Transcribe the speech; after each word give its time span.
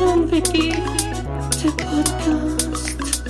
und 0.00 0.32
Vicky, 0.32 0.72
der 1.62 1.70
Podcast. 1.84 3.22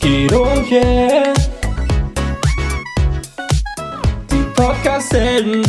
Guido 0.00 0.42
und 0.42 0.70
yeah. 0.70 1.34
Die 4.30 4.44
Podcast-Helden 4.54 5.62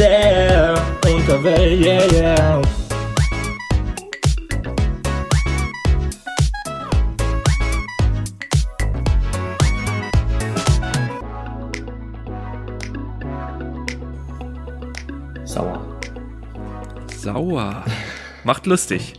Macht 18.44 18.66
lustig. 18.66 19.13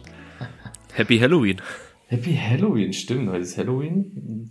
Happy 0.95 1.19
Halloween. 1.19 1.61
Happy 2.09 2.35
Halloween, 2.37 2.93
stimmt. 2.93 3.31
Heute 3.31 3.43
ist 3.43 3.57
Halloween. 3.57 4.13
Und 4.27 4.51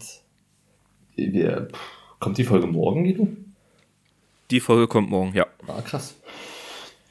wir, 1.16 1.68
kommt 2.20 2.38
die 2.38 2.44
Folge 2.44 2.68
morgen, 2.68 3.04
Guido? 3.04 3.28
Die 4.50 4.60
Folge 4.60 4.88
kommt 4.88 5.10
morgen, 5.10 5.34
ja. 5.34 5.46
Ah, 5.68 5.82
krass. 5.82 6.16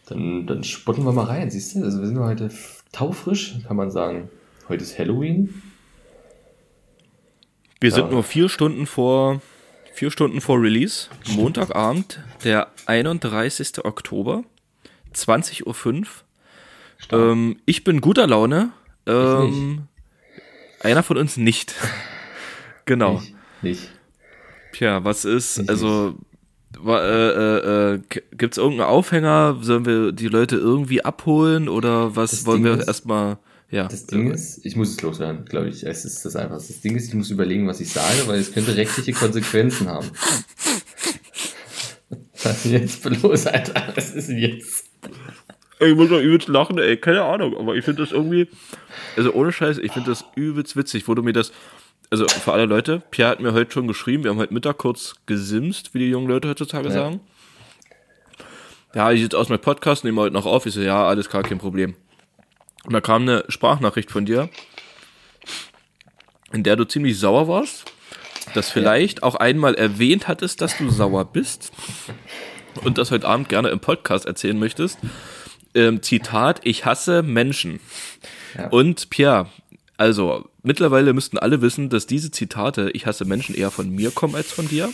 Dann, 0.06 0.46
dann 0.46 0.64
spotten 0.64 1.04
wir 1.04 1.12
mal 1.12 1.26
rein, 1.26 1.50
siehst 1.50 1.74
du? 1.76 1.84
Also 1.84 2.00
wir 2.00 2.06
sind 2.08 2.18
heute 2.18 2.50
taufrisch, 2.92 3.56
kann 3.66 3.76
man 3.76 3.90
sagen. 3.90 4.28
Heute 4.68 4.82
ist 4.82 4.98
Halloween. 4.98 5.62
Wir 7.80 7.92
sind 7.92 8.06
Ja. 8.06 8.10
nur 8.10 8.24
vier 8.24 8.48
Stunden 8.48 8.86
vor 8.86 9.40
vier 9.92 10.10
Stunden 10.10 10.40
vor 10.40 10.60
Release. 10.60 11.08
Montagabend, 11.34 12.20
der 12.42 12.68
31. 12.86 13.84
Oktober, 13.84 14.44
20.05 15.14 15.66
Uhr. 15.66 16.06
Ähm, 17.12 17.56
ich 17.66 17.84
bin 17.84 18.00
guter 18.00 18.26
Laune. 18.26 18.70
Ähm, 19.06 19.88
einer 20.80 21.02
von 21.02 21.16
uns 21.16 21.36
nicht. 21.36 21.74
genau. 22.84 23.14
Nicht. 23.14 23.34
Nicht. 23.62 23.90
Tja, 24.72 25.04
was 25.04 25.24
ist, 25.24 25.58
Ich 25.58 25.68
also, 25.68 26.14
äh, 26.86 26.90
äh, 26.90 27.94
äh, 27.94 28.00
gibt 28.36 28.54
es 28.54 28.58
irgendeinen 28.58 28.88
Aufhänger? 28.88 29.58
Sollen 29.60 29.84
wir 29.84 30.12
die 30.12 30.28
Leute 30.28 30.56
irgendwie 30.56 31.04
abholen 31.04 31.68
oder 31.68 32.16
was 32.16 32.30
Das 32.30 32.46
wollen 32.46 32.62
Ding 32.62 32.78
wir 32.78 32.86
erstmal, 32.86 33.38
ja. 33.70 33.88
Das 33.88 34.06
Ding 34.06 34.30
ist, 34.30 34.64
ich 34.64 34.76
muss 34.76 34.90
es 34.90 35.02
loswerden, 35.02 35.44
glaube 35.44 35.68
ich. 35.68 35.84
Es 35.84 36.04
ist 36.04 36.24
das 36.24 36.36
einfach. 36.36 36.56
Das 36.56 36.80
Ding 36.80 36.96
ist, 36.96 37.08
ich 37.08 37.14
muss 37.14 37.30
überlegen, 37.30 37.66
was 37.66 37.80
ich 37.80 37.92
sage, 37.92 38.26
weil 38.26 38.38
es 38.38 38.52
könnte 38.52 38.76
rechtliche 38.76 39.12
Konsequenzen 39.12 39.88
haben. 39.88 40.10
Was 42.42 42.64
ist 42.64 42.72
jetzt 42.72 43.04
los, 43.04 43.46
Alter? 43.46 43.92
Was 43.94 44.14
ist 44.14 44.28
denn 44.28 44.38
jetzt? 44.38 44.84
Ich 45.80 45.94
muss 45.94 46.08
doch 46.10 46.20
übelst 46.20 46.48
lachen, 46.48 46.78
ey, 46.78 46.96
keine 46.98 47.22
Ahnung, 47.22 47.56
aber 47.56 47.74
ich 47.74 47.84
finde 47.84 48.02
das 48.02 48.12
irgendwie, 48.12 48.48
also 49.16 49.32
ohne 49.32 49.50
Scheiß, 49.50 49.78
ich 49.78 49.92
finde 49.92 50.10
das 50.10 50.24
übelst 50.34 50.76
witzig, 50.76 51.08
wo 51.08 51.14
du 51.14 51.22
mir 51.22 51.32
das, 51.32 51.52
also 52.10 52.28
für 52.28 52.52
alle 52.52 52.66
Leute, 52.66 53.02
Pierre 53.10 53.30
hat 53.30 53.40
mir 53.40 53.54
heute 53.54 53.72
schon 53.72 53.88
geschrieben, 53.88 54.24
wir 54.24 54.30
haben 54.30 54.38
heute 54.38 54.52
Mittag 54.52 54.76
kurz 54.78 55.14
gesimst, 55.26 55.94
wie 55.94 56.00
die 56.00 56.10
jungen 56.10 56.28
Leute 56.28 56.48
heutzutage 56.48 56.88
Ja. 56.88 56.92
sagen. 56.94 57.20
Ja, 58.94 59.10
ich 59.12 59.22
sitze 59.22 59.38
aus 59.38 59.48
meinem 59.48 59.60
Podcast, 59.60 60.04
nehme 60.04 60.20
heute 60.20 60.34
noch 60.34 60.46
auf, 60.46 60.66
ich 60.66 60.74
so, 60.74 60.80
ja, 60.80 61.06
alles 61.06 61.28
klar, 61.30 61.44
kein 61.44 61.58
Problem. 61.58 61.94
Und 62.84 62.92
da 62.92 63.00
kam 63.00 63.22
eine 63.22 63.44
Sprachnachricht 63.48 64.10
von 64.10 64.26
dir, 64.26 64.50
in 66.52 66.62
der 66.62 66.76
du 66.76 66.84
ziemlich 66.84 67.18
sauer 67.18 67.48
warst, 67.48 67.84
das 68.54 68.70
vielleicht 68.70 69.22
auch 69.22 69.36
einmal 69.36 69.74
erwähnt 69.76 70.28
hattest, 70.28 70.60
dass 70.60 70.76
du 70.76 70.90
sauer 70.90 71.24
bist 71.24 71.72
und 72.84 72.98
das 72.98 73.10
heute 73.12 73.28
Abend 73.28 73.48
gerne 73.48 73.68
im 73.68 73.80
Podcast 73.80 74.26
erzählen 74.26 74.58
möchtest. 74.58 74.98
Ähm, 75.74 76.02
Zitat, 76.02 76.60
ich 76.64 76.84
hasse 76.84 77.22
Menschen. 77.22 77.80
Ja. 78.56 78.68
Und 78.68 79.10
Pierre, 79.10 79.48
also 79.96 80.48
mittlerweile 80.62 81.12
müssten 81.12 81.38
alle 81.38 81.62
wissen, 81.62 81.90
dass 81.90 82.06
diese 82.06 82.30
Zitate, 82.30 82.90
ich 82.94 83.06
hasse 83.06 83.24
Menschen, 83.24 83.54
eher 83.54 83.70
von 83.70 83.90
mir 83.90 84.10
kommen 84.10 84.34
als 84.34 84.50
von 84.50 84.68
dir. 84.68 84.90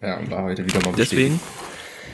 Ja, 0.00 0.18
und 0.18 0.30
war 0.30 0.44
heute 0.44 0.64
wieder 0.64 0.80
mal 0.80 0.94
Deswegen, 0.96 1.40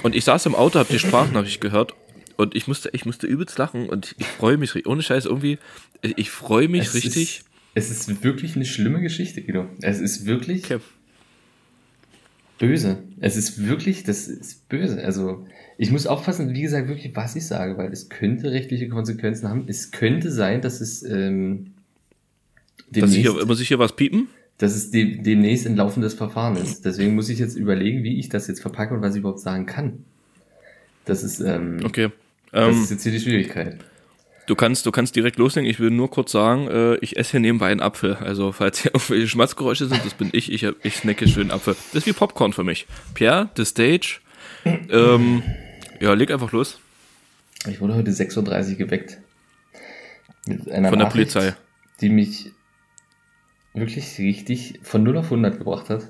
und 0.02 0.14
ich 0.14 0.24
saß 0.24 0.46
im 0.46 0.54
Auto, 0.54 0.78
hab 0.78 0.88
die 0.88 0.98
Sprachnachricht 0.98 1.60
gehört 1.60 1.94
und 2.36 2.54
ich 2.56 2.66
musste, 2.66 2.90
ich 2.92 3.04
musste 3.04 3.26
übelst 3.26 3.58
lachen 3.58 3.88
und 3.88 4.14
ich 4.18 4.26
freue 4.26 4.56
mich, 4.56 4.86
ohne 4.86 5.02
Scheiß 5.02 5.26
irgendwie, 5.26 5.58
ich, 6.02 6.16
ich 6.16 6.30
freue 6.30 6.68
mich 6.68 6.86
Es 6.88 6.94
richtig. 6.94 7.38
Ist, 7.40 7.44
es 7.74 7.90
ist 7.90 8.24
wirklich 8.24 8.56
eine 8.56 8.64
schlimme 8.64 9.00
Geschichte, 9.00 9.42
Guido. 9.42 9.68
Es 9.82 10.00
ist 10.00 10.26
wirklich 10.26 10.64
Okay. 10.64 10.80
Böse. 12.60 12.98
Es 13.18 13.36
ist 13.36 13.66
wirklich, 13.66 14.04
das 14.04 14.28
ist 14.28 14.68
böse. 14.68 15.02
Also, 15.02 15.44
ich 15.78 15.90
muss 15.90 16.06
aufpassen, 16.06 16.54
wie 16.54 16.62
gesagt, 16.62 16.86
wirklich, 16.86 17.16
was 17.16 17.34
ich 17.34 17.46
sage, 17.46 17.76
weil 17.76 17.92
es 17.92 18.08
könnte 18.08 18.52
rechtliche 18.52 18.88
Konsequenzen 18.88 19.48
haben. 19.48 19.64
Es 19.66 19.90
könnte 19.90 20.30
sein, 20.30 20.60
dass 20.60 20.80
es, 20.80 21.02
ähm, 21.02 21.72
Dass 22.76 22.86
ich 22.86 22.92
demnächst, 22.92 23.16
hier, 23.36 23.46
muss 23.46 23.60
ich 23.60 23.66
hier 23.68 23.80
was 23.80 23.96
piepen? 23.96 24.28
dass 24.58 24.76
es 24.76 24.90
de 24.90 25.22
demnächst 25.22 25.66
ein 25.66 25.74
laufendes 25.74 26.12
Verfahren 26.12 26.54
ist. 26.56 26.84
Deswegen 26.84 27.14
muss 27.14 27.30
ich 27.30 27.38
jetzt 27.38 27.56
überlegen, 27.56 28.02
wie 28.04 28.18
ich 28.18 28.28
das 28.28 28.46
jetzt 28.46 28.60
verpacke 28.60 28.92
und 28.94 29.00
was 29.00 29.14
ich 29.14 29.20
überhaupt 29.20 29.40
sagen 29.40 29.64
kann. 29.64 30.04
Das 31.06 31.22
ist, 31.22 31.40
ähm, 31.40 31.78
Okay. 31.82 32.10
das 32.52 32.76
Ähm, 32.76 32.82
ist 32.82 32.90
jetzt 32.90 33.02
hier 33.04 33.12
die 33.12 33.20
Schwierigkeit. 33.20 33.78
Du 34.50 34.56
kannst, 34.56 34.84
du 34.84 34.90
kannst 34.90 35.14
direkt 35.14 35.38
loslegen. 35.38 35.70
Ich 35.70 35.78
will 35.78 35.92
nur 35.92 36.10
kurz 36.10 36.32
sagen, 36.32 36.66
äh, 36.66 36.96
ich 36.96 37.16
esse 37.16 37.30
hier 37.30 37.40
nebenbei 37.40 37.68
einen 37.68 37.78
Apfel. 37.78 38.16
Also 38.16 38.50
falls 38.50 38.82
hier 38.82 38.92
irgendwelche 38.94 39.28
Schmatzgeräusche 39.28 39.86
sind, 39.86 40.04
das 40.04 40.14
bin 40.14 40.30
ich. 40.32 40.50
Ich, 40.50 40.64
ich 40.82 40.96
snacke 40.96 41.28
schön 41.28 41.52
Apfel. 41.52 41.76
Das 41.92 42.02
ist 42.02 42.06
wie 42.06 42.12
Popcorn 42.12 42.52
für 42.52 42.64
mich. 42.64 42.88
Pierre, 43.14 43.48
the 43.56 43.64
stage. 43.64 44.18
Ähm, 44.64 45.44
ja, 46.00 46.14
leg 46.14 46.32
einfach 46.32 46.50
los. 46.50 46.80
Ich 47.68 47.80
wurde 47.80 47.94
heute 47.94 48.10
6.30 48.10 48.70
Uhr 48.70 48.74
geweckt. 48.74 49.18
Mit 50.48 50.68
einer 50.68 50.88
Von 50.88 50.98
der 50.98 51.06
Nachricht, 51.06 51.32
Polizei. 51.32 51.54
Die 52.00 52.08
mich 52.08 52.50
wirklich 53.72 54.18
richtig 54.18 54.80
von 54.82 55.04
0 55.04 55.18
auf 55.18 55.26
100 55.26 55.58
gebracht 55.58 55.90
hat. 55.90 56.08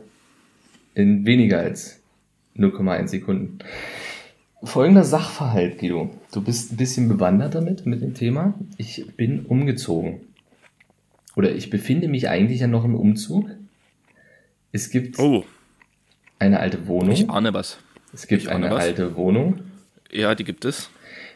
In 0.95 1.27
weniger 1.27 1.59
als 1.59 2.01
0,1 2.57 3.09
Sekunden. 3.09 3.59
Folgender 4.63 5.05
Sachverhalt, 5.05 5.79
Guido. 5.79 6.11
Du 6.33 6.43
bist 6.43 6.73
ein 6.73 6.77
bisschen 6.77 7.09
bewandert 7.09 7.55
damit, 7.55 7.87
mit 7.87 8.03
dem 8.03 8.15
Thema. 8.15 8.55
Ich 8.77 9.07
bin 9.17 9.47
umgezogen. 9.47 10.21
Oder 11.35 11.53
ich 11.55 11.71
befinde 11.71 12.09
mich 12.09 12.29
eigentlich 12.29 12.61
ja 12.61 12.67
noch 12.67 12.85
im 12.85 12.95
Umzug. 12.95 13.49
Es 14.73 14.91
gibt 14.91 15.19
Oh, 15.19 15.45
eine 16.39 16.61
alte 16.61 16.87
Wohnung. 16.87 17.11
ich 17.13 17.31
ahne 17.31 17.55
was. 17.55 17.79
es 18.13 18.27
gibt 18.27 18.43
ich 18.43 18.51
eine 18.51 18.71
alte 18.73 19.17
Wohnung. 19.17 19.61
Ja, 20.13 20.35
die 20.35 20.45
gibt 20.45 20.65
es. 20.65 20.91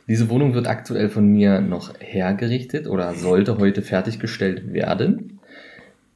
Diese 0.06 0.28
Wohnung 0.28 0.52
wird 0.52 0.66
aktuell 0.66 1.08
von 1.08 1.26
mir 1.26 1.60
noch 1.62 1.94
hergerichtet 2.00 2.86
oder 2.86 3.14
sollte 3.14 3.56
heute 3.58 3.80
fertiggestellt 3.80 4.72
werden. 4.74 5.40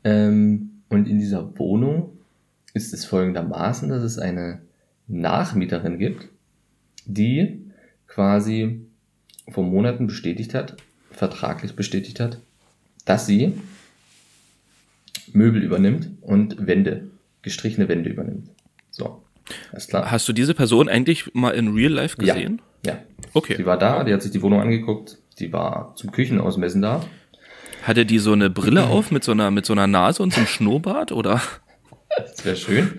Ähm, 0.05 0.83
und 0.91 1.09
in 1.09 1.19
dieser 1.19 1.59
Wohnung 1.59 2.11
ist 2.75 2.93
es 2.93 3.07
folgendermaßen, 3.07 3.89
dass 3.89 4.03
es 4.03 4.19
eine 4.19 4.61
Nachmieterin 5.07 5.99
gibt, 5.99 6.29
die 7.09 7.65
quasi 8.07 8.81
vor 9.49 9.65
Monaten 9.65 10.07
bestätigt 10.07 10.55
hat, 10.55 10.77
vertraglich 11.11 11.75
bestätigt 11.75 12.21
hat, 12.21 12.39
dass 13.05 13.27
sie 13.27 13.55
Möbel 15.33 15.63
übernimmt 15.63 16.11
und 16.21 16.67
Wände, 16.67 17.09
gestrichene 17.43 17.89
Wände 17.89 18.11
übernimmt. 18.11 18.51
So, 18.91 19.23
alles 19.73 19.89
klar. 19.89 20.11
Hast 20.11 20.29
du 20.29 20.33
diese 20.33 20.55
Person 20.55 20.89
eigentlich 20.89 21.35
mal 21.35 21.51
in 21.51 21.75
Real 21.75 21.93
Life 21.93 22.17
gesehen? 22.17 22.61
Ja, 22.85 22.93
ja. 22.93 22.99
Okay. 23.35 23.57
Die 23.57 23.67
war 23.67 23.79
da, 23.79 24.05
die 24.05 24.13
hat 24.13 24.23
sich 24.23 24.31
die 24.31 24.43
Wohnung 24.43 24.61
angeguckt, 24.61 25.19
die 25.39 25.53
war 25.53 25.95
zum 25.97 26.13
Küchenausmessen 26.13 26.83
da. 26.83 27.05
Hatte 27.83 28.05
die 28.05 28.19
so 28.19 28.33
eine 28.33 28.51
Brille 28.51 28.85
auf 28.85 29.11
mit 29.11 29.25
so 29.25 29.33
einer, 29.33 29.51
mit 29.51 29.65
so 29.65 29.73
einer 29.73 29.87
Nase 29.87 30.23
und 30.23 30.33
so 30.33 30.39
einem 30.39 30.47
Schnurrbart 30.47 31.13
oder? 31.13 31.41
Das 32.17 32.45
wäre 32.45 32.57
schön. 32.57 32.99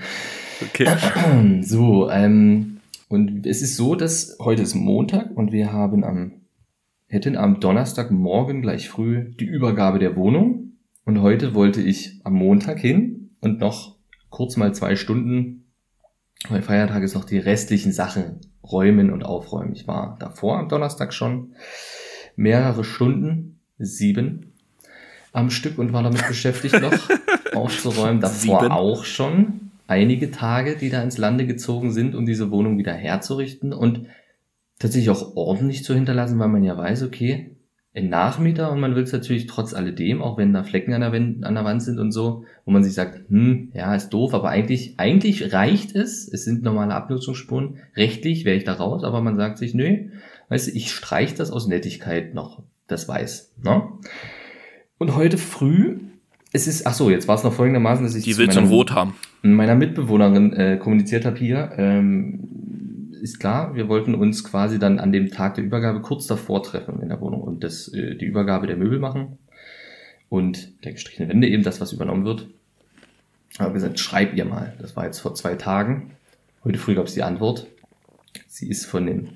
Okay. 0.62 0.88
So, 1.64 2.10
ähm, 2.10 2.79
und 3.10 3.48
es 3.48 3.64
ist 3.64 3.76
so, 3.76 3.96
dass 3.96 4.38
heute 4.40 4.62
ist 4.62 4.76
Montag 4.76 5.32
und 5.36 5.52
wir 5.52 5.74
haben 5.74 6.04
am, 6.04 6.34
hätten 7.08 7.36
am 7.36 7.60
Donnerstagmorgen 7.60 8.62
gleich 8.62 8.88
früh 8.88 9.32
die 9.32 9.46
Übergabe 9.46 9.98
der 9.98 10.16
Wohnung. 10.16 10.74
Und 11.06 11.22
heute 11.24 11.56
wollte 11.56 11.82
ich 11.82 12.22
am 12.24 12.34
Montag 12.34 12.80
hin 12.80 13.32
und 13.42 13.60
noch 13.60 13.96
kurz 14.30 14.58
mal 14.58 14.76
zwei 14.76 14.96
Stunden, 14.96 15.66
weil 16.50 16.62
Feiertag 16.62 17.02
ist 17.02 17.16
noch 17.16 17.26
die 17.26 17.40
restlichen 17.40 17.92
Sachen 17.92 18.42
räumen 18.64 19.10
und 19.10 19.24
aufräumen. 19.24 19.74
Ich 19.74 19.88
war 19.88 20.16
davor 20.20 20.60
am 20.60 20.70
Donnerstag 20.70 21.12
schon 21.12 21.56
mehrere 22.36 22.84
Stunden, 22.84 23.60
sieben 23.80 24.54
am 25.32 25.50
Stück 25.50 25.80
und 25.80 25.94
war 25.94 26.04
damit 26.04 26.28
beschäftigt 26.28 26.80
noch 26.80 27.10
aufzuräumen. 27.56 28.22
Davor 28.22 28.62
Sieben? 28.62 28.72
auch 28.72 29.04
schon 29.04 29.69
einige 29.90 30.32
Tage, 30.32 30.76
die 30.76 30.90
da 30.90 31.02
ins 31.02 31.18
Lande 31.18 31.46
gezogen 31.46 31.92
sind, 31.92 32.16
um 32.16 32.26
diese 32.26 32.52
Wohnung 32.52 32.78
wieder 32.78 32.94
herzurichten 32.94 33.74
und 33.74 34.06
tatsächlich 34.78 35.10
auch 35.10 35.36
ordentlich 35.36 35.84
zu 35.84 35.94
hinterlassen, 35.94 36.40
weil 36.40 36.48
man 36.48 36.64
ja 36.64 36.78
weiß, 36.78 37.04
okay, 37.04 37.56
ein 37.96 38.08
Nachmieter 38.08 38.72
und 38.72 38.80
man 38.80 38.96
will 38.96 39.04
es 39.04 39.12
natürlich 39.12 39.48
trotz 39.48 39.74
alledem, 39.74 40.22
auch 40.22 40.38
wenn 40.38 40.54
da 40.54 40.64
Flecken 40.64 40.94
an 40.94 41.02
der, 41.02 41.12
Wand, 41.12 41.44
an 41.44 41.56
der 41.56 41.66
Wand 41.66 41.82
sind 41.82 41.98
und 41.98 42.12
so, 42.12 42.46
wo 42.64 42.72
man 42.72 42.84
sich 42.84 42.94
sagt, 42.94 43.30
hm, 43.30 43.72
ja, 43.74 43.96
ist 43.96 44.12
doof, 44.12 44.36
aber 44.36 44.50
eigentlich, 44.50 44.94
eigentlich 44.98 45.54
reicht 45.54 45.96
es, 45.96 46.32
es 46.32 46.46
sind 46.46 46.62
normale 46.62 46.94
Abnutzungsspuren, 46.94 47.80
rechtlich 47.96 48.46
wäre 48.46 48.56
ich 48.56 48.64
da 48.64 48.74
raus, 48.74 49.04
aber 49.04 49.22
man 49.22 49.36
sagt 49.36 49.58
sich, 49.58 49.74
nö, 49.74 50.10
weißt 50.50 50.68
du, 50.68 50.72
ich 50.78 50.92
streich 50.92 51.34
das 51.34 51.50
aus 51.50 51.68
Nettigkeit 51.68 52.36
noch, 52.36 52.62
das 52.88 53.08
Weiß. 53.08 53.56
Ne? 53.64 53.82
Und 55.00 55.16
heute 55.16 55.40
früh, 55.40 55.98
es 56.54 56.68
ist, 56.68 56.86
ach 56.86 56.94
so, 56.94 57.10
jetzt 57.10 57.28
war 57.28 57.36
es 57.36 57.44
noch 57.44 57.54
folgendermaßen, 57.54 58.06
dass 58.06 58.16
ich 58.16 58.24
Die 58.24 58.34
zu 58.34 58.38
willst 58.38 58.56
du 58.56 58.60
in 58.60 58.66
meiner- 58.66 58.76
Rot 58.78 58.92
haben. 58.92 59.16
Meiner 59.42 59.76
Mitbewohnerin 59.76 60.54
äh, 60.54 60.78
kommuniziert 60.78 61.26
habe 61.26 61.38
hier, 61.38 61.72
ähm, 61.78 63.10
ist 63.22 63.40
klar, 63.40 63.76
wir 63.76 63.88
wollten 63.90 64.16
uns 64.16 64.44
quasi 64.44 64.80
dann 64.80 65.00
an 65.00 65.12
dem 65.12 65.30
Tag 65.30 65.56
der 65.56 65.64
Übergabe 65.64 66.02
kurz 66.02 66.28
davor 66.28 66.64
treffen 66.64 67.02
in 67.02 67.10
der 67.10 67.22
Wohnung 67.22 67.42
und 67.42 67.64
das, 67.64 67.88
äh, 67.90 68.16
die 68.16 68.26
Übergabe 68.26 68.68
der 68.68 68.78
Möbel 68.78 69.00
machen 69.00 69.38
und 70.30 70.84
der 70.84 70.94
gestrichene 70.94 71.30
Wände 71.30 71.48
eben 71.48 71.64
das, 71.64 71.82
was 71.82 71.94
übernommen 71.94 72.26
wird. 72.26 72.48
Aber 73.58 73.74
gesagt, 73.74 74.00
schreib 74.00 74.36
ihr 74.36 74.46
mal. 74.46 74.74
Das 74.80 74.96
war 74.96 75.06
jetzt 75.06 75.20
vor 75.20 75.36
zwei 75.36 75.56
Tagen. 75.56 76.12
Heute 76.64 76.80
früh 76.80 76.96
gab 76.96 77.08
es 77.08 77.14
die 77.14 77.24
Antwort. 77.24 77.68
Sie 78.48 78.70
ist 78.70 78.86
von 78.86 79.06
dem 79.06 79.30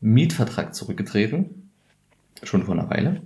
Mietvertrag 0.00 0.74
zurückgetreten. 0.74 1.70
Schon 2.42 2.64
vor 2.64 2.74
einer 2.74 2.90
Weile. 2.90 3.20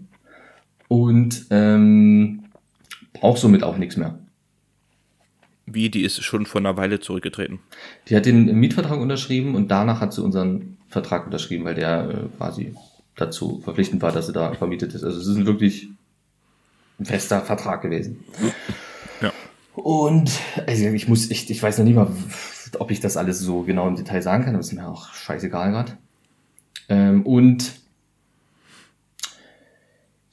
Und 0.89 1.47
ähm, 1.51 2.45
braucht 3.13 3.39
somit 3.39 3.63
auch 3.63 3.79
nichts 3.79 3.97
mehr. 3.97 4.19
Wie, 5.67 5.89
die 5.89 6.03
ist 6.03 6.23
schon 6.23 6.47
vor 6.47 6.61
einer 6.61 6.77
Weile 6.77 7.01
zurückgetreten. 7.01 7.61
Die 8.09 8.17
hat 8.17 8.27
den 8.27 8.59
Mietvertrag 8.59 9.01
unterschrieben 9.01 9.55
und 9.55 9.71
danach 9.71 10.01
hat 10.01 10.13
sie 10.13 10.23
unseren 10.23 10.77
Vertrag 10.89 11.25
unterschrieben, 11.27 11.65
weil 11.65 11.75
der 11.75 12.09
äh, 12.11 12.37
quasi 12.37 12.75
dazu 13.17 13.61
verpflichtend 13.61 14.03
war, 14.03 14.13
dass 14.13 14.27
sie 14.27 14.33
da 14.33 14.53
vermietet 14.55 14.95
ist. 14.95 15.05
Also 15.05 15.19
es 15.19 15.27
ist 15.27 15.37
ein 15.37 15.47
wirklich 15.47 15.89
ein 17.01 17.07
fester 17.07 17.41
Vertrag 17.41 17.83
gewesen. 17.83 18.25
Ja. 19.21 19.33
Und 19.75 20.31
also 20.67 20.87
ich 20.87 21.09
muss, 21.09 21.31
ich, 21.31 21.51
ich 21.51 21.63
weiß 21.63 21.79
noch 21.79 21.85
nicht 21.85 21.97
mal, 21.97 22.11
ob 22.79 22.91
ich 22.91 23.01
das 23.01 23.17
alles 23.17 23.41
so 23.41 23.63
genau 23.63 23.89
im 23.89 23.97
Detail 23.97 24.23
sagen 24.23 24.45
kann, 24.45 24.55
aber 24.55 24.61
ist 24.61 24.73
mir 24.73 24.87
auch 24.87 25.13
scheißegal 25.15 25.71
gerade. 25.71 25.93
Ähm, 26.89 27.23
und 27.23 27.73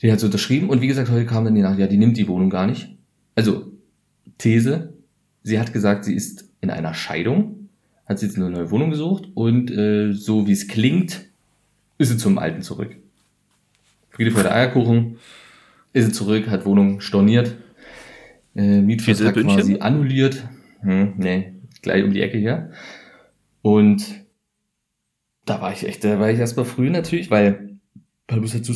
die 0.01 0.11
hat 0.11 0.19
so 0.19 0.25
unterschrieben 0.25 0.69
und 0.69 0.81
wie 0.81 0.87
gesagt, 0.87 1.09
heute 1.09 1.25
kam 1.25 1.45
dann 1.45 1.55
die 1.55 1.61
Nachricht, 1.61 1.79
ja, 1.79 1.87
die 1.87 1.97
nimmt 1.97 2.17
die 2.17 2.27
Wohnung 2.27 2.49
gar 2.49 2.67
nicht. 2.67 2.95
Also, 3.35 3.71
These, 4.37 4.93
sie 5.43 5.59
hat 5.59 5.73
gesagt, 5.73 6.05
sie 6.05 6.15
ist 6.15 6.49
in 6.61 6.69
einer 6.69 6.93
Scheidung, 6.93 7.69
hat 8.05 8.19
sie 8.19 8.27
jetzt 8.27 8.37
eine 8.37 8.49
neue 8.49 8.71
Wohnung 8.71 8.89
gesucht 8.89 9.29
und 9.33 9.71
äh, 9.71 10.13
so 10.13 10.47
wie 10.47 10.51
es 10.51 10.67
klingt, 10.67 11.27
ist 11.97 12.09
sie 12.09 12.17
zum 12.17 12.37
Alten 12.37 12.61
zurück. 12.61 12.95
Friede, 14.09 14.31
Freude, 14.31 14.51
Eierkuchen, 14.51 15.17
ist 15.93 16.05
sie 16.05 16.11
zurück, 16.11 16.49
hat 16.49 16.65
Wohnung 16.65 17.01
storniert, 17.01 17.55
äh, 18.55 18.81
Mietvertrag 18.81 19.35
quasi 19.35 19.79
annulliert. 19.79 20.47
Hm, 20.81 21.13
nee, 21.17 21.53
gleich 21.81 22.03
um 22.03 22.11
die 22.11 22.21
Ecke 22.21 22.37
hier. 22.37 22.71
Und 23.61 24.25
da 25.45 25.61
war 25.61 25.71
ich 25.73 25.85
echt, 25.87 26.03
da 26.03 26.19
war 26.19 26.29
ich 26.29 26.39
erstmal 26.39 26.65
früh 26.65 26.89
natürlich, 26.89 27.31
weil 27.31 27.77
man 28.29 28.41
muss 28.41 28.53
dazu, 28.53 28.73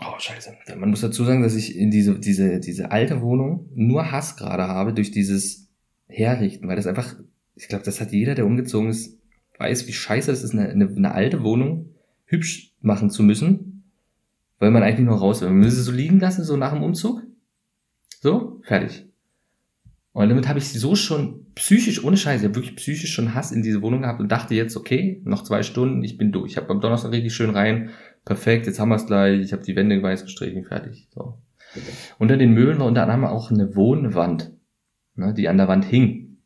oh 0.00 0.18
scheiße, 0.18 0.52
man 0.76 0.90
muss 0.90 1.00
dazu 1.00 1.24
sagen, 1.24 1.42
dass 1.42 1.54
ich 1.54 1.76
in 1.76 1.90
diese, 1.90 2.18
diese, 2.18 2.60
diese 2.60 2.90
alte 2.90 3.20
Wohnung 3.22 3.68
nur 3.74 4.10
Hass 4.10 4.36
gerade 4.36 4.64
habe 4.64 4.92
durch 4.92 5.10
dieses 5.10 5.65
Herrichten, 6.08 6.68
weil 6.68 6.76
das 6.76 6.86
einfach, 6.86 7.16
ich 7.54 7.68
glaube, 7.68 7.84
das 7.84 8.00
hat 8.00 8.12
jeder, 8.12 8.34
der 8.34 8.46
umgezogen 8.46 8.90
ist, 8.90 9.18
weiß, 9.58 9.86
wie 9.86 9.92
scheiße 9.92 10.30
es 10.30 10.42
ist, 10.42 10.52
eine, 10.52 10.68
eine, 10.68 10.88
eine 10.88 11.12
alte 11.12 11.42
Wohnung 11.42 11.90
hübsch 12.24 12.74
machen 12.80 13.10
zu 13.10 13.22
müssen, 13.22 13.84
weil 14.58 14.70
man 14.70 14.82
eigentlich 14.82 15.06
nur 15.06 15.18
raus 15.18 15.40
will. 15.40 15.48
Man 15.48 15.58
müsste 15.58 15.82
so 15.82 15.92
liegen 15.92 16.20
lassen, 16.20 16.44
so 16.44 16.56
nach 16.56 16.72
dem 16.72 16.82
Umzug. 16.82 17.22
So, 18.20 18.60
fertig. 18.64 19.06
Und 20.12 20.30
damit 20.30 20.48
habe 20.48 20.58
ich 20.58 20.72
so 20.72 20.94
schon 20.94 21.44
psychisch, 21.54 22.02
ohne 22.02 22.16
Scheiße, 22.16 22.54
wirklich 22.54 22.74
psychisch 22.76 23.12
schon 23.12 23.34
Hass 23.34 23.52
in 23.52 23.62
diese 23.62 23.82
Wohnung 23.82 24.00
gehabt 24.00 24.18
und 24.18 24.32
dachte 24.32 24.54
jetzt, 24.54 24.74
okay, 24.74 25.20
noch 25.24 25.44
zwei 25.44 25.62
Stunden, 25.62 26.02
ich 26.02 26.16
bin 26.16 26.32
durch. 26.32 26.52
Ich 26.52 26.56
habe 26.56 26.70
am 26.70 26.80
Donnerstag 26.80 27.12
richtig 27.12 27.34
schön 27.34 27.50
rein, 27.50 27.90
perfekt, 28.24 28.66
jetzt 28.66 28.80
haben 28.80 28.88
wir 28.88 28.96
es 28.96 29.06
gleich, 29.06 29.40
ich 29.40 29.52
habe 29.52 29.62
die 29.62 29.76
Wände 29.76 30.02
weiß 30.02 30.24
gestrichen, 30.24 30.64
fertig. 30.64 31.08
So. 31.14 31.38
Unter 32.18 32.38
den 32.38 32.52
Möbeln 32.52 32.78
war 32.78 32.86
unter 32.86 33.02
anderem 33.02 33.24
auch 33.24 33.50
eine 33.50 33.76
Wohnwand, 33.76 34.52
ne, 35.16 35.34
die 35.34 35.48
an 35.48 35.56
der 35.56 35.68
Wand 35.68 35.84
hing. 35.84 36.36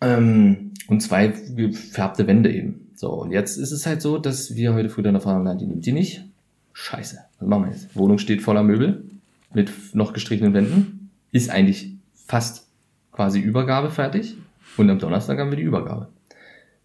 Ähm, 0.00 0.72
und 0.88 1.00
zwei 1.00 1.28
gefärbte 1.28 2.26
Wände 2.26 2.52
eben. 2.52 2.92
So, 2.94 3.10
und 3.10 3.32
jetzt 3.32 3.56
ist 3.56 3.72
es 3.72 3.86
halt 3.86 4.02
so, 4.02 4.18
dass 4.18 4.54
wir 4.54 4.74
heute 4.74 4.88
früh 4.88 5.02
dann 5.02 5.14
erfahren 5.14 5.46
haben, 5.48 5.58
die 5.58 5.66
nimmt 5.66 5.86
die 5.86 5.92
nicht. 5.92 6.24
Scheiße, 6.72 7.18
was 7.38 7.48
machen 7.48 7.64
wir 7.64 7.70
jetzt? 7.70 7.96
Wohnung 7.96 8.18
steht 8.18 8.42
voller 8.42 8.62
Möbel 8.62 9.04
mit 9.52 9.70
noch 9.94 10.12
gestrichenen 10.12 10.54
Wänden. 10.54 11.10
Ist 11.30 11.50
eigentlich 11.50 11.94
fast 12.14 12.66
quasi 13.12 13.40
Übergabe 13.40 13.90
fertig. 13.90 14.36
Und 14.76 14.90
am 14.90 14.98
Donnerstag 14.98 15.38
haben 15.38 15.50
wir 15.50 15.56
die 15.56 15.62
Übergabe. 15.62 16.08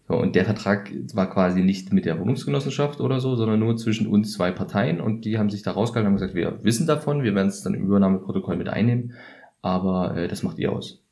So, 0.08 0.16
und 0.16 0.34
der 0.34 0.44
Vertrag 0.44 0.90
war 1.14 1.30
quasi 1.30 1.62
nicht 1.62 1.92
mit 1.92 2.04
der 2.04 2.18
Wohnungsgenossenschaft 2.18 3.00
oder 3.00 3.20
so, 3.20 3.36
sondern 3.36 3.60
nur 3.60 3.76
zwischen 3.76 4.06
uns 4.06 4.32
zwei 4.32 4.50
Parteien. 4.50 5.00
Und 5.00 5.24
die 5.24 5.38
haben 5.38 5.50
sich 5.50 5.62
da 5.62 5.72
rausgehalten 5.72 6.06
und 6.06 6.20
haben 6.20 6.20
gesagt, 6.20 6.34
wir 6.34 6.64
wissen 6.64 6.86
davon, 6.86 7.22
wir 7.22 7.34
werden 7.34 7.48
es 7.48 7.62
dann 7.62 7.74
im 7.74 7.84
Übernahmeprotokoll 7.84 8.56
mit 8.56 8.68
einnehmen. 8.68 9.14
Aber 9.62 10.16
äh, 10.16 10.28
das 10.28 10.42
macht 10.42 10.58
ihr 10.58 10.72
aus. 10.72 11.02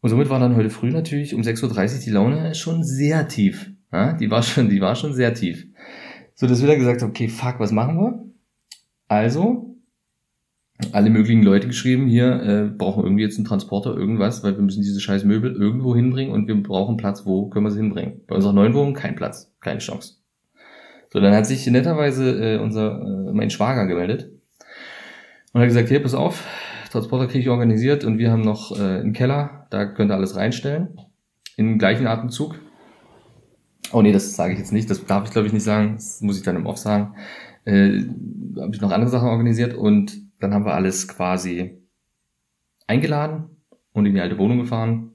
Und 0.00 0.10
somit 0.10 0.30
war 0.30 0.40
dann 0.40 0.56
heute 0.56 0.70
früh 0.70 0.90
natürlich 0.90 1.34
um 1.34 1.42
6.30 1.42 1.94
Uhr 1.94 2.00
die 2.04 2.10
Laune 2.10 2.54
schon 2.54 2.84
sehr 2.84 3.28
tief. 3.28 3.70
Ja, 3.92 4.12
die 4.12 4.30
war 4.30 4.42
schon, 4.42 4.68
die 4.68 4.80
war 4.80 4.94
schon 4.94 5.12
sehr 5.12 5.34
tief. 5.34 5.66
So, 6.34 6.46
dass 6.46 6.60
wir 6.60 6.68
dann 6.68 6.78
gesagt 6.78 7.02
haben, 7.02 7.10
okay, 7.10 7.28
fuck, 7.28 7.58
was 7.58 7.72
machen 7.72 7.98
wir? 7.98 8.24
Also, 9.08 9.76
alle 10.92 11.10
möglichen 11.10 11.42
Leute 11.42 11.66
geschrieben, 11.66 12.06
hier 12.06 12.42
äh, 12.42 12.70
brauchen 12.76 13.04
irgendwie 13.04 13.22
jetzt 13.22 13.36
einen 13.36 13.44
Transporter, 13.44 13.94
irgendwas, 13.94 14.42
weil 14.42 14.56
wir 14.56 14.62
müssen 14.62 14.82
diese 14.82 15.00
scheiß 15.00 15.24
Möbel 15.24 15.52
irgendwo 15.52 15.94
hinbringen 15.94 16.32
und 16.32 16.48
wir 16.48 16.62
brauchen 16.62 16.96
Platz, 16.96 17.26
wo 17.26 17.48
können 17.48 17.66
wir 17.66 17.70
sie 17.70 17.80
hinbringen? 17.80 18.22
Bei 18.26 18.36
unserer 18.36 18.52
neuen 18.52 18.72
Wohnung 18.72 18.94
kein 18.94 19.16
Platz, 19.16 19.52
keine 19.60 19.80
Chance. 19.80 20.14
So, 21.12 21.20
dann 21.20 21.34
hat 21.34 21.46
sich 21.46 21.66
netterweise 21.66 22.54
äh, 22.54 22.58
unser 22.58 23.02
äh, 23.02 23.32
mein 23.32 23.50
Schwager 23.50 23.86
gemeldet 23.86 24.30
und 25.52 25.60
hat 25.60 25.68
gesagt, 25.68 25.88
hier, 25.88 26.00
pass 26.00 26.14
auf, 26.14 26.44
Transporter 26.90 27.28
kriege 27.28 27.40
ich 27.40 27.48
organisiert 27.48 28.04
und 28.04 28.18
wir 28.18 28.32
haben 28.32 28.42
noch 28.42 28.76
äh, 28.76 28.82
einen 29.00 29.12
Keller, 29.12 29.66
da 29.70 29.86
könnt 29.86 30.10
ihr 30.10 30.16
alles 30.16 30.34
reinstellen. 30.34 31.00
Im 31.56 31.78
gleichen 31.78 32.06
Atemzug. 32.06 32.58
Oh 33.92 34.02
nee, 34.02 34.12
das 34.12 34.34
sage 34.34 34.54
ich 34.54 34.58
jetzt 34.58 34.72
nicht, 34.72 34.90
das 34.90 35.04
darf 35.06 35.24
ich 35.24 35.30
glaube 35.30 35.46
ich 35.46 35.52
nicht 35.52 35.62
sagen, 35.62 35.94
das 35.94 36.20
muss 36.20 36.36
ich 36.36 36.42
dann 36.42 36.56
im 36.56 36.66
Off 36.66 36.78
sagen. 36.78 37.14
Äh, 37.64 38.02
habe 38.58 38.74
ich 38.74 38.80
noch 38.80 38.90
andere 38.90 39.10
Sachen 39.10 39.28
organisiert 39.28 39.74
und 39.74 40.18
dann 40.40 40.52
haben 40.52 40.64
wir 40.64 40.74
alles 40.74 41.06
quasi 41.06 41.78
eingeladen 42.88 43.56
und 43.92 44.06
in 44.06 44.14
die 44.14 44.20
alte 44.20 44.38
Wohnung 44.38 44.58
gefahren, 44.58 45.12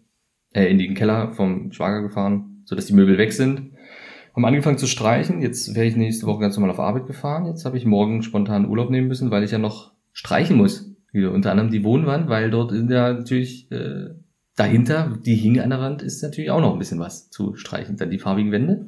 äh, 0.53 0.65
in 0.65 0.77
den 0.77 0.93
Keller 0.93 1.33
vom 1.33 1.73
Schwager 1.73 2.01
gefahren, 2.01 2.61
sodass 2.63 2.85
die 2.85 2.93
Möbel 2.93 3.17
weg 3.17 3.33
sind. 3.33 3.73
Haben 4.33 4.45
angefangen 4.45 4.77
zu 4.77 4.87
streichen. 4.87 5.41
Jetzt 5.41 5.75
wäre 5.75 5.85
ich 5.85 5.95
nächste 5.95 6.25
Woche 6.25 6.41
ganz 6.41 6.55
normal 6.55 6.71
auf 6.71 6.79
Arbeit 6.79 7.07
gefahren. 7.07 7.45
Jetzt 7.45 7.65
habe 7.65 7.77
ich 7.77 7.85
morgen 7.85 8.21
spontan 8.21 8.67
Urlaub 8.67 8.89
nehmen 8.89 9.07
müssen, 9.07 9.31
weil 9.31 9.43
ich 9.43 9.51
ja 9.51 9.57
noch 9.57 9.93
streichen 10.13 10.55
muss. 10.57 10.94
Wieder. 11.15 11.31
Unter 11.31 11.51
anderem 11.51 11.71
die 11.71 11.83
Wohnwand, 11.83 12.29
weil 12.29 12.51
dort 12.51 12.71
sind 12.71 12.91
ja 12.91 13.13
natürlich 13.13 13.71
äh, 13.71 14.09
dahinter, 14.55 15.17
die 15.25 15.35
hing 15.35 15.59
an 15.59 15.69
der 15.69 15.79
Wand, 15.79 16.01
ist 16.01 16.21
natürlich 16.21 16.51
auch 16.51 16.61
noch 16.61 16.73
ein 16.73 16.79
bisschen 16.79 16.99
was 16.99 17.29
zu 17.29 17.55
streichen. 17.55 17.97
Dann 17.97 18.09
die 18.09 18.19
farbigen 18.19 18.51
Wände. 18.51 18.87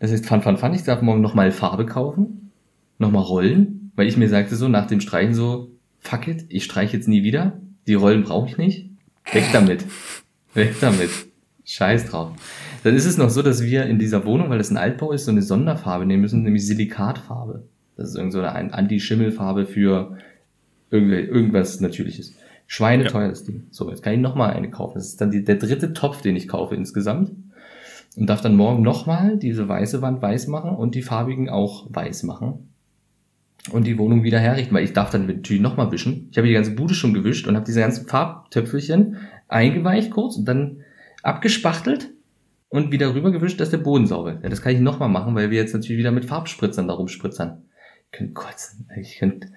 Das 0.00 0.10
heißt, 0.10 0.26
fun, 0.26 0.42
fun, 0.42 0.56
fun. 0.56 0.74
Ich 0.74 0.84
darf 0.84 1.02
morgen 1.02 1.20
nochmal 1.20 1.52
Farbe 1.52 1.86
kaufen, 1.86 2.50
nochmal 2.98 3.22
rollen, 3.22 3.92
weil 3.96 4.08
ich 4.08 4.16
mir 4.16 4.28
sagte 4.28 4.56
so 4.56 4.68
nach 4.68 4.86
dem 4.86 5.00
Streichen 5.00 5.34
so, 5.34 5.70
fuck 5.98 6.26
it, 6.28 6.46
ich 6.48 6.64
streiche 6.64 6.96
jetzt 6.96 7.08
nie 7.08 7.22
wieder. 7.22 7.60
Die 7.86 7.94
Rollen 7.94 8.22
brauche 8.22 8.48
ich 8.48 8.56
nicht. 8.56 8.90
Weg 9.32 9.44
damit. 9.52 9.84
Weg 10.54 10.80
damit. 10.80 11.10
Scheiß 11.64 12.06
drauf. 12.06 12.32
Dann 12.82 12.96
ist 12.96 13.04
es 13.04 13.18
noch 13.18 13.30
so, 13.30 13.42
dass 13.42 13.62
wir 13.62 13.84
in 13.84 13.98
dieser 13.98 14.24
Wohnung, 14.24 14.48
weil 14.50 14.58
das 14.58 14.70
ein 14.70 14.76
Altbau 14.76 15.12
ist, 15.12 15.26
so 15.26 15.30
eine 15.30 15.42
Sonderfarbe 15.42 16.06
nehmen 16.06 16.22
müssen, 16.22 16.42
nämlich 16.42 16.66
Silikatfarbe. 16.66 17.64
Das 17.96 18.08
ist 18.08 18.16
irgend 18.16 18.32
so 18.32 18.40
eine 18.40 18.72
Anti-Schimmelfarbe 18.72 19.66
für 19.66 20.16
irgendw- 20.90 21.26
irgendwas 21.26 21.80
Natürliches. 21.80 22.34
Schweineteuer 22.66 23.28
das 23.28 23.44
Ding. 23.44 23.66
So, 23.70 23.90
jetzt 23.90 24.02
kann 24.02 24.14
ich 24.14 24.20
nochmal 24.20 24.52
eine 24.52 24.70
kaufen. 24.70 24.94
Das 24.94 25.08
ist 25.08 25.20
dann 25.20 25.30
die, 25.30 25.42
der 25.42 25.56
dritte 25.56 25.92
Topf, 25.92 26.22
den 26.22 26.36
ich 26.36 26.46
kaufe 26.46 26.74
insgesamt. 26.74 27.32
Und 28.16 28.28
darf 28.28 28.40
dann 28.40 28.56
morgen 28.56 28.82
nochmal 28.82 29.38
diese 29.38 29.68
weiße 29.68 30.02
Wand 30.02 30.20
weiß 30.20 30.48
machen 30.48 30.70
und 30.70 30.94
die 30.94 31.02
farbigen 31.02 31.48
auch 31.48 31.86
weiß 31.90 32.24
machen. 32.24 32.70
Und 33.70 33.86
die 33.86 33.98
Wohnung 33.98 34.22
wieder 34.22 34.38
herrichten, 34.38 34.74
weil 34.74 34.84
ich 34.84 34.92
darf 34.92 35.10
dann 35.10 35.26
natürlich 35.26 35.62
nochmal 35.62 35.92
wischen. 35.92 36.28
Ich 36.30 36.38
habe 36.38 36.48
die 36.48 36.54
ganze 36.54 36.72
Bude 36.72 36.94
schon 36.94 37.12
gewischt 37.12 37.46
und 37.46 37.56
habe 37.56 37.66
diese 37.66 37.80
ganzen 37.80 38.06
Farbtöpfelchen 38.08 39.16
eingeweicht 39.48 40.10
kurz 40.10 40.36
und 40.36 40.46
dann 40.46 40.78
abgespachtelt 41.22 42.10
und 42.68 42.90
wieder 42.90 43.14
rüber 43.14 43.32
gewischt, 43.32 43.60
dass 43.60 43.70
der 43.70 43.78
Boden 43.78 44.06
sauber 44.06 44.34
ist. 44.34 44.42
Ja, 44.42 44.48
das 44.48 44.62
kann 44.62 44.72
ich 44.72 44.80
nochmal 44.80 45.08
machen, 45.08 45.34
weil 45.34 45.50
wir 45.50 45.58
jetzt 45.58 45.74
natürlich 45.74 45.98
wieder 45.98 46.12
mit 46.12 46.24
Farbspritzern 46.24 46.88
da 46.88 46.94
rumspritzern. 46.94 47.64
Ich 48.06 48.12
könnte 48.12 48.32
kotzen. 48.32 48.88
Ich 48.98 49.18
könnte... 49.18 49.48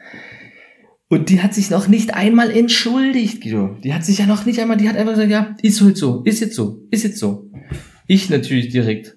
Und 1.13 1.29
die 1.29 1.41
hat 1.41 1.53
sich 1.53 1.69
noch 1.69 1.87
nicht 1.87 2.15
einmal 2.15 2.49
entschuldigt, 2.49 3.41
Guido. 3.41 3.77
Die 3.83 3.93
hat 3.93 4.03
sich 4.03 4.17
ja 4.17 4.25
noch 4.25 4.45
nicht 4.45 4.59
einmal, 4.59 4.77
die 4.77 4.89
hat 4.89 4.97
einfach 4.97 5.13
gesagt, 5.13 5.29
ja, 5.29 5.55
ist 5.61 5.79
halt 5.81 5.95
so, 5.95 6.23
ist 6.23 6.39
jetzt 6.39 6.55
so, 6.55 6.81
ist 6.89 7.03
jetzt 7.03 7.19
so. 7.19 7.51
Ich 8.07 8.31
natürlich 8.31 8.69
direkt 8.69 9.15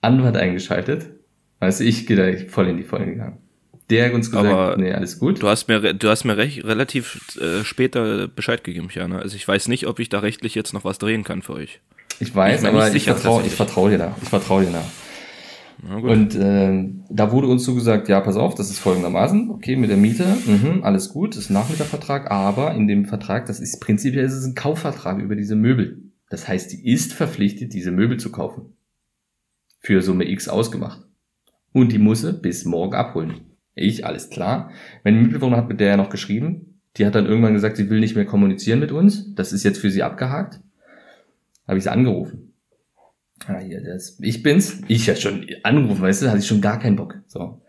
Anwalt 0.00 0.36
eingeschaltet. 0.36 1.10
Du, 1.60 1.84
ich 1.84 2.06
gehe 2.06 2.16
da 2.16 2.50
voll 2.50 2.68
in 2.68 2.78
die 2.78 2.82
Vollen 2.82 3.10
gegangen. 3.10 3.38
Der 3.90 4.06
hat 4.06 4.12
uns 4.12 4.30
gesagt, 4.30 4.48
Aber 4.48 4.76
nee, 4.76 4.92
alles 4.92 5.20
gut. 5.20 5.40
Du 5.40 5.48
hast 5.48 5.68
mir, 5.68 5.94
du 5.94 6.08
hast 6.08 6.24
mir 6.24 6.36
recht, 6.36 6.64
relativ 6.64 7.20
äh, 7.40 7.64
später 7.64 8.26
Bescheid 8.26 8.64
gegeben, 8.64 8.88
Jana. 8.92 9.20
Also 9.20 9.36
ich 9.36 9.46
weiß 9.46 9.68
nicht, 9.68 9.86
ob 9.86 10.00
ich 10.00 10.08
da 10.08 10.18
rechtlich 10.20 10.56
jetzt 10.56 10.72
noch 10.72 10.84
was 10.84 10.98
drehen 10.98 11.22
kann 11.22 11.42
für 11.42 11.52
euch. 11.52 11.80
Ich 12.18 12.34
weiß, 12.34 12.62
Ich 12.62 12.68
aber 12.68 12.92
ich 12.92 13.04
vertraue 13.04 13.44
vertrau 13.44 13.88
dir 13.88 13.98
da. 13.98 14.16
Ich 14.20 14.28
vertraue 14.28 14.64
dir 14.64 14.72
da. 14.72 14.84
Und 15.82 16.36
ähm, 16.38 17.04
da 17.08 17.32
wurde 17.32 17.46
uns 17.46 17.64
so 17.64 17.74
gesagt, 17.74 18.08
ja, 18.08 18.20
pass 18.20 18.36
auf, 18.36 18.54
das 18.54 18.70
ist 18.70 18.78
folgendermaßen, 18.80 19.50
okay, 19.50 19.76
mit 19.76 19.90
der 19.90 19.96
Miete, 19.96 20.26
mhm, 20.46 20.80
alles 20.82 21.08
gut, 21.08 21.36
ist 21.36 21.50
ein 21.50 21.54
Nachmietervertrag, 21.54 22.30
aber 22.30 22.74
in 22.74 22.86
dem 22.86 23.06
Vertrag, 23.06 23.46
das 23.46 23.60
ist 23.60 23.80
prinzipiell 23.80 24.24
ist 24.24 24.34
es 24.34 24.44
ein 24.44 24.54
Kaufvertrag 24.54 25.18
über 25.20 25.36
diese 25.36 25.56
Möbel. 25.56 26.02
Das 26.28 26.46
heißt, 26.46 26.72
die 26.72 26.88
ist 26.88 27.12
verpflichtet, 27.12 27.72
diese 27.72 27.90
Möbel 27.90 28.18
zu 28.18 28.30
kaufen. 28.30 28.76
Für 29.80 30.02
Summe 30.02 30.28
X 30.28 30.48
ausgemacht. 30.48 31.02
Und 31.72 31.92
die 31.92 31.98
muss 31.98 32.20
sie 32.20 32.34
bis 32.34 32.64
morgen 32.64 32.94
abholen. 32.94 33.40
Ich, 33.74 34.04
alles 34.04 34.28
klar. 34.28 34.70
Meine 35.04 35.20
Mitbewohner 35.20 35.56
hat 35.56 35.68
mit 35.68 35.80
der 35.80 35.88
ja 35.88 35.96
noch 35.96 36.10
geschrieben. 36.10 36.80
Die 36.96 37.06
hat 37.06 37.14
dann 37.14 37.26
irgendwann 37.26 37.54
gesagt, 37.54 37.76
sie 37.76 37.88
will 37.88 38.00
nicht 38.00 38.16
mehr 38.16 38.26
kommunizieren 38.26 38.80
mit 38.80 38.92
uns. 38.92 39.34
Das 39.34 39.52
ist 39.52 39.64
jetzt 39.64 39.78
für 39.78 39.90
sie 39.90 40.02
abgehakt. 40.02 40.60
Habe 41.66 41.78
ich 41.78 41.84
sie 41.84 41.92
angerufen. 41.92 42.49
Ah, 43.46 43.58
hier, 43.58 43.82
das, 43.82 44.18
ich 44.20 44.42
bin's. 44.42 44.80
Ich 44.88 45.06
ja 45.06 45.16
schon 45.16 45.46
angerufen, 45.62 46.02
weißt 46.02 46.22
du, 46.22 46.28
hatte 46.28 46.38
ich 46.38 46.46
schon 46.46 46.60
gar 46.60 46.78
keinen 46.78 46.96
Bock. 46.96 47.16
So. 47.26 47.62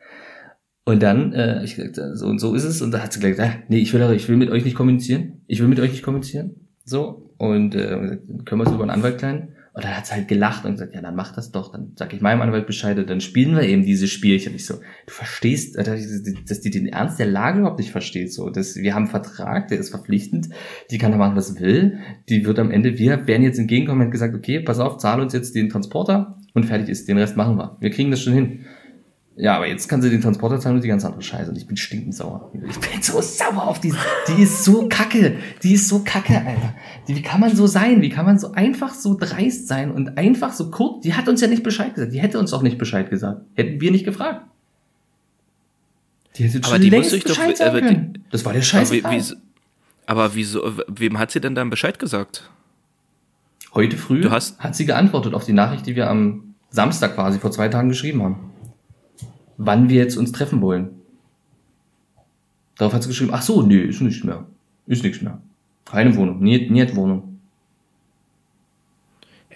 Und 0.84 1.02
dann, 1.04 1.34
äh, 1.34 1.64
ich 1.64 1.76
gesagt, 1.76 2.00
so 2.18 2.28
und 2.28 2.40
so 2.40 2.54
ist 2.56 2.64
es. 2.64 2.82
Und 2.82 2.92
da 2.92 3.00
hat 3.00 3.14
sie 3.14 3.20
gesagt, 3.20 3.40
ah, 3.40 3.64
nee, 3.70 3.80
ich 3.80 3.94
will, 3.94 4.02
ich 4.14 4.28
will 4.28 4.38
mit 4.38 4.50
euch 4.50 4.66
nicht 4.66 4.76
kommunizieren. 4.76 5.42
Ich 5.48 5.60
will 5.62 5.68
mit 5.68 5.80
euch 5.80 5.92
nicht 5.92 6.04
kommunizieren. 6.04 6.68
So. 6.84 7.34
Und 7.38 7.76
äh, 7.76 8.20
können 8.46 8.62
wir 8.62 8.66
es 8.66 8.74
über 8.74 8.84
einen 8.84 8.92
Anwalt 8.92 9.18
klein? 9.18 9.56
Und 9.74 9.86
dann 9.86 9.96
hat 9.96 10.06
sie 10.06 10.14
halt 10.14 10.28
gelacht 10.28 10.66
und 10.66 10.74
gesagt, 10.74 10.94
ja, 10.94 11.02
dann 11.02 11.16
mach 11.16 11.34
das 11.34 11.52
doch. 11.52 11.72
Dann 11.72 11.94
sag 11.96 12.14
ich 12.14 12.20
meinem 12.20 12.42
Anwalt 12.42 12.68
Bescheid 12.68 12.98
und 12.98 13.10
dann 13.10 13.22
spielen 13.22 13.56
wir 13.56 13.64
eben 13.64 13.86
diese 13.86 14.08
Spielchen. 14.08 14.54
Ich 14.54 14.66
so, 14.66 14.76
du 14.76 15.14
verstehst, 15.14 15.78
äh, 15.78 15.84
dass 16.48 16.60
die 16.60 16.72
den 16.72 16.88
Ernst 16.88 17.20
der 17.20 17.28
Lage 17.28 17.60
überhaupt 17.60 17.80
nicht 17.80 17.92
versteht. 17.92 18.34
So, 18.34 18.50
das, 18.50 18.76
wir 18.76 18.94
haben 18.94 19.04
einen 19.04 19.12
Vertrag, 19.12 19.70
der 19.70 19.80
ist 19.80 19.90
verpflichtend. 19.90 20.50
Die 20.90 20.98
kann 20.98 21.12
da 21.12 21.18
machen, 21.18 21.38
was 21.38 21.58
will. 21.62 22.00
Die 22.28 22.46
wird 22.46 22.60
am 22.60 22.70
Ende, 22.70 22.98
wir 22.98 23.28
werden 23.28 23.44
jetzt 23.44 23.60
entgegenkommen 23.60 24.08
und 24.08 24.12
gesagt, 24.12 24.36
okay, 24.36 24.60
pass 24.60 24.80
auf, 24.80 24.98
zahl 24.98 25.22
uns 25.22 25.32
jetzt 25.32 25.56
den 25.56 25.70
Transporter 25.70 26.38
und 26.54 26.66
fertig 26.66 26.90
ist. 26.90 27.08
Den 27.08 27.18
Rest 27.18 27.38
machen 27.38 27.56
wir. 27.56 27.78
Wir 27.80 27.92
kriegen 27.92 28.12
das 28.12 28.22
schon 28.22 28.34
hin. 28.34 28.66
Ja, 29.38 29.56
aber 29.56 29.68
jetzt 29.68 29.88
kann 29.88 30.02
sie 30.02 30.10
den 30.10 30.22
Transporter 30.22 30.60
zahlen 30.60 30.76
und 30.76 30.84
die 30.84 30.90
ganz 30.90 31.06
andere 31.06 31.22
Scheiße. 31.22 31.50
Und 31.50 31.58
ich 31.58 31.66
bin 31.66 31.78
stinkend 31.78 32.14
sauer. 32.14 32.52
Ich 32.54 32.78
bin 32.80 33.02
so 33.02 33.22
sauer 33.22 33.66
auf 33.66 33.80
die. 33.80 33.94
Die 34.28 34.42
ist 34.44 34.64
so 34.66 34.88
kacke. 34.90 35.38
Die 35.64 35.74
ist 35.74 35.88
so 35.88 36.02
kacke, 36.04 36.38
Alter. 36.38 36.76
Die, 37.08 37.16
wie 37.16 37.22
kann 37.22 37.40
man 37.40 37.56
so 37.56 37.66
sein? 37.66 38.02
Wie 38.02 38.10
kann 38.10 38.26
man 38.26 38.38
so 38.38 38.52
einfach 38.52 38.94
so 38.94 39.18
dreist 39.18 39.68
sein 39.70 39.90
und 39.92 40.18
einfach 40.18 40.52
so 40.54 40.70
kurz. 40.70 41.04
Die 41.04 41.14
hat 41.14 41.30
uns 41.30 41.40
ja 41.42 41.48
nicht 41.48 41.64
Bescheid 41.64 41.96
gesagt. 41.96 42.14
Die 42.14 42.20
hätte 42.20 42.40
uns 42.40 42.52
auch 42.54 42.62
nicht 42.62 42.78
Bescheid 42.78 43.10
gesagt. 43.10 43.42
Hätten 43.56 43.80
wir 43.80 43.90
nicht 43.92 44.04
gefragt. 44.06 44.46
Die 46.36 46.44
hätte 46.44 46.58
Aber 46.60 46.68
schon 46.76 46.82
die 46.82 46.90
längst 46.90 47.06
muss 47.08 47.12
sich 47.12 47.24
doch- 47.24 47.30
Bescheid 47.36 47.58
sagen 47.58 47.70
aber 47.72 47.82
die- 47.82 47.88
können. 47.88 48.26
Das 48.32 48.46
war 48.46 48.52
der 48.54 48.60
Aber, 48.60 48.66
Scheiß. 48.66 48.92
wie, 48.92 49.04
wie, 49.04 49.24
aber 50.08 50.36
wieso, 50.36 50.62
wem 50.88 51.18
hat 51.20 51.32
sie 51.32 51.40
denn 51.42 51.56
dann 51.56 51.70
Bescheid 51.70 52.00
gesagt? 52.00 52.50
Heute 53.74 53.98
früh 53.98 54.22
Du 54.22 54.32
hast- 54.32 54.60
hat 54.60 54.76
sie 54.76 54.86
geantwortet 54.86 55.34
auf 55.34 55.46
die 55.46 55.54
Nachricht, 55.54 55.86
die 55.88 55.96
wir 55.96 56.10
am 56.10 56.56
Samstag 56.70 57.16
quasi 57.16 57.40
vor 57.40 57.52
zwei 57.52 57.70
Tagen 57.70 57.90
geschrieben 57.90 58.22
haben. 58.24 58.51
Wann 59.64 59.90
wir 59.90 59.98
jetzt 59.98 60.18
uns 60.18 60.32
treffen 60.32 60.60
wollen. 60.62 60.90
Darauf 62.78 62.94
hat 62.94 63.04
sie 63.04 63.10
geschrieben, 63.10 63.32
ach 63.34 63.44
so, 63.44 63.62
nee, 63.62 63.82
ist 63.82 64.02
nicht 64.02 64.24
mehr. 64.24 64.46
Ist 64.88 65.04
nichts 65.04 65.22
mehr. 65.22 65.40
Keine 65.86 66.16
Wohnung, 66.16 66.40
nie, 66.42 66.68
nie 66.70 66.82
hat 66.82 66.96
Wohnung. 66.96 67.40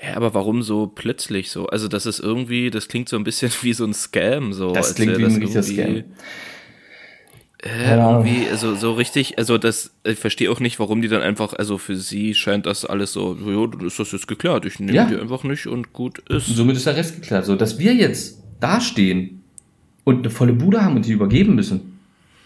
Ja, 0.04 0.16
aber 0.16 0.34
warum 0.34 0.62
so 0.62 0.86
plötzlich 0.88 1.50
so? 1.50 1.68
Also 1.68 1.88
das 1.88 2.06
ist 2.06 2.20
irgendwie, 2.20 2.70
das 2.70 2.88
klingt 2.88 3.10
so 3.10 3.16
ein 3.16 3.24
bisschen 3.24 3.52
wie 3.62 3.74
so 3.74 3.86
ein 3.86 3.94
Scam. 3.94 4.54
So, 4.54 4.74
Das 4.74 4.90
als 4.90 4.96
klingt 4.96 5.18
wie 5.18 5.26
ein 5.26 5.36
richtiger 5.36 5.64
Scam. 5.64 6.04
Äh, 7.64 7.96
irgendwie, 7.96 8.48
also 8.52 8.76
so 8.76 8.94
richtig, 8.94 9.40
also 9.40 9.58
das, 9.58 9.92
ich 10.04 10.20
verstehe 10.20 10.52
auch 10.52 10.60
nicht, 10.60 10.78
warum 10.80 11.02
die 11.02 11.08
dann 11.08 11.24
einfach, 11.24 11.54
also 11.54 11.80
für 11.80 11.96
sie 11.96 12.36
scheint 12.36 12.68
das 12.68 12.86
alles 12.86 13.12
so, 13.14 13.36
ja, 13.44 13.66
dann 13.66 13.88
ist 13.88 13.98
das 13.98 14.12
jetzt 14.12 14.28
geklärt, 14.28 14.66
ich 14.66 14.80
nehme 14.80 14.94
Ja. 14.94 15.06
die 15.06 15.16
einfach 15.16 15.44
nicht 15.44 15.66
und 15.66 15.92
gut 15.94 16.20
ist. 16.30 16.48
Und 16.50 16.56
somit 16.58 16.76
ist 16.76 16.86
der 16.86 16.96
Rest 16.96 17.16
geklärt. 17.16 17.46
So, 17.46 17.56
dass 17.56 17.80
wir 17.80 17.96
jetzt 17.96 18.44
dastehen 18.60 19.42
und 20.06 20.20
eine 20.20 20.30
volle 20.30 20.54
Bude 20.54 20.82
haben 20.84 20.96
und 20.96 21.06
die 21.06 21.12
übergeben 21.12 21.56
müssen, 21.56 22.00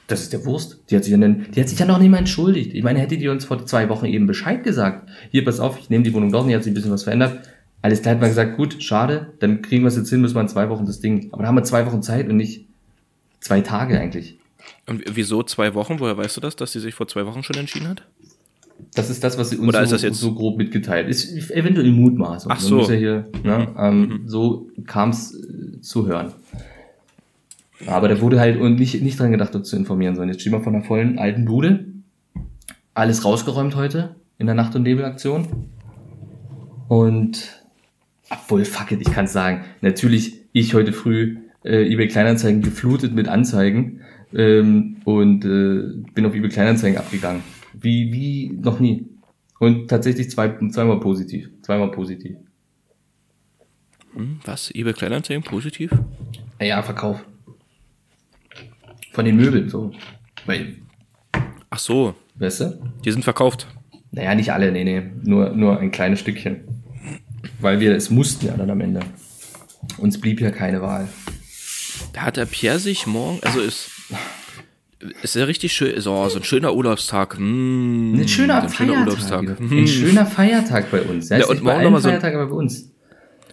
das 0.07 0.21
ist 0.21 0.33
der 0.33 0.43
Wurst. 0.45 0.79
Die 0.89 0.95
hat 0.95 1.03
sich 1.03 1.11
ja, 1.11 1.19
dann, 1.19 1.45
die 1.55 1.59
hat 1.61 1.69
sich 1.69 1.77
ja 1.77 1.85
noch 1.85 1.99
nicht 1.99 2.09
mal 2.09 2.17
entschuldigt. 2.17 2.73
Ich 2.73 2.81
meine, 2.83 2.97
hätte 2.99 3.15
die 3.17 3.27
uns 3.27 3.45
vor 3.45 3.63
zwei 3.67 3.87
Wochen 3.89 4.05
eben 4.07 4.25
Bescheid 4.25 4.63
gesagt. 4.63 5.07
Hier, 5.29 5.45
pass 5.45 5.59
auf, 5.59 5.77
ich 5.79 5.91
nehme 5.91 6.03
die 6.03 6.13
Wohnung 6.15 6.31
doch 6.31 6.43
nicht, 6.45 6.55
hat 6.55 6.63
sich 6.63 6.71
ein 6.71 6.73
bisschen 6.73 6.89
was 6.91 7.03
verändert. 7.03 7.47
Alles 7.83 8.01
klar 8.01 8.15
hat 8.15 8.21
man 8.21 8.29
gesagt, 8.29 8.57
gut, 8.57 8.81
schade, 8.81 9.33
dann 9.39 9.61
kriegen 9.61 9.83
wir 9.83 9.87
es 9.89 9.95
jetzt 9.95 10.09
hin, 10.09 10.19
müssen 10.19 10.35
wir 10.35 10.41
in 10.41 10.47
zwei 10.47 10.67
Wochen 10.69 10.85
das 10.85 10.99
Ding. 10.99 11.29
Aber 11.31 11.43
da 11.43 11.49
haben 11.49 11.55
wir 11.55 11.63
zwei 11.63 11.85
Wochen 11.85 12.01
Zeit 12.01 12.27
und 12.27 12.37
nicht 12.37 12.65
zwei 13.39 13.61
Tage 13.61 13.99
eigentlich. 13.99 14.37
Und 14.87 15.03
wieso 15.13 15.43
zwei 15.43 15.75
Wochen? 15.75 15.99
Woher 15.99 16.17
weißt 16.17 16.37
du 16.37 16.41
das, 16.41 16.55
dass 16.55 16.71
sie 16.71 16.79
sich 16.79 16.95
vor 16.95 17.07
zwei 17.07 17.25
Wochen 17.27 17.43
schon 17.43 17.55
entschieden 17.57 17.87
hat? 17.87 18.03
Das 18.95 19.09
ist 19.09 19.23
das, 19.23 19.37
was 19.37 19.49
sie 19.51 19.57
uns 19.57 19.67
Oder 19.69 19.83
ist 19.83 19.89
so, 19.89 19.95
das 19.95 20.01
jetzt- 20.03 20.19
so 20.19 20.33
grob 20.33 20.57
mitgeteilt. 20.57 21.07
Ist 21.07 21.51
eventuell 21.51 21.91
Mutmaßung. 21.91 22.51
Ach 22.51 22.59
so. 22.59 22.81
Ja 22.81 22.93
hier, 22.93 23.27
ne, 23.43 23.67
ähm, 23.77 24.21
So 24.25 24.69
kam 24.87 25.11
es 25.11 25.35
äh, 25.35 25.81
zu 25.81 26.07
hören. 26.07 26.33
Aber 27.87 28.07
da 28.07 28.19
wurde 28.21 28.39
halt 28.39 28.59
und 28.59 28.75
nicht, 28.75 29.01
nicht 29.01 29.19
dran 29.19 29.31
gedacht, 29.31 29.55
uns 29.55 29.69
zu 29.69 29.75
informieren, 29.75 30.15
sondern 30.15 30.33
jetzt 30.33 30.41
stehen 30.41 30.53
wir 30.53 30.61
vor 30.61 30.73
einer 30.73 30.83
vollen 30.83 31.17
alten 31.17 31.45
Bude. 31.45 31.85
Alles 32.93 33.23
rausgeräumt 33.23 33.75
heute 33.75 34.15
in 34.37 34.47
der 34.47 34.55
Nacht- 34.55 34.75
und 34.75 34.83
Nebelaktion. 34.83 35.47
Und 36.87 37.63
obwohl, 38.29 38.65
fuck 38.65 38.91
it, 38.91 39.01
ich 39.01 39.13
kann 39.13 39.27
sagen, 39.27 39.63
natürlich 39.81 40.39
ich 40.51 40.73
heute 40.73 40.91
früh 40.91 41.37
äh, 41.63 41.91
eBay 41.91 42.07
Kleinanzeigen 42.07 42.61
geflutet 42.61 43.13
mit 43.13 43.27
Anzeigen 43.27 44.01
ähm, 44.33 44.97
und 45.05 45.45
äh, 45.45 46.03
bin 46.13 46.25
auf 46.25 46.33
eBay 46.33 46.49
Kleinanzeigen 46.49 46.97
abgegangen. 46.97 47.43
Wie, 47.73 48.11
wie 48.11 48.49
noch 48.61 48.79
nie. 48.79 49.07
Und 49.59 49.89
tatsächlich 49.89 50.29
zwei, 50.29 50.49
zweimal 50.69 50.99
positiv. 50.99 51.49
Zweimal 51.61 51.91
positiv. 51.91 52.37
Hm, 54.13 54.39
was? 54.43 54.71
eBay 54.71 54.93
Kleinanzeigen 54.93 55.43
positiv? 55.43 55.91
Ja, 56.59 56.81
Verkauf. 56.81 57.23
Von 59.11 59.25
den 59.25 59.35
Möbeln, 59.35 59.69
so. 59.69 59.91
Weil, 60.45 60.75
Ach 61.69 61.79
so, 61.79 62.15
weißt 62.35 62.61
du? 62.61 62.81
die 63.05 63.11
sind 63.11 63.23
verkauft. 63.23 63.67
Naja, 64.11 64.33
nicht 64.35 64.51
alle, 64.53 64.71
nee, 64.71 64.83
nee. 64.83 65.03
Nur, 65.23 65.49
nur 65.51 65.79
ein 65.79 65.91
kleines 65.91 66.19
Stückchen. 66.19 66.61
Weil 67.59 67.79
wir 67.79 67.95
es 67.95 68.09
mussten 68.09 68.47
ja 68.47 68.57
dann 68.57 68.69
am 68.69 68.81
Ende. 68.81 69.01
Uns 69.97 70.19
blieb 70.19 70.41
ja 70.41 70.51
keine 70.51 70.81
Wahl. 70.81 71.07
Da 72.13 72.21
hat 72.21 72.37
der 72.37 72.45
Pierre 72.45 72.79
sich 72.79 73.05
morgen, 73.07 73.39
also 73.43 73.59
ist, 73.59 73.89
ist 75.21 75.35
ja 75.35 75.45
richtig 75.45 75.73
schön, 75.73 75.99
so, 76.01 76.27
so 76.29 76.37
ein 76.39 76.43
schöner 76.43 76.73
Urlaubstag. 76.73 77.37
Hm, 77.37 78.15
Ein 78.19 78.27
schöner 78.27 78.63
ein 78.63 78.69
schöner 78.69 78.93
Feiertag. 78.93 79.07
Urlaubstag. 79.07 79.59
Ein 79.59 79.69
Hm. 79.69 79.87
schöner 79.87 80.25
Feiertag 80.25 80.91
bei 80.91 81.01
uns. 81.01 81.29
Ja, 81.29 81.37
Ja, 81.39 81.45
und 81.45 81.51
nicht 81.55 81.59
bei 81.63 81.65
morgen 81.65 81.75
allen 81.77 81.83
noch 81.85 81.91
mal 81.91 82.01
so 82.01 82.09
ein- 82.09 82.19
Feiertag, 82.19 82.35
aber 82.35 82.47
bei 82.47 82.55
uns. 82.55 82.91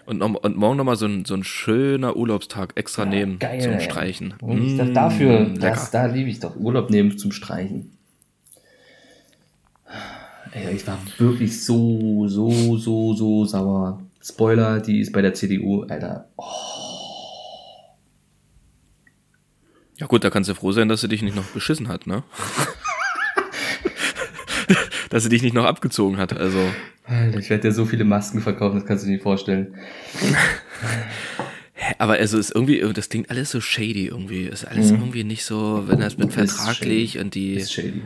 Und, 0.06 0.22
und 0.22 0.56
morgen 0.56 0.76
nochmal 0.76 0.96
so 0.96 1.06
ein, 1.06 1.24
so 1.24 1.34
ein 1.34 1.42
schöner 1.44 2.16
Urlaubstag 2.16 2.72
extra 2.76 3.04
nehmen 3.04 3.38
Geil. 3.40 3.60
zum. 3.60 3.80
Streichen. 3.80 4.34
Und 4.40 4.62
ich 4.62 4.74
Mm, 4.74 4.78
dachte, 4.78 4.92
dafür, 4.92 5.44
lecker. 5.46 5.70
das, 5.70 5.90
da 5.90 6.06
liebe 6.06 6.30
ich 6.30 6.38
doch. 6.40 6.54
Urlaub 6.56 6.90
nehmen 6.90 7.18
zum 7.18 7.32
Streichen. 7.32 7.90
Ey, 10.52 10.74
ich 10.76 10.86
war 10.86 10.98
wirklich 11.18 11.64
so, 11.64 12.28
so, 12.28 12.76
so, 12.78 13.14
so 13.14 13.44
sauer. 13.44 14.00
Spoiler, 14.22 14.80
die 14.80 15.00
ist 15.00 15.12
bei 15.12 15.22
der 15.22 15.34
CDU, 15.34 15.82
Alter. 15.82 16.28
Oh, 16.36 16.44
Ja 19.98 20.06
gut, 20.06 20.24
da 20.24 20.30
kannst 20.30 20.48
du 20.50 20.54
froh 20.54 20.72
sein, 20.72 20.88
dass 20.88 21.00
sie 21.00 21.08
dich 21.08 21.22
nicht 21.22 21.34
noch 21.36 21.44
beschissen 21.46 21.88
hat, 21.88 22.06
ne? 22.06 22.22
dass 25.10 25.22
sie 25.22 25.28
dich 25.28 25.42
nicht 25.42 25.54
noch 25.54 25.64
abgezogen 25.64 26.16
hat, 26.18 26.36
also. 26.36 26.58
Alter, 27.04 27.38
ich 27.38 27.50
werde 27.50 27.68
dir 27.68 27.72
so 27.72 27.84
viele 27.86 28.04
Masken 28.04 28.40
verkaufen, 28.40 28.76
das 28.78 28.86
kannst 28.86 29.04
du 29.04 29.06
dir 29.08 29.14
nicht 29.14 29.22
vorstellen. 29.22 29.74
Aber 31.98 32.14
also 32.14 32.38
ist 32.38 32.50
irgendwie, 32.54 32.80
das 32.94 33.08
klingt 33.08 33.30
alles 33.30 33.50
so 33.50 33.60
shady 33.60 34.06
irgendwie. 34.06 34.44
Ist 34.44 34.64
alles 34.64 34.90
irgendwie 34.90 35.24
nicht 35.24 35.44
so, 35.44 35.84
wenn 35.86 36.00
das 36.00 36.16
mit 36.18 36.34
Mhm. 36.34 36.42
Ist 36.42 36.52
vertraglich 36.56 37.12
shady. 37.12 37.24
und 37.24 37.34
die. 37.34 37.54
Ist 37.54 37.72
shady. 37.72 38.02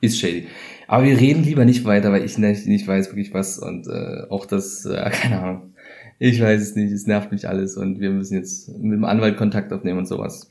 Ist 0.00 0.18
shady. 0.18 0.48
Aber 0.88 1.04
wir 1.04 1.18
reden 1.18 1.44
lieber 1.44 1.64
nicht 1.64 1.84
weiter, 1.84 2.10
weil 2.10 2.24
ich 2.24 2.38
nicht, 2.38 2.66
nicht 2.66 2.86
weiß 2.88 3.08
wirklich 3.08 3.32
was 3.34 3.58
und 3.58 3.86
äh, 3.86 4.22
auch 4.30 4.46
das, 4.46 4.84
äh, 4.86 5.10
keine 5.12 5.40
Ahnung. 5.40 5.74
Ich 6.18 6.40
weiß 6.40 6.60
es 6.60 6.74
nicht, 6.74 6.92
es 6.92 7.06
nervt 7.06 7.30
mich 7.30 7.48
alles 7.48 7.76
und 7.76 8.00
wir 8.00 8.10
müssen 8.10 8.34
jetzt 8.34 8.68
mit 8.68 8.92
dem 8.94 9.04
Anwalt 9.04 9.36
Kontakt 9.36 9.72
aufnehmen 9.72 10.00
und 10.00 10.06
sowas. 10.08 10.50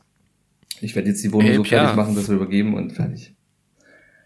Ich 0.82 0.96
werde 0.96 1.10
jetzt 1.10 1.24
die 1.24 1.34
Wohnung 1.34 1.50
Ey, 1.50 1.56
so 1.58 1.64
Pia. 1.64 1.80
fertig 1.80 1.96
machen, 1.98 2.16
dass 2.16 2.30
wir 2.30 2.36
übergeben 2.38 2.76
und 2.76 2.94
fertig. 2.94 3.34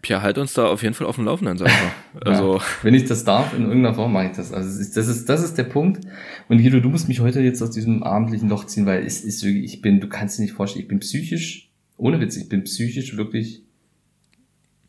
Pia, 0.04 0.20
halt 0.20 0.36
uns 0.36 0.52
da 0.52 0.66
auf 0.66 0.82
jeden 0.82 0.94
Fall 0.94 1.06
auf 1.06 1.16
dem 1.16 1.24
Laufenden, 1.24 1.56
sag 1.56 1.68
mal. 1.68 1.92
Also, 2.26 2.58
ja, 2.58 2.62
wenn 2.82 2.94
ich 2.94 3.06
das 3.06 3.24
darf, 3.24 3.54
in 3.54 3.62
irgendeiner 3.62 3.94
Form 3.94 4.12
mache 4.12 4.26
ich 4.26 4.32
das. 4.36 4.52
Also 4.52 4.68
das 4.68 5.08
ist, 5.08 5.28
das 5.28 5.42
ist 5.42 5.56
der 5.56 5.64
Punkt. 5.64 6.06
Und 6.48 6.58
Guido, 6.58 6.80
du 6.80 6.90
musst 6.90 7.08
mich 7.08 7.20
heute 7.20 7.40
jetzt 7.40 7.62
aus 7.62 7.70
diesem 7.70 8.02
abendlichen 8.02 8.48
Loch 8.48 8.66
ziehen, 8.66 8.84
weil 8.86 9.04
es 9.04 9.24
ist 9.24 9.42
wirklich, 9.42 9.64
ich 9.64 9.80
bin, 9.80 10.00
du 10.00 10.08
kannst 10.08 10.38
dir 10.38 10.42
nicht 10.42 10.52
vorstellen, 10.52 10.82
ich 10.82 10.88
bin 10.88 11.00
psychisch, 11.00 11.70
ohne 11.96 12.20
Witz, 12.20 12.36
ich 12.36 12.48
bin 12.48 12.64
psychisch 12.64 13.16
wirklich 13.16 13.62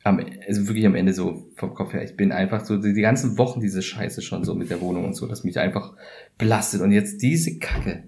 am, 0.03 0.19
also 0.47 0.67
wirklich 0.67 0.85
am 0.85 0.95
Ende 0.95 1.13
so 1.13 1.49
vom 1.55 1.73
Kopf 1.73 1.93
her. 1.93 2.03
Ich 2.03 2.17
bin 2.17 2.33
einfach 2.33 2.65
so 2.65 2.77
die, 2.77 2.93
die 2.93 3.01
ganzen 3.01 3.37
Wochen 3.37 3.61
diese 3.61 3.81
Scheiße 3.81 4.21
schon 4.21 4.43
so 4.43 4.53
mit 4.53 4.69
der 4.69 4.81
Wohnung 4.81 5.05
und 5.05 5.15
so, 5.15 5.27
dass 5.27 5.45
mich 5.45 5.57
einfach 5.57 5.93
belastet. 6.37 6.81
Und 6.81 6.91
jetzt 6.91 7.21
diese 7.21 7.57
Kacke. 7.57 8.03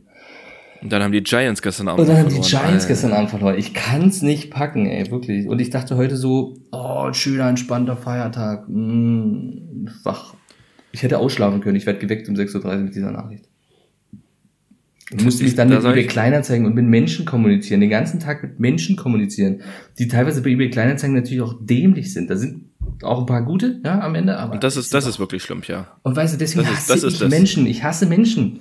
Und 0.81 0.91
dann 0.91 1.01
haben 1.03 1.11
die 1.11 1.23
Giants 1.23 1.61
gestern 1.61 1.87
Abend 1.87 2.01
Und 2.01 2.07
dann 2.09 2.17
haben 2.17 2.29
die 2.29 2.41
verloren. 2.41 2.65
Giants 2.65 2.87
gestern 2.87 3.13
Abend 3.13 3.29
verloren. 3.29 3.55
Ich 3.57 3.73
kann's 3.73 4.21
nicht 4.21 4.51
packen, 4.51 4.85
ey, 4.85 5.09
wirklich. 5.11 5.47
Und 5.47 5.59
ich 5.59 5.69
dachte 5.69 5.97
heute 5.97 6.15
so, 6.17 6.57
oh, 6.71 7.11
schöner, 7.13 7.49
entspannter 7.49 7.97
Feiertag. 7.97 8.65
Mm, 8.69 9.87
wach. 10.03 10.35
Ich 10.91 11.03
hätte 11.03 11.17
ausschlafen 11.19 11.61
können. 11.61 11.75
Ich 11.75 11.85
werde 11.85 11.99
geweckt 11.99 12.27
um 12.29 12.35
6.30 12.35 12.63
Uhr 12.65 12.75
mit 12.77 12.95
dieser 12.95 13.11
Nachricht. 13.11 13.45
Ich 15.15 15.23
musste 15.23 15.43
mich 15.45 15.55
dann 15.55 15.69
Da 15.69 15.75
mit 15.77 15.85
eBay 15.85 16.05
Kleinanzeigen 16.05 16.65
und 16.65 16.75
mit 16.75 16.85
Menschen 16.85 17.25
kommunizieren, 17.25 17.79
den 17.79 17.89
ganzen 17.89 18.19
Tag 18.19 18.43
mit 18.43 18.59
Menschen 18.59 18.97
kommunizieren, 18.97 19.61
die 19.99 20.09
teilweise 20.09 20.41
bei 20.41 20.49
eBay 20.49 20.69
Kleinanzeigen 20.69 21.15
natürlich 21.15 21.41
auch 21.41 21.55
dämlich 21.61 22.13
sind. 22.13 22.29
Da 22.29 22.35
sind 22.35 22.65
auch 23.03 23.21
ein 23.21 23.25
paar 23.25 23.43
gute, 23.43 23.79
ja, 23.85 24.01
am 24.01 24.15
Ende, 24.15 24.37
aber. 24.37 24.53
Und 24.55 24.63
das 24.65 24.75
ist, 24.75 24.93
das 24.93 25.05
ist 25.07 25.17
wirklich 25.17 25.43
schlimm, 25.43 25.61
ja. 25.65 25.87
Und 26.03 26.15
weißt 26.17 26.33
du, 26.33 26.37
deswegen 26.37 26.65
das 26.67 26.73
ist- 26.73 26.79
hasse 26.89 26.93
das 26.93 27.03
ist 27.03 27.13
ich 27.13 27.19
das. 27.19 27.29
Menschen. 27.29 27.65
Ich 27.67 27.83
hasse 27.83 28.05
Menschen. 28.05 28.59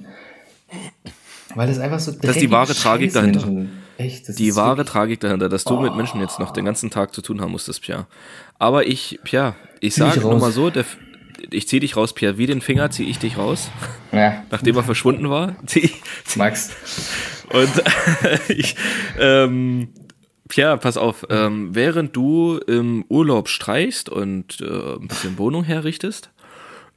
Weil 1.57 1.69
das 1.69 1.79
einfach 1.79 1.99
so 1.99 2.13
ist 2.13 2.41
die 2.41 2.51
wahre 2.51 2.75
Tragik 2.75 3.15
dahinter. 3.15 3.41
Sind. 3.41 3.71
Echt, 3.97 4.29
das 4.29 4.37
Die 4.37 4.49
ist 4.49 4.57
wahre 4.57 4.85
Tragik 4.85 5.21
dahinter, 5.21 5.49
dass 5.49 5.65
du 5.65 5.81
mit 5.81 5.97
Menschen 5.97 6.21
jetzt 6.21 6.39
noch 6.39 6.51
den 6.51 6.67
ganzen 6.67 6.91
Tag 6.91 7.15
zu 7.15 7.23
tun 7.23 7.41
haben 7.41 7.53
musstest, 7.53 7.81
Pierre. 7.81 8.07
Aber 8.59 8.87
ich, 8.87 9.19
Pierre, 9.25 9.55
ich 9.81 9.95
Zieh 9.95 10.01
sage 10.01 10.21
nur 10.21 10.39
mal 10.39 10.53
so, 10.53 10.69
der, 10.69 10.85
ich 11.51 11.67
zieh 11.67 11.81
dich 11.81 11.97
raus, 11.97 12.13
Pierre, 12.13 12.37
wie 12.37 12.45
den 12.47 12.61
Finger 12.61 12.91
zieh 12.91 13.09
ich 13.09 13.19
dich 13.19 13.39
raus, 13.39 13.71
Ja, 14.13 14.43
nachdem 14.51 14.77
er 14.77 14.85
verschwunden 14.85 15.31
war. 15.31 15.57
Zieh, 15.67 15.91
Max. 16.37 16.71
Und 17.51 17.73
ich, 18.49 18.77
ähm, 19.19 19.89
Pierre, 20.49 20.77
pass 20.77 20.99
auf, 20.99 21.27
ähm, 21.31 21.75
während 21.75 22.15
du 22.15 22.59
im 22.67 23.03
Urlaub 23.09 23.49
streichst 23.49 24.11
und 24.11 24.61
äh, 24.61 24.97
ein 24.97 25.09
bisschen 25.09 25.39
Wohnung 25.39 25.65
herrichtest, 25.65 26.31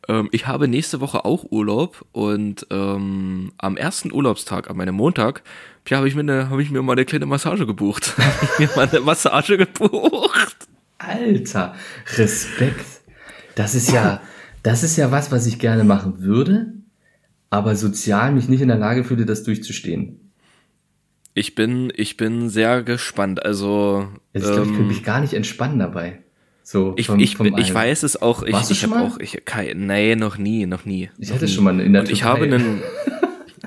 ähm, 0.10 0.28
ich 0.34 0.46
habe 0.48 0.68
nächste 0.68 1.00
Woche 1.00 1.24
auch 1.24 1.46
Urlaub 1.50 2.06
und 2.12 2.68
ähm, 2.72 3.54
am 3.58 3.78
ersten 3.78 4.12
Urlaubstag, 4.12 4.70
an 4.70 4.75
meinem 4.75 4.96
Montag, 4.96 5.44
Pierre, 5.86 6.00
habe 6.00 6.08
ich, 6.10 6.16
mir 6.16 6.22
eine- 6.22 6.50
hab 6.50 6.60
ich 6.60 6.70
mir 6.72 6.82
mal 6.82 6.92
eine 6.94 7.06
kleine 7.06 7.25
Massage 7.25 7.66
gebucht. 7.66 8.16
Hab 8.18 8.44
ich 8.54 8.60
mir 8.60 8.70
mal 8.75 8.89
eine 8.89 9.00
Massage 9.00 9.58
gebucht. 9.58 10.68
Alter, 10.98 11.75
Respekt. 12.18 12.86
Das 13.56 13.74
ist 13.75 13.92
ja, 13.92 14.22
das 14.63 14.84
ist 14.84 14.98
ja 14.98 15.12
was, 15.12 15.32
was 15.32 15.46
ich 15.48 15.58
gerne 15.60 15.84
machen 15.86 16.20
würde, 16.22 16.74
aber 17.50 17.75
sozial 17.75 18.34
mich 18.34 18.50
nicht 18.50 18.62
in 18.62 18.68
der 18.68 18.78
Lage 18.78 19.04
fühle, 19.06 19.25
das 19.25 19.44
durchzustehen. 19.44 20.32
Ich 21.34 21.56
bin, 21.56 21.92
ich 21.96 22.18
bin 22.18 22.50
sehr 22.50 22.84
gespannt. 22.84 23.46
Also, 23.46 24.10
Also 24.34 24.48
ich 24.50 24.54
glaube, 24.54 24.62
ich 24.63 24.70
ähm, 24.70 24.75
könnte 24.75 24.94
mich 24.94 25.04
gar 25.04 25.22
nicht 25.22 25.34
entspannen 25.34 25.80
dabei. 25.80 26.20
So, 26.72 26.94
Ich, 26.98 27.08
vom- 27.08 27.20
ich, 27.20 27.36
vom 27.36 27.58
ich 27.58 27.74
weiß 27.74 28.04
es 28.04 28.22
auch. 28.22 28.44
Ich, 28.44 28.54
Warst 28.54 28.70
ich 28.70 28.84
habe 28.84 29.00
auch. 29.00 29.20
Ich, 29.20 29.42
kein, 29.44 29.88
nee, 29.88 30.16
noch 30.16 30.38
nie, 30.38 30.68
noch 30.68 30.86
nie. 30.86 31.10
Ich 31.18 31.30
noch 31.30 31.36
hatte 31.38 31.46
nie. 31.46 31.52
schon 31.52 31.64
mal 31.64 31.80
in 31.80 31.94
der 31.94 32.04
Und 32.04 32.12
ich 32.12 32.20
Türkei. 32.20 32.32
habe 32.32 32.44
einen. 32.46 32.82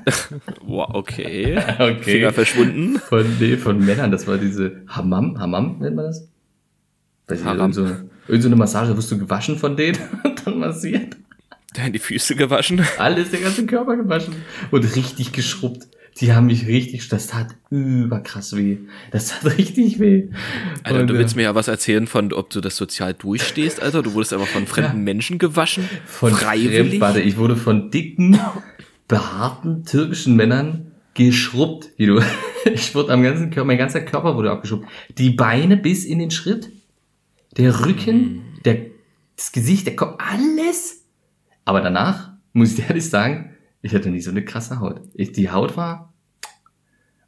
wow, 0.65 0.89
okay. 0.95 1.59
Okay. 1.81 2.01
Finger 2.01 2.33
verschwunden. 2.33 3.01
Von, 3.01 3.27
nee, 3.41 3.57
von 3.57 3.85
Männern, 3.85 4.13
das 4.13 4.29
war 4.29 4.39
diese 4.39 4.83
Hammam, 4.87 5.37
Hammam 5.41 5.79
nennt 5.81 5.97
man 5.97 6.05
das? 6.05 6.29
Weiß 7.27 7.41
ich, 7.41 7.45
Haram. 7.45 7.73
irgend 7.73 7.75
so, 7.75 7.87
irgend 8.29 8.43
so 8.45 8.49
eine 8.49 8.55
Massage, 8.55 8.97
wirst 8.97 9.11
du 9.11 9.19
gewaschen 9.19 9.59
von 9.59 9.77
denen 9.77 9.99
und 10.23 10.47
dann 10.47 10.61
massiert. 10.61 11.17
Dann 11.75 11.93
die 11.93 11.99
Füße 11.99 12.37
gewaschen. 12.37 12.83
Alles, 12.99 13.33
der 13.33 13.41
ganze 13.41 13.67
Körper 13.67 13.97
gewaschen 13.97 14.35
und 14.71 14.95
richtig 14.95 15.33
geschrubbt. 15.33 15.89
Die 16.21 16.33
haben 16.33 16.47
mich 16.47 16.67
richtig, 16.67 17.09
das 17.09 17.29
tat 17.29 17.49
überkrass 17.71 18.55
weh. 18.55 18.79
Das 19.11 19.29
tat 19.29 19.45
richtig 19.59 19.99
weh. 19.99 20.29
Alter, 20.83 21.01
Und, 21.01 21.07
du 21.09 21.15
äh, 21.15 21.19
willst 21.19 21.37
mir 21.37 21.43
ja 21.43 21.55
was 21.55 21.69
erzählen 21.69 22.07
von, 22.07 22.33
ob 22.33 22.51
du 22.51 22.61
das 22.61 22.77
sozial 22.77 23.15
durchstehst, 23.15 23.81
Alter. 23.81 24.03
Du 24.03 24.13
wurdest 24.15 24.33
aber 24.33 24.47
von 24.47 24.67
fremden 24.67 25.03
Menschen 25.05 25.39
gewaschen. 25.39 25.89
von 26.05 26.33
freiwillig. 26.33 27.01
Warte, 27.01 27.21
ich 27.21 27.37
wurde 27.39 27.57
von 27.57 27.91
dicken, 27.91 28.39
behaarten 29.09 29.85
türkischen 29.85 30.37
Männern 30.37 30.93
geschrubbt. 31.15 31.91
Wie 31.97 32.07
du, 32.07 32.21
ich 32.73 32.95
wurde 32.95 33.13
am 33.13 33.23
ganzen 33.23 33.51
Körper, 33.51 33.67
mein 33.67 33.79
ganzer 33.79 34.03
Körper 34.03 34.37
wurde 34.37 34.51
abgeschrubbt. 34.51 34.87
Die 35.19 35.31
Beine 35.31 35.77
bis 35.77 36.05
in 36.05 36.19
den 36.19 36.31
Schritt, 36.31 36.71
der 37.57 37.87
Rücken, 37.87 38.43
der, 38.65 38.87
das 39.37 39.53
Gesicht, 39.53 39.87
der 39.87 39.97
Kopf, 39.97 40.19
alles. 40.19 41.05
Aber 41.65 41.81
danach, 41.81 42.33
muss 42.53 42.79
ich 42.79 42.89
ehrlich 42.89 43.09
sagen, 43.09 43.52
ich 43.83 43.95
hatte 43.95 44.11
nicht 44.11 44.25
so 44.25 44.31
eine 44.31 44.45
krasse 44.45 44.81
Haut. 44.81 45.01
Ich, 45.15 45.33
die 45.33 45.51
Haut 45.51 45.77
war, 45.77 46.13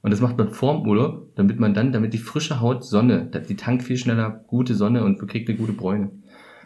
und 0.03 0.11
das 0.11 0.21
macht 0.21 0.37
man 0.39 0.51
vorm 0.51 0.87
Urlaub, 0.87 1.35
damit 1.35 1.59
man 1.59 1.75
dann, 1.75 1.93
damit 1.93 2.13
die 2.13 2.19
frische 2.19 2.61
Haut 2.61 2.85
Sonne, 2.85 3.31
die 3.49 3.57
tankt 3.57 3.83
viel 3.83 3.97
schneller 3.97 4.45
gute 4.47 4.75
Sonne 4.75 5.05
und 5.05 5.19
kriegt 5.27 5.49
eine 5.49 5.59
gute 5.59 5.73
Bräune. 5.73 6.11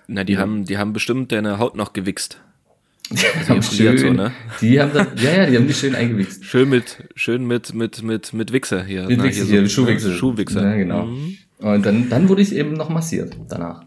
Na, 0.07 0.25
die 0.25 0.39
haben, 0.39 0.65
die 0.65 0.79
haben 0.79 0.93
bestimmt 0.93 1.33
deine 1.33 1.59
Haut 1.59 1.77
noch 1.77 1.93
gewichst. 1.93 2.41
Die 3.11 3.17
haben 3.49 3.59
isoliert 3.61 4.01
so, 4.01 4.13
ne? 4.13 4.33
Die 4.61 4.79
haben 4.79 4.93
das, 4.93 5.07
ja, 5.23 5.31
ja, 5.31 5.47
die 5.47 5.57
haben 5.57 5.67
die 5.67 5.73
schön 5.73 5.95
eingewichst. 5.95 6.45
Schön 6.45 6.69
mit, 6.69 7.09
schön 7.15 7.47
mit, 7.47 7.73
mit, 7.73 8.03
mit, 8.03 8.35
mit 8.35 8.53
Wichser 8.53 8.85
hier. 8.85 9.07
Mit 9.07 9.17
Na, 9.17 9.25
Wichse 9.25 9.45
so- 9.45 9.51
hier, 9.51 9.63
mit 9.63 9.71
Schuhwichse. 9.71 10.13
Schuhwichser. 10.15 10.63
Ja, 10.63 10.77
genau. 10.77 11.07
Mhm. 11.07 11.39
Und 11.57 11.87
dann, 11.87 12.11
dann 12.11 12.29
wurde 12.29 12.43
ich 12.43 12.55
eben 12.55 12.75
noch 12.75 12.91
massiert 12.91 13.35
danach. 13.49 13.85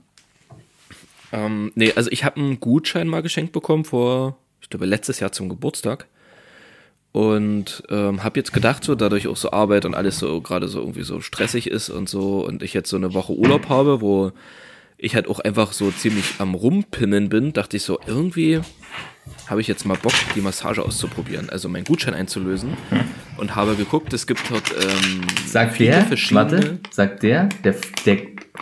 Ähm, 1.31 1.71
nee, 1.75 1.93
also 1.95 2.09
ich 2.09 2.23
habe 2.23 2.37
einen 2.39 2.59
Gutschein 2.59 3.07
mal 3.07 3.21
geschenkt 3.21 3.51
bekommen 3.53 3.85
vor, 3.85 4.37
glaube, 4.71 4.85
letztes 4.85 5.19
Jahr 5.19 5.31
zum 5.31 5.49
Geburtstag. 5.49 6.07
Und 7.13 7.83
ähm, 7.89 8.23
habe 8.23 8.39
jetzt 8.39 8.53
gedacht, 8.53 8.85
so 8.85 8.95
dadurch 8.95 9.27
auch 9.27 9.35
so 9.35 9.51
Arbeit 9.51 9.83
und 9.83 9.95
alles 9.95 10.17
so 10.17 10.39
gerade 10.39 10.69
so 10.69 10.79
irgendwie 10.79 11.03
so 11.03 11.19
stressig 11.19 11.67
ist 11.69 11.89
und 11.89 12.07
so 12.07 12.45
und 12.45 12.63
ich 12.63 12.73
jetzt 12.73 12.89
so 12.89 12.95
eine 12.95 13.13
Woche 13.13 13.33
Urlaub 13.33 13.67
habe, 13.67 13.99
wo 13.99 14.31
ich 14.97 15.15
halt 15.15 15.27
auch 15.27 15.39
einfach 15.39 15.73
so 15.73 15.91
ziemlich 15.91 16.35
am 16.37 16.53
Rumpimmeln 16.53 17.27
bin, 17.27 17.51
dachte 17.51 17.75
ich 17.75 17.83
so, 17.83 17.99
irgendwie 18.05 18.61
habe 19.47 19.59
ich 19.59 19.67
jetzt 19.67 19.85
mal 19.85 19.97
Bock, 19.97 20.13
die 20.35 20.41
Massage 20.41 20.81
auszuprobieren, 20.81 21.49
also 21.49 21.67
meinen 21.67 21.83
Gutschein 21.83 22.13
einzulösen 22.13 22.77
und 23.37 23.55
habe 23.55 23.75
geguckt, 23.75 24.13
es 24.13 24.25
gibt 24.27 24.49
dort 24.49 24.71
ähm, 24.71 25.21
Sagt 25.45 25.79
der, 25.79 26.07
warte, 26.31 26.79
sagt 26.91 27.23
der, 27.23 27.49
der, 27.63 27.75
der 28.05 28.19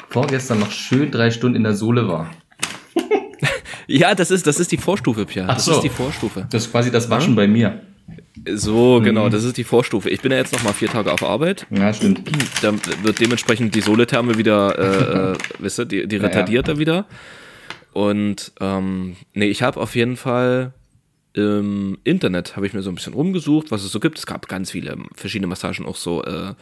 vorgestern 0.09 0.59
noch 0.59 0.71
schön 0.71 1.11
drei 1.11 1.29
Stunden 1.29 1.57
in 1.57 1.63
der 1.63 1.75
Sohle 1.75 2.07
war. 2.07 2.31
Ja, 3.91 4.13
das 4.15 4.29
ist, 4.31 4.45
das 4.47 4.59
ist 4.59 4.71
die 4.71 4.77
Vorstufe, 4.77 5.25
Pierre. 5.25 5.47
Ach 5.49 5.55
Das 5.55 5.65
so. 5.65 5.73
ist 5.73 5.81
die 5.81 5.89
Vorstufe. 5.89 6.47
Das 6.49 6.65
ist 6.65 6.71
quasi 6.71 6.91
das 6.91 7.09
Waschen 7.09 7.35
bei 7.35 7.47
mir. 7.47 7.81
So, 8.53 8.99
Mhm. 8.99 9.03
genau, 9.03 9.29
das 9.29 9.43
ist 9.43 9.57
die 9.57 9.63
Vorstufe. 9.63 10.09
Ich 10.09 10.21
bin 10.21 10.31
ja 10.31 10.37
jetzt 10.37 10.53
noch 10.53 10.63
mal 10.63 10.73
vier 10.73 10.87
Tage 10.89 11.11
auf 11.11 11.23
Arbeit. 11.23 11.65
Ja, 11.71 11.93
stimmt. 11.93 12.21
Da 12.61 12.73
wird 13.03 13.19
dementsprechend 13.19 13.75
die 13.75 13.81
Soletherme 13.81 14.37
wieder, 14.37 14.77
äh, 14.77 15.31
äh, 15.33 15.37
wisst 15.59 15.79
ihr, 15.79 15.85
die, 15.85 16.07
die 16.07 16.15
Ja, 16.17 16.21
retardiert 16.23 16.67
da 16.67 16.77
wieder. 16.77 17.05
Und 17.93 18.51
ähm, 18.61 19.15
nee, 19.33 19.47
ich 19.47 19.61
habe 19.63 19.79
auf 19.79 19.95
jeden 19.95 20.15
Fall 20.15 20.73
im 21.33 21.97
Internet 22.03 22.55
habe 22.55 22.65
ich 22.65 22.73
mir 22.73 22.81
so 22.81 22.89
ein 22.89 22.95
bisschen 22.95 23.13
rumgesucht, 23.13 23.71
was 23.71 23.83
es 23.83 23.91
so 23.91 23.99
gibt. 23.99 24.17
Es 24.17 24.25
gab 24.25 24.47
ganz 24.47 24.71
viele 24.71 24.97
verschiedene 25.15 25.47
Massagen, 25.47 25.85
auch 25.85 25.95
so 25.95 26.23
äh, 26.23 26.53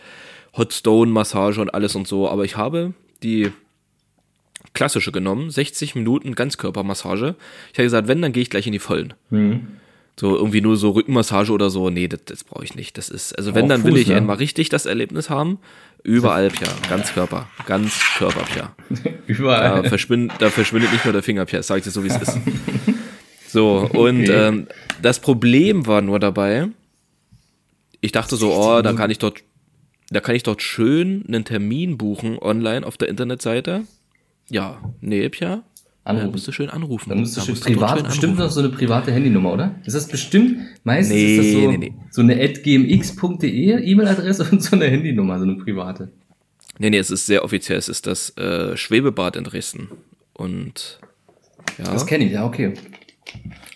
Hot 0.57 0.73
Stone 0.73 1.11
Massage 1.11 1.61
und 1.61 1.73
alles 1.73 1.95
und 1.95 2.07
so. 2.07 2.29
Aber 2.29 2.43
ich 2.43 2.57
habe 2.57 2.93
die 3.23 3.51
klassische 4.77 5.11
genommen, 5.11 5.49
60 5.49 5.95
Minuten 5.95 6.35
Ganzkörpermassage. 6.35 7.35
Ich 7.73 7.77
habe 7.79 7.83
gesagt, 7.83 8.07
wenn, 8.07 8.21
dann 8.21 8.31
gehe 8.31 8.41
ich 8.43 8.49
gleich 8.49 8.65
in 8.67 8.73
die 8.73 8.79
Vollen. 8.79 9.13
Mhm. 9.29 9.67
So 10.19 10.35
irgendwie 10.35 10.61
nur 10.61 10.77
so 10.77 10.91
Rückenmassage 10.91 11.51
oder 11.51 11.69
so, 11.69 11.89
nee, 11.91 12.07
das, 12.07 12.21
das 12.25 12.43
brauche 12.43 12.63
ich 12.63 12.73
nicht. 12.75 12.97
Das 12.97 13.09
ist, 13.09 13.37
also 13.37 13.53
wenn, 13.53 13.65
Auch 13.65 13.69
dann 13.69 13.83
will 13.83 13.91
Fuß, 13.91 13.99
ich 14.01 14.07
ne? 14.07 14.15
einmal 14.15 14.37
richtig 14.37 14.69
das 14.69 14.85
Erlebnis 14.85 15.29
haben. 15.29 15.59
Überall, 16.03 16.49
Pia, 16.49 16.67
ganz 16.89 17.13
Körper, 17.13 17.47
ganz 17.65 17.99
Körper, 18.17 18.41
Pia. 18.51 18.75
Da 19.03 19.09
Überall. 19.27 19.83
verschwindet, 19.89 20.37
da 20.39 20.49
verschwindet 20.49 20.91
nicht 20.93 21.03
nur 21.05 21.11
der 21.13 21.21
Finger, 21.21 21.45
Pia, 21.45 21.61
sag 21.61 21.79
ich 21.79 21.83
dir 21.83 21.91
so, 21.91 22.03
wie 22.03 22.07
es 22.07 22.15
ist. 22.21 22.37
So, 23.49 23.89
und 23.93 24.23
Okay. 24.23 24.47
ähm, 24.47 24.67
das 25.01 25.19
Problem 25.21 25.87
war 25.87 26.01
nur 26.01 26.19
dabei, 26.19 26.67
ich 28.01 28.11
dachte 28.11 28.35
so, 28.35 28.53
oh, 28.53 28.81
da 28.81 28.91
kann 28.93 29.09
ich 29.09 29.19
dort, 29.19 29.37
da 30.09 30.19
kann 30.19 30.35
ich 30.35 30.43
dort 30.43 30.61
schön 30.61 31.23
einen 31.27 31.45
Termin 31.45 31.97
buchen 31.97 32.37
online 32.39 32.85
auf 32.85 32.97
der 32.97 33.07
Internetseite. 33.07 33.83
Ja, 34.49 34.77
nee, 35.01 35.27
Pia. 35.29 35.63
Da 36.03 36.11
Anrufen. 36.11 36.31
musst 36.31 36.47
du 36.47 36.51
schön 36.53 36.69
anrufen. 36.69 37.09
Dann 37.09 37.19
musst 37.19 37.35
du 37.35 37.41
Da 37.41 37.45
schön 37.45 37.53
musst 37.55 37.65
privat, 37.65 37.97
schön 37.97 38.03
bestimmt 38.07 38.37
noch 38.39 38.49
so 38.49 38.61
eine 38.61 38.69
private 38.69 39.11
Handynummer, 39.11 39.51
oder? 39.51 39.75
Ist 39.85 39.93
das 39.93 40.07
bestimmt, 40.07 40.59
meistens 40.85 41.15
Nee, 41.15 41.35
ist 41.35 41.53
das 41.53 41.61
so, 41.61 41.71
nee, 41.71 41.77
nee. 41.77 41.93
so 42.11 42.21
eine 42.21 42.35
gmx.de 42.37 43.83
E-Mail-Adresse 43.83 44.47
und 44.51 44.63
so 44.63 44.75
eine 44.77 44.85
Handynummer, 44.85 45.37
so 45.37 45.43
eine 45.43 45.55
private. 45.55 46.09
Nee, 46.79 46.91
nee, 46.91 46.97
es 46.97 47.11
ist 47.11 47.25
sehr 47.25 47.43
offiziell. 47.43 47.77
Es 47.77 47.89
ist 47.89 48.07
das 48.07 48.37
äh, 48.37 48.77
Schwebebad 48.77 49.35
in 49.35 49.43
Dresden. 49.43 49.89
Und 50.33 50.99
ja. 51.77 51.91
Das 51.91 52.05
kenne 52.05 52.25
ich, 52.25 52.31
ja, 52.31 52.45
okay. 52.45 52.73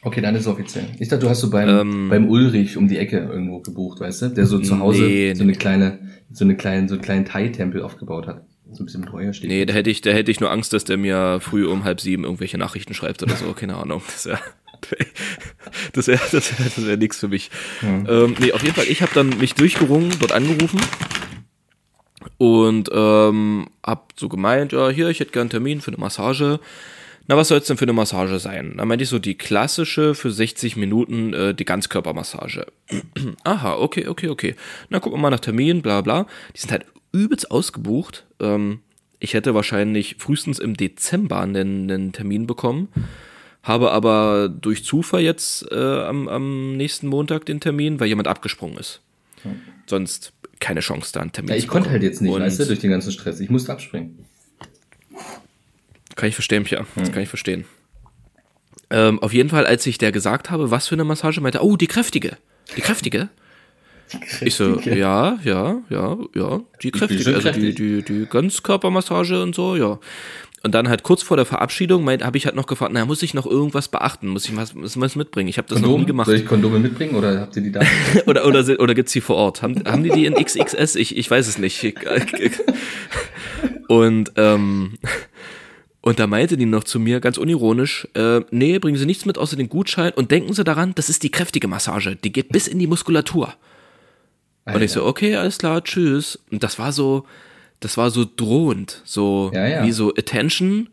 Okay, 0.04 0.22
dann 0.22 0.34
ist 0.36 0.42
es 0.42 0.48
offiziell. 0.48 0.86
Ich 1.00 1.10
dachte, 1.10 1.26
du 1.26 1.30
hast 1.30 1.42
so 1.42 1.50
beim, 1.50 1.68
Ähm. 1.68 2.10
beim 2.10 2.30
Ulrich 2.30 2.78
um 2.78 2.88
die 2.88 2.98
Ecke 2.98 3.18
irgendwo 3.18 3.60
gebucht, 3.60 4.00
weißt 4.00 4.22
du? 4.22 4.28
Der 4.30 4.46
so 4.46 4.60
zu 4.60 4.80
Hause 4.80 5.04
Nee, 5.04 5.34
so 5.34 5.44
nee, 5.44 5.50
eine 5.50 5.58
kleine, 5.58 6.00
so 6.32 6.46
eine 6.46 6.56
kleine, 6.56 6.88
so 6.88 6.96
einen 6.96 7.02
kleinen 7.04 7.26
Thai-Tempel 7.26 7.82
aufgebaut 7.82 8.28
hat. 8.28 8.46
So 8.74 8.84
ein 8.84 8.86
bisschen 8.86 9.02
mit 9.02 9.12
Heuer 9.12 9.34
steht. 9.34 9.50
Nee, 9.50 9.66
da 9.66 9.74
hätte 9.74 9.90
ich, 9.90 10.02
da 10.02 10.12
hätte 10.12 10.32
ich 10.32 10.40
nur 10.40 10.52
Angst, 10.52 10.74
dass 10.74 10.84
der 10.84 10.98
mir 10.98 11.40
früh 11.42 11.68
um 11.68 11.84
halb 11.84 12.00
sieben 12.00 12.24
irgendwelche 12.24 12.58
Nachrichten 12.58 12.94
schreibt 12.94 13.22
oder 13.22 13.36
so, 13.36 13.54
keine 13.54 13.76
Ahnung. 13.76 14.02
Das 14.08 14.26
wäre 14.26 14.40
das 15.94 16.08
wär, 16.08 16.20
das 16.32 16.60
wär, 16.60 16.66
das 16.66 16.86
wär 16.86 16.98
nix 16.98 17.20
für 17.20 17.28
mich. 17.28 17.52
Ähm, 17.82 18.36
nee, 18.40 18.52
auf 18.52 18.64
jeden 18.64 18.76
Fall, 18.76 18.86
ich 18.88 19.02
habe 19.02 19.12
dann 19.14 19.38
mich 19.38 19.54
durchgerungen, 19.54 20.12
dort 20.20 20.32
angerufen 20.32 20.80
und 22.38 22.90
ähm, 22.92 23.68
hab 23.86 24.14
so 24.16 24.30
gemeint, 24.30 24.72
ja, 24.72 24.90
hier, 24.90 25.10
ich 25.10 25.20
hätte 25.20 25.32
gern 25.32 25.42
einen 25.42 25.50
Termin 25.52 25.82
für 25.82 25.92
eine 25.92 26.00
Massage. 26.00 26.60
na, 27.28 27.38
was 27.38 27.50
soll 27.50 27.60
es 27.60 27.66
denn 27.66 27.78
für 27.78 27.86
eine 27.86 27.94
Massage 27.94 28.40
sein? 28.40 28.76
Da 28.78 28.86
meinte 28.86 29.04
ich 29.04 29.10
so, 29.10 29.20
die 29.20 29.36
klassische 29.36 30.16
für 30.16 30.32
60 30.32 30.76
Minuten, 30.76 31.34
äh, 31.34 31.54
die 31.54 31.66
Ganzkörpermassage. 31.66 32.66
Aha, 33.44 33.76
okay, 33.76 34.08
okay, 34.08 34.30
okay. 34.30 34.56
Na, 34.90 35.00
gucken 35.00 35.20
wir 35.20 35.22
mal 35.22 35.30
nach 35.30 35.40
Termin, 35.40 35.82
bla 35.82 36.02
bla. 36.02 36.26
Die 36.56 36.60
sind 36.60 36.72
halt 36.72 36.86
übelst 37.12 37.52
ausgebucht. 37.52 38.26
Ähm, 38.40 38.80
ich 39.20 39.34
hätte 39.34 39.54
wahrscheinlich 39.54 40.16
frühestens 40.20 40.60
im 40.60 40.76
Dezember 40.76 41.42
einen, 41.42 41.90
einen 41.92 42.12
Termin 42.12 42.48
bekommen. 42.48 42.88
Habe 43.64 43.92
aber 43.92 44.50
durch 44.50 44.84
Zufall 44.84 45.22
jetzt 45.22 45.72
äh, 45.72 45.76
am, 45.76 46.28
am 46.28 46.76
nächsten 46.78 47.08
Montag 47.08 47.46
den 47.46 47.60
Termin, 47.60 48.00
weil 48.00 48.08
jemand 48.08 48.28
abgesprungen 48.28 48.78
ist. 48.78 49.02
Sonst 49.86 50.34
keine 50.60 50.80
Chance, 50.80 51.12
da 51.14 51.22
einen 51.22 51.32
Termin 51.32 51.50
Ja, 51.50 51.56
ich 51.56 51.64
zu 51.64 51.68
konnte 51.70 51.90
bekommen. 51.90 51.94
halt 51.94 52.04
jetzt 52.04 52.22
nicht, 52.22 52.32
Und 52.34 52.42
weißt 52.42 52.60
du, 52.60 52.66
durch 52.66 52.80
den 52.80 52.92
ganzen 52.92 53.12
Stress. 53.12 53.40
Ich 53.40 53.50
musste 53.50 53.72
abspringen. 53.72 54.26
Kann 56.16 56.30
ich 56.30 56.36
verstehen, 56.36 56.64
Pia. 56.64 56.86
Das 56.96 57.12
kann 57.12 57.24
ich 57.24 57.30
verstehen. 57.30 57.66
Ähm, 58.90 59.20
auf 59.20 59.34
jeden 59.34 59.50
Fall, 59.50 59.66
als 59.66 59.86
ich 59.86 59.98
der 59.98 60.12
gesagt 60.12 60.50
habe, 60.50 60.70
was 60.72 60.88
für 60.88 60.96
eine 60.96 61.04
Massage, 61.04 61.40
meinte 61.42 61.60
er, 61.60 61.64
oh, 61.64 61.78
die 61.78 61.88
kräftige. 61.88 62.38
Die 62.76 62.82
kräftige? 62.82 63.30
Ich 64.42 64.56
so, 64.56 64.80
ja, 64.86 65.40
ja, 65.44 65.82
ja, 65.90 66.18
ja, 66.34 66.62
die 66.82 66.92
kräftige. 66.92 67.24
schon 67.24 67.36
Also 67.36 67.52
die, 67.52 67.74
kräftig. 67.74 67.76
die, 67.76 68.02
die 68.04 68.26
Ganzkörpermassage 68.26 69.42
und 69.42 69.56
so, 69.56 69.76
ja. 69.76 70.00
Und 70.64 70.76
dann 70.76 70.90
halt 70.90 71.02
kurz 71.02 71.24
vor 71.24 71.38
der 71.38 71.48
Verabschiedung 71.48 72.08
habe 72.08 72.38
ich 72.38 72.46
halt 72.46 72.56
noch 72.56 72.68
gefragt, 72.68 72.92
na, 72.94 73.04
muss 73.06 73.24
ich 73.24 73.34
noch 73.34 73.48
irgendwas 73.48 73.88
beachten? 73.88 74.28
Muss 74.28 74.46
ich 74.48 74.56
was, 74.56 74.76
muss 74.76 75.00
was 75.00 75.16
mitbringen? 75.16 75.50
Ich 75.50 75.58
habe 75.58 75.68
das 75.68 75.80
noch 75.80 75.88
nie 75.88 75.94
Kondom? 75.94 76.08
gemacht. 76.08 76.28
Soll 76.28 76.36
ich 76.36 76.46
Kondome 76.46 76.78
mitbringen 76.78 77.16
oder 77.16 77.40
habt 77.40 77.56
ihr 77.56 77.64
die 77.64 77.72
da? 77.72 77.82
oder 78.28 78.46
oder, 78.46 78.80
oder 78.80 78.94
gibt's 78.94 79.12
die 79.12 79.22
vor 79.22 79.38
Ort? 79.38 79.64
Haben, 79.64 79.84
haben 79.86 80.04
die 80.04 80.12
die 80.12 80.26
in 80.28 80.36
XXS? 80.36 80.96
Ich, 80.96 81.18
ich 81.18 81.32
weiß 81.32 81.48
es 81.48 81.58
nicht. 81.58 81.96
Und 83.88 84.34
ähm, 84.36 85.00
und 86.02 86.20
da 86.20 86.28
meinte 86.28 86.58
die 86.58 86.66
noch 86.66 86.84
zu 86.84 87.00
mir 87.00 87.20
ganz 87.20 87.38
unironisch, 87.38 88.08
äh, 88.16 88.42
nee, 88.50 88.80
bringen 88.80 88.98
Sie 88.98 89.06
nichts 89.06 89.26
mit 89.26 89.38
außer 89.38 89.56
den 89.56 89.70
Gutschein 89.70 90.12
und 90.14 90.32
denken 90.32 90.54
Sie 90.54 90.64
daran, 90.64 90.94
das 90.96 91.10
ist 91.10 91.24
die 91.24 91.30
kräftige 91.30 91.68
Massage, 91.68 92.16
die 92.16 92.32
geht 92.32 92.50
bis 92.50 92.68
in 92.68 92.80
die 92.80 92.88
Muskulatur. 92.88 93.54
Und 94.66 94.82
ich 94.82 94.92
so, 94.92 95.06
okay, 95.06 95.36
alles 95.36 95.58
klar, 95.58 95.84
tschüss. 95.84 96.40
Und 96.52 96.64
das 96.64 96.78
war 96.80 96.92
so, 96.92 97.26
das 97.80 97.98
war 97.98 98.12
so 98.12 98.26
drohend, 98.36 99.02
so 99.06 99.52
Ja, 99.54 99.68
ja. 99.68 99.84
wie 99.86 99.92
so 99.92 100.10
Attention. 100.16 100.90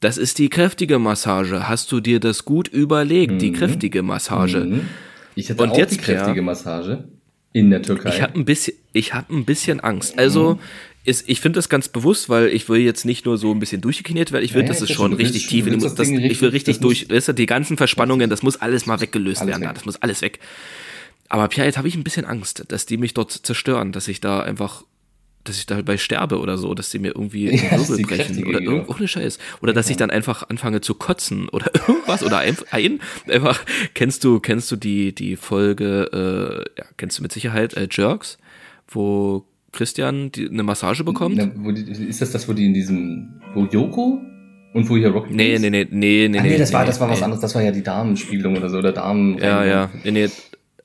Das 0.00 0.18
ist 0.18 0.38
die 0.38 0.48
kräftige 0.48 0.98
Massage. 0.98 1.68
Hast 1.68 1.90
du 1.92 2.00
dir 2.00 2.20
das 2.20 2.44
gut 2.44 2.68
überlegt, 2.68 3.40
die 3.42 3.52
kräftige 3.52 4.02
Massage? 4.02 4.58
Mhm. 4.60 4.88
Ich 5.34 5.50
hatte 5.50 5.62
Und 5.62 5.70
auch 5.70 5.78
jetzt, 5.78 5.92
die 5.94 5.98
kräftige. 5.98 6.42
Massage 6.42 7.04
in 7.52 7.70
der 7.70 7.82
Türkei. 7.82 8.10
Ich 8.10 8.22
habe 8.22 8.38
ein 8.38 8.44
bisschen, 8.44 8.74
ich 8.92 9.14
habe 9.14 9.34
ein 9.34 9.44
bisschen 9.44 9.80
Angst. 9.80 10.18
Also 10.18 10.58
ist, 11.04 11.28
ich 11.28 11.40
finde 11.40 11.58
das 11.58 11.68
ganz 11.68 11.88
bewusst, 11.88 12.28
weil 12.28 12.48
ich 12.48 12.68
will 12.68 12.80
jetzt 12.80 13.04
nicht 13.04 13.24
nur 13.26 13.38
so 13.38 13.50
ein 13.52 13.58
bisschen 13.58 13.80
durchgekniet 13.80 14.32
werden. 14.32 14.44
Ich 14.44 14.54
will, 14.54 14.62
Ja, 14.62 14.68
dass 14.68 14.80
es 14.82 14.90
schon 14.90 15.12
richtig 15.14 15.42
willst- 15.44 15.50
tief 15.50 15.66
in 15.66 15.78
das 15.78 15.94
das, 15.94 16.08
Ding 16.08 16.18
Ich 16.20 16.40
will 16.42 16.48
richtig- 16.50 16.76
richtig 16.76 16.80
durch. 16.80 17.08
Weißt 17.10 17.28
du, 17.28 17.32
die 17.32 17.46
ganzen 17.46 17.76
Verspannungen, 17.76 18.28
das 18.28 18.42
muss 18.42 18.56
alles 18.60 18.86
mal 18.86 19.00
weggelöst 19.00 19.40
Alles 19.40 19.50
werden. 19.52 19.60
weg. 19.62 19.68
Da. 19.68 19.72
Das 19.74 19.84
muss 19.86 19.96
alles 20.02 20.20
weg. 20.22 20.40
Aber 21.28 21.48
Pia, 21.48 21.64
jetzt 21.64 21.78
habe 21.78 21.88
ich 21.88 21.96
ein 21.96 22.04
bisschen 22.04 22.24
Angst, 22.24 22.64
dass 22.68 22.86
die 22.86 22.96
mich 22.96 23.14
dort 23.14 23.32
zerstören, 23.32 23.92
dass 23.92 24.08
ich 24.08 24.20
da 24.20 24.40
einfach, 24.40 24.84
dass 25.44 25.58
ich 25.58 25.66
dabei 25.66 25.96
sterbe 25.96 26.38
oder 26.38 26.58
so, 26.58 26.74
dass 26.74 26.90
die 26.90 26.98
mir 26.98 27.08
irgendwie 27.14 27.46
Ja, 27.54 27.76
den 27.76 27.88
Wirbel 27.88 28.02
brechen 28.04 28.46
oder 28.46 28.60
ja. 28.60 28.70
irgend, 28.70 28.88
ohne 28.88 29.08
Scheiß. 29.08 29.38
Oder 29.62 29.72
dass 29.72 29.90
ich 29.90 29.96
dann 29.96 30.10
einfach 30.10 30.48
anfange 30.48 30.80
zu 30.80 30.94
kotzen 30.94 31.48
oder 31.48 31.70
irgendwas 31.88 32.22
oder 32.22 32.38
ein, 32.38 32.56
ein 32.70 33.00
einfach, 33.28 33.64
kennst 33.94 34.24
du, 34.24 34.40
kennst 34.40 34.70
du 34.70 34.76
die, 34.76 35.14
die 35.14 35.36
Folge, 35.36 36.64
äh, 36.76 36.80
ja, 36.80 36.86
kennst 36.96 37.18
du 37.18 37.22
mit 37.22 37.32
Sicherheit, 37.32 37.74
äh, 37.74 37.88
Jerks, 37.90 38.38
wo 38.88 39.44
Christian 39.72 40.32
die, 40.32 40.48
eine 40.48 40.62
Massage 40.62 41.04
bekommt? 41.04 41.36
Na, 41.36 41.72
die, 41.72 42.04
ist 42.04 42.22
das 42.22 42.30
das, 42.30 42.48
wo 42.48 42.52
die 42.52 42.66
in 42.66 42.74
diesem, 42.74 43.40
wo 43.54 43.64
Yoko 43.64 44.20
und 44.76 44.90
wo 44.90 44.96
hier 44.96 45.08
Rocky 45.08 45.32
Nee, 45.32 45.58
nee, 45.58 45.70
nee, 45.70 45.86
nee, 45.90 46.28
nee. 46.28 46.38
Ah, 46.38 46.42
nee, 46.42 46.58
das 46.58 46.72
war, 46.72 46.84
das 46.84 47.00
war 47.00 47.08
was 47.08 47.18
nee. 47.18 47.24
anderes. 47.24 47.40
Das 47.40 47.54
war 47.54 47.62
ja 47.62 47.70
die 47.70 47.82
Damenspielung 47.82 48.56
oder 48.56 48.68
so, 48.68 48.78
oder 48.78 48.92
Damen. 48.92 49.38
Ja, 49.38 49.64
ja. 49.64 49.90
Nee, 50.04 50.10
nee. 50.10 50.28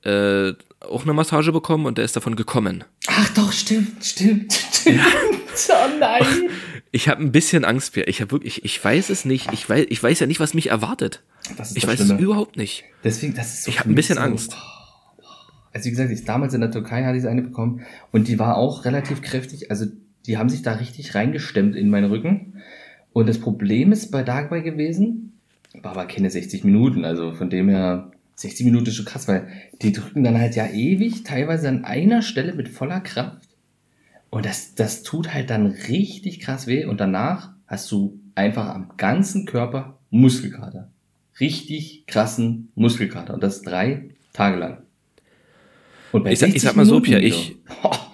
Äh, 0.04 0.54
auch 0.80 1.02
eine 1.04 1.12
Massage 1.12 1.52
bekommen 1.52 1.86
und 1.86 1.96
der 1.98 2.04
ist 2.04 2.16
davon 2.16 2.34
gekommen. 2.36 2.84
Ach 3.06 3.28
doch, 3.34 3.52
stimmt, 3.52 4.04
stimmt, 4.04 4.52
stimmt. 4.52 5.00
Oh 5.68 5.98
nein. 6.00 6.22
Ich 6.94 7.08
habe 7.08 7.22
ein 7.22 7.32
bisschen 7.32 7.64
Angst, 7.64 7.94
Pierre. 7.94 8.08
Ich 8.10 8.20
habe 8.20 8.32
wirklich, 8.32 8.66
ich 8.66 8.84
weiß 8.84 9.08
es 9.08 9.24
nicht. 9.24 9.50
Ich 9.54 9.66
weiß, 9.66 9.86
ich 9.88 10.02
weiß 10.02 10.20
ja 10.20 10.26
nicht, 10.26 10.40
was 10.40 10.52
mich 10.52 10.68
erwartet. 10.68 11.22
Ich 11.74 11.86
weiß 11.86 12.00
es 12.00 12.06
Schlimme. 12.06 12.20
überhaupt 12.20 12.58
nicht. 12.58 12.84
Deswegen, 13.02 13.32
das 13.34 13.54
ist 13.54 13.64
so 13.64 13.70
Ich 13.70 13.78
hab 13.78 13.84
für 13.84 13.92
ein 13.92 13.94
bisschen 13.94 14.16
so, 14.16 14.20
Angst. 14.20 14.56
Also 15.72 15.86
wie 15.86 15.90
gesagt, 15.90 16.10
ich 16.10 16.24
damals 16.24 16.52
in 16.52 16.60
der 16.60 16.70
Türkei 16.70 17.04
hatte 17.04 17.16
ich 17.16 17.26
eine 17.26 17.40
bekommen 17.40 17.80
und 18.10 18.28
die 18.28 18.38
war 18.38 18.58
auch 18.58 18.84
relativ 18.84 19.22
kräftig. 19.22 19.70
Also 19.70 19.86
die 20.26 20.36
haben 20.36 20.50
sich 20.50 20.60
da 20.60 20.72
richtig 20.72 21.14
reingestemmt 21.14 21.76
in 21.76 21.88
meinen 21.88 22.10
Rücken. 22.10 22.62
Und 23.14 23.26
das 23.26 23.38
Problem 23.38 23.90
ist 23.90 24.10
bei 24.10 24.22
dabei 24.22 24.60
gewesen, 24.60 25.32
war 25.80 25.92
aber 25.92 26.04
keine 26.04 26.30
60 26.30 26.62
Minuten. 26.64 27.06
Also 27.06 27.32
von 27.32 27.48
dem 27.48 27.70
her 27.70 28.12
60 28.42 28.64
Minuten 28.66 28.86
ist 28.86 28.96
schon 28.96 29.06
krass, 29.06 29.26
weil 29.28 29.48
die 29.80 29.92
drücken 29.92 30.22
dann 30.24 30.38
halt 30.38 30.54
ja 30.56 30.66
ewig, 30.68 31.24
teilweise 31.24 31.68
an 31.68 31.84
einer 31.84 32.22
Stelle 32.22 32.54
mit 32.54 32.68
voller 32.68 33.00
Kraft. 33.00 33.48
Und 34.30 34.44
das, 34.46 34.74
das 34.74 35.02
tut 35.02 35.32
halt 35.34 35.50
dann 35.50 35.66
richtig 35.66 36.40
krass 36.40 36.66
weh. 36.66 36.84
Und 36.84 37.00
danach 37.00 37.52
hast 37.66 37.90
du 37.92 38.18
einfach 38.34 38.68
am 38.74 38.92
ganzen 38.96 39.46
Körper 39.46 39.98
Muskelkater. 40.10 40.90
Richtig 41.40 42.04
krassen 42.06 42.68
Muskelkater. 42.74 43.34
Und 43.34 43.42
das 43.42 43.62
drei 43.62 44.10
Tage 44.32 44.56
lang. 44.58 44.82
Und 46.12 46.24
bei 46.24 46.32
Ich 46.32 46.38
sag- 46.38 46.48
ich 46.48 46.54
60 46.54 46.62
sag 46.68 46.76
mal 46.76 46.84
so, 46.84 46.92
Minuten 47.00 47.06
Pierre, 47.06 47.22
wieder. 47.22 47.36
ich- 47.36 47.56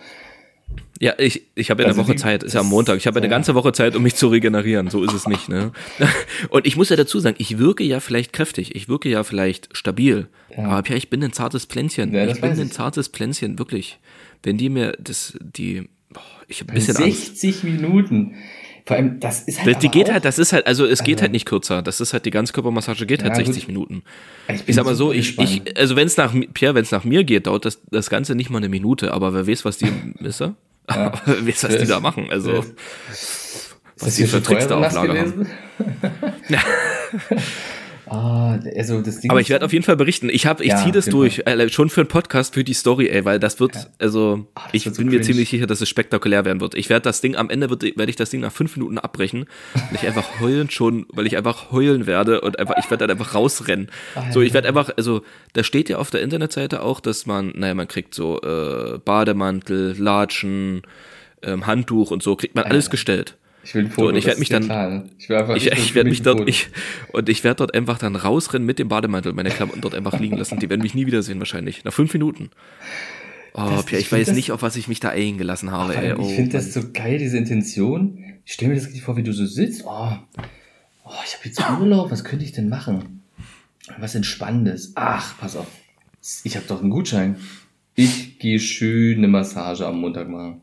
Ja, 1.01 1.15
ich, 1.19 1.43
ich 1.55 1.71
habe 1.71 1.83
ja 1.83 1.87
eine 1.89 1.97
Also 1.97 2.03
Woche 2.09 2.17
die- 2.17 2.21
Zeit, 2.21 2.43
ist 2.43 2.55
ja 2.55 2.61
am 2.61 2.69
Montag. 2.69 2.97
Ich 2.97 3.07
habe 3.07 3.19
ja 3.19 3.23
eine 3.23 3.31
ja. 3.31 3.37
ganze 3.37 3.55
Woche 3.55 3.73
Zeit, 3.73 3.95
um 3.95 4.03
mich 4.03 4.17
zu 4.17 4.29
regenerieren. 4.29 4.91
So 4.91 5.05
ist 5.05 5.13
es 5.13 5.27
nicht, 5.29 5.49
ne? 5.49 5.71
Und 6.49 6.67
ich 6.67 6.77
muss 6.77 6.89
ja 6.89 6.97
dazu 6.97 7.21
sagen, 7.21 7.37
ich 7.39 7.59
wirke 7.59 7.85
ja 7.85 8.01
vielleicht 8.01 8.33
kräftig, 8.33 8.75
ich 8.75 8.89
wirke 8.89 9.09
ja 9.09 9.23
vielleicht 9.23 9.69
stabil. 9.77 10.27
Ja. 10.57 10.65
Aber 10.65 10.83
Pierre, 10.83 10.99
ich 10.99 11.09
bin 11.11 11.23
ein 11.23 11.33
zartes 11.33 11.67
Pflänzchen. 11.67 12.13
Ja, 12.13 12.27
ich 12.27 12.41
bin 12.41 12.51
ein 12.51 12.61
ich. 12.61 12.73
zartes 12.73 13.09
Pflänzchen, 13.09 13.59
wirklich. 13.59 13.99
Wenn 14.43 14.57
die 14.59 14.69
mir 14.71 14.97
das, 14.99 15.39
die, 15.41 15.89
boah, 16.13 16.21
ich 16.49 16.61
habe 16.61 16.73
ein 16.73 16.75
bisschen 16.75 16.97
Angst. 16.97 17.39
60 17.39 17.63
Minuten. 17.65 18.35
Vor 18.87 18.97
allem, 18.97 19.21
das 19.21 19.43
ist 19.43 19.59
halt. 19.63 19.75
Das, 19.77 19.79
die 19.83 19.91
geht 19.91 20.11
halt, 20.11 20.25
das 20.25 20.39
ist 20.39 20.53
halt, 20.55 20.67
also 20.67 20.87
es 20.87 21.05
geht 21.05 21.17
Also- 21.17 21.23
halt 21.25 21.33
nicht 21.33 21.45
kürzer. 21.45 21.83
Das 21.83 22.01
ist 22.01 22.13
halt 22.15 22.25
die 22.25 22.31
Ganzkörpermassage 22.31 23.05
geht 23.07 23.23
halt 23.23 23.33
Ja, 23.35 23.39
gut. 23.39 23.47
60 23.47 23.69
Minuten. 23.69 24.03
Ich, 24.49 24.63
Ich 24.67 24.75
sag 24.75 24.85
mal 24.87 24.95
so, 24.95 25.13
ich, 25.13 25.39
ich 25.39 25.77
also 25.77 25.95
wenn 25.95 26.07
es 26.07 26.17
nach 26.17 26.35
Pierre, 26.55 26.75
wenn 26.75 26.83
es 26.83 26.91
nach 26.91 27.05
mir 27.05 27.23
geht, 27.25 27.47
dauert 27.47 27.67
das, 27.67 27.83
das 27.91 28.09
Ganze 28.11 28.35
nicht 28.35 28.49
mal 28.51 28.59
eine 28.59 28.69
Minute, 28.71 29.13
aber 29.13 29.35
wer 29.35 29.47
weiß, 29.47 29.65
was 29.67 29.77
die, 29.79 29.89
wisst 30.21 30.41
ihr? 30.41 30.57
Aber 30.97 31.21
wer 31.27 31.47
weiß, 31.47 31.65
was 31.65 31.77
die 31.79 31.87
da 31.87 32.01
machen. 32.01 32.29
Also, 32.31 32.65
Ist 33.11 33.77
was 33.97 34.07
das 34.07 34.15
die 34.17 34.27
für 34.27 34.43
Tricks 34.43 34.67
da 34.67 34.77
auf 34.79 34.93
Lager 34.93 35.21
haben. 35.21 35.47
ah, 38.11 38.59
also 38.77 39.01
das 39.03 39.21
Ding 39.21 39.31
Aber 39.31 39.41
ich 39.41 39.49
werde 39.51 39.65
auf 39.65 39.73
jeden 39.73 39.85
Fall 39.85 39.97
berichten. 39.97 40.29
Ich 40.31 40.47
habe, 40.47 40.63
ich 40.65 40.71
Ja, 40.71 40.77
ziehe 40.79 40.93
das 40.93 41.07
durch, 41.07 41.43
äh, 41.47 41.69
schon 41.69 41.91
für 41.91 42.01
einen 42.03 42.09
Podcast, 42.09 42.55
für 42.55 42.65
die 42.65 42.75
Story, 42.75 43.09
ey, 43.09 43.25
weil 43.25 43.39
das 43.39 43.61
wird, 43.61 43.91
also 43.99 44.47
Ah, 44.55 44.63
das 44.65 44.75
ich 44.75 44.85
wird 44.87 44.95
so 44.95 45.01
bin 45.01 45.09
mir 45.09 45.13
cringe. 45.17 45.25
ziemlich 45.27 45.49
sicher, 45.49 45.67
dass 45.67 45.81
es 45.81 45.89
spektakulär 45.89 46.45
werden 46.45 46.61
wird. 46.61 46.75
Ich 46.75 46.89
werde 46.91 47.03
das 47.05 47.21
Ding 47.21 47.37
am 47.37 47.51
Ende 47.51 47.69
werde 47.71 48.11
ich 48.11 48.17
das 48.17 48.31
Ding 48.31 48.41
nach 48.41 48.53
fünf 48.53 48.77
Minuten 48.77 48.99
abbrechen, 48.99 49.47
weil 49.75 49.95
ich 50.01 50.07
einfach 50.07 50.27
heulen 50.41 50.71
schon, 50.71 51.07
weil 51.11 51.27
ich 51.27 51.37
einfach 51.37 51.71
heulen 51.73 52.07
werde 52.07 52.41
und 52.41 52.59
einfach, 52.59 52.75
ich 52.79 52.91
werde 52.91 53.07
dann 53.07 53.17
einfach 53.17 53.35
rausrennen. 53.35 53.89
So, 54.33 54.41
ich 54.43 54.53
werde 54.55 54.69
einfach, 54.69 54.91
also 54.97 55.23
da 55.53 55.63
steht 55.65 55.89
ja 55.89 55.99
auf 55.99 56.11
der 56.11 56.23
Internetseite 56.23 56.83
auch, 56.83 57.01
dass 57.01 57.27
man, 57.27 57.53
naja, 57.57 57.75
man 57.75 57.89
kriegt 57.89 58.15
so 58.15 58.41
äh, 58.43 58.99
Bademantel, 59.05 59.95
Latschen, 59.99 60.83
ähm, 61.43 61.67
Handtuch 61.67 62.11
und 62.11 62.23
so, 62.23 62.37
kriegt 62.37 62.55
man 62.55 62.65
alles 62.65 62.91
gestellt. 62.91 63.37
Ich 63.69 63.75
will 63.75 63.85
ein 63.85 63.91
Foto. 63.91 64.09
und 64.09 64.17
ich 64.17 64.25
das 64.25 64.31
werd 64.31 64.39
mich 64.39 64.49
dann- 64.49 64.65
klar. 64.65 65.05
Ich 65.19 65.29
will. 65.29 65.45
Ich, 65.57 65.67
ich 65.67 65.95
werde 65.95 66.09
mich 66.09 66.23
dort, 66.23 66.49
ich, 66.49 66.69
und 67.13 67.29
ich 67.29 67.45
werde 67.45 67.57
dort 67.59 67.75
einfach 67.75 67.99
dann 67.99 68.17
rausrennen 68.17 68.65
mit 68.65 68.79
dem 68.79 68.89
Bademantel 68.89 69.31
und 69.31 69.37
meine 69.37 69.51
Klamotten 69.51 69.83
dort 69.83 69.95
einfach 69.95 70.19
liegen 70.19 70.39
lassen. 70.39 70.59
Die 70.59 70.71
werden 70.71 70.81
mich 70.81 70.95
nie 70.95 71.05
wiedersehen 71.07 71.39
wahrscheinlich. 71.39 71.85
Nach 71.85 71.93
fünf 71.93 72.13
Minuten. 72.15 72.49
Oh, 73.53 73.67
Das- 73.69 73.85
Pia, 73.85 73.99
ich 73.99 74.07
ich 74.07 74.13
weiß 74.13 74.29
das- 74.29 74.37
nicht, 74.37 74.53
auf 74.53 74.63
was 74.63 74.77
ich 74.77 74.89
mich 74.89 75.01
da 75.01 75.11
eingelassen 75.11 75.71
habe, 75.71 75.95
ey. 75.97 76.15
Oh, 76.15 76.23
ich 76.23 76.35
finde 76.35 76.53
das 76.53 76.73
so 76.73 76.81
geil, 76.95 77.19
diese 77.19 77.37
Intention. 77.37 78.25
Ich 78.47 78.55
stelle 78.55 78.71
mir 78.71 78.77
das 78.77 78.87
richtig 78.87 79.03
vor, 79.03 79.19
wie 79.19 79.23
du 79.23 79.33
so 79.35 79.45
sitzt. 79.45 79.83
Oh, 79.85 80.13
oh 81.05 81.11
ich 81.27 81.35
habe 81.35 81.45
jetzt 81.45 81.61
Urlaub, 81.79 82.11
was 82.11 82.25
könnte 82.25 82.47
ich 82.47 82.53
denn 82.53 82.71
machen? 82.71 83.23
Was 83.99 84.15
Entspannendes. 84.15 84.93
Ach, 84.95 85.37
pass 85.39 85.57
auf. 85.57 85.67
Ich 86.45 86.57
habe 86.57 86.65
doch 86.67 86.81
einen 86.81 86.89
Gutschein. 86.91 87.37
Ich 87.95 88.39
gehe 88.39 88.61
schön 88.61 89.19
eine 89.19 89.29
Massage 89.29 89.87
am 89.87 90.01
Montag 90.01 90.29
machen. 90.31 90.63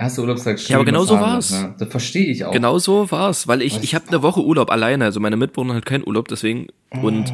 Erster 0.00 0.22
Urlaubstag 0.22 0.58
schön 0.58 0.70
Ja, 0.72 0.76
aber 0.76 0.86
genau 0.86 1.04
so 1.04 1.20
war's. 1.20 1.50
Ja, 1.50 1.74
das 1.78 1.88
verstehe 1.88 2.24
ich 2.26 2.44
auch. 2.46 2.52
Genau 2.52 2.78
so 2.78 3.10
war's, 3.10 3.46
weil 3.48 3.60
ich, 3.60 3.76
Was? 3.76 3.82
ich 3.82 3.94
habe 3.94 4.08
eine 4.08 4.22
Woche 4.22 4.40
Urlaub 4.42 4.70
alleine, 4.70 5.04
also 5.04 5.20
meine 5.20 5.36
Mitbewohner 5.36 5.74
hat 5.74 5.84
keinen 5.84 6.06
Urlaub, 6.06 6.26
deswegen 6.28 6.68
und 7.02 7.32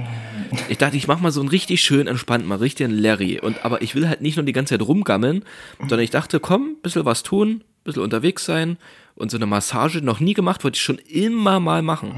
ich 0.68 0.76
dachte, 0.76 0.96
ich 0.96 1.06
mach 1.06 1.20
mal 1.20 1.30
so 1.30 1.38
einen 1.40 1.48
richtig 1.48 1.80
schön 1.80 2.08
entspannt, 2.08 2.44
mal 2.44 2.58
richtig 2.58 2.86
einen 2.86 2.98
Larry 2.98 3.38
und 3.40 3.64
aber 3.64 3.82
ich 3.82 3.94
will 3.94 4.08
halt 4.08 4.20
nicht 4.20 4.36
nur 4.36 4.44
die 4.44 4.52
ganze 4.52 4.76
Zeit 4.76 4.86
rumgammeln, 4.86 5.44
sondern 5.78 6.00
ich 6.00 6.10
dachte, 6.10 6.40
komm, 6.40 6.76
bisschen 6.82 7.04
was 7.04 7.22
tun, 7.22 7.62
bisschen 7.84 8.02
unterwegs 8.02 8.44
sein 8.44 8.78
und 9.14 9.30
so 9.30 9.36
eine 9.36 9.46
Massage 9.46 10.00
noch 10.02 10.18
nie 10.18 10.34
gemacht, 10.34 10.64
wollte 10.64 10.76
ich 10.76 10.82
schon 10.82 10.98
immer 11.08 11.60
mal 11.60 11.82
machen. 11.82 12.12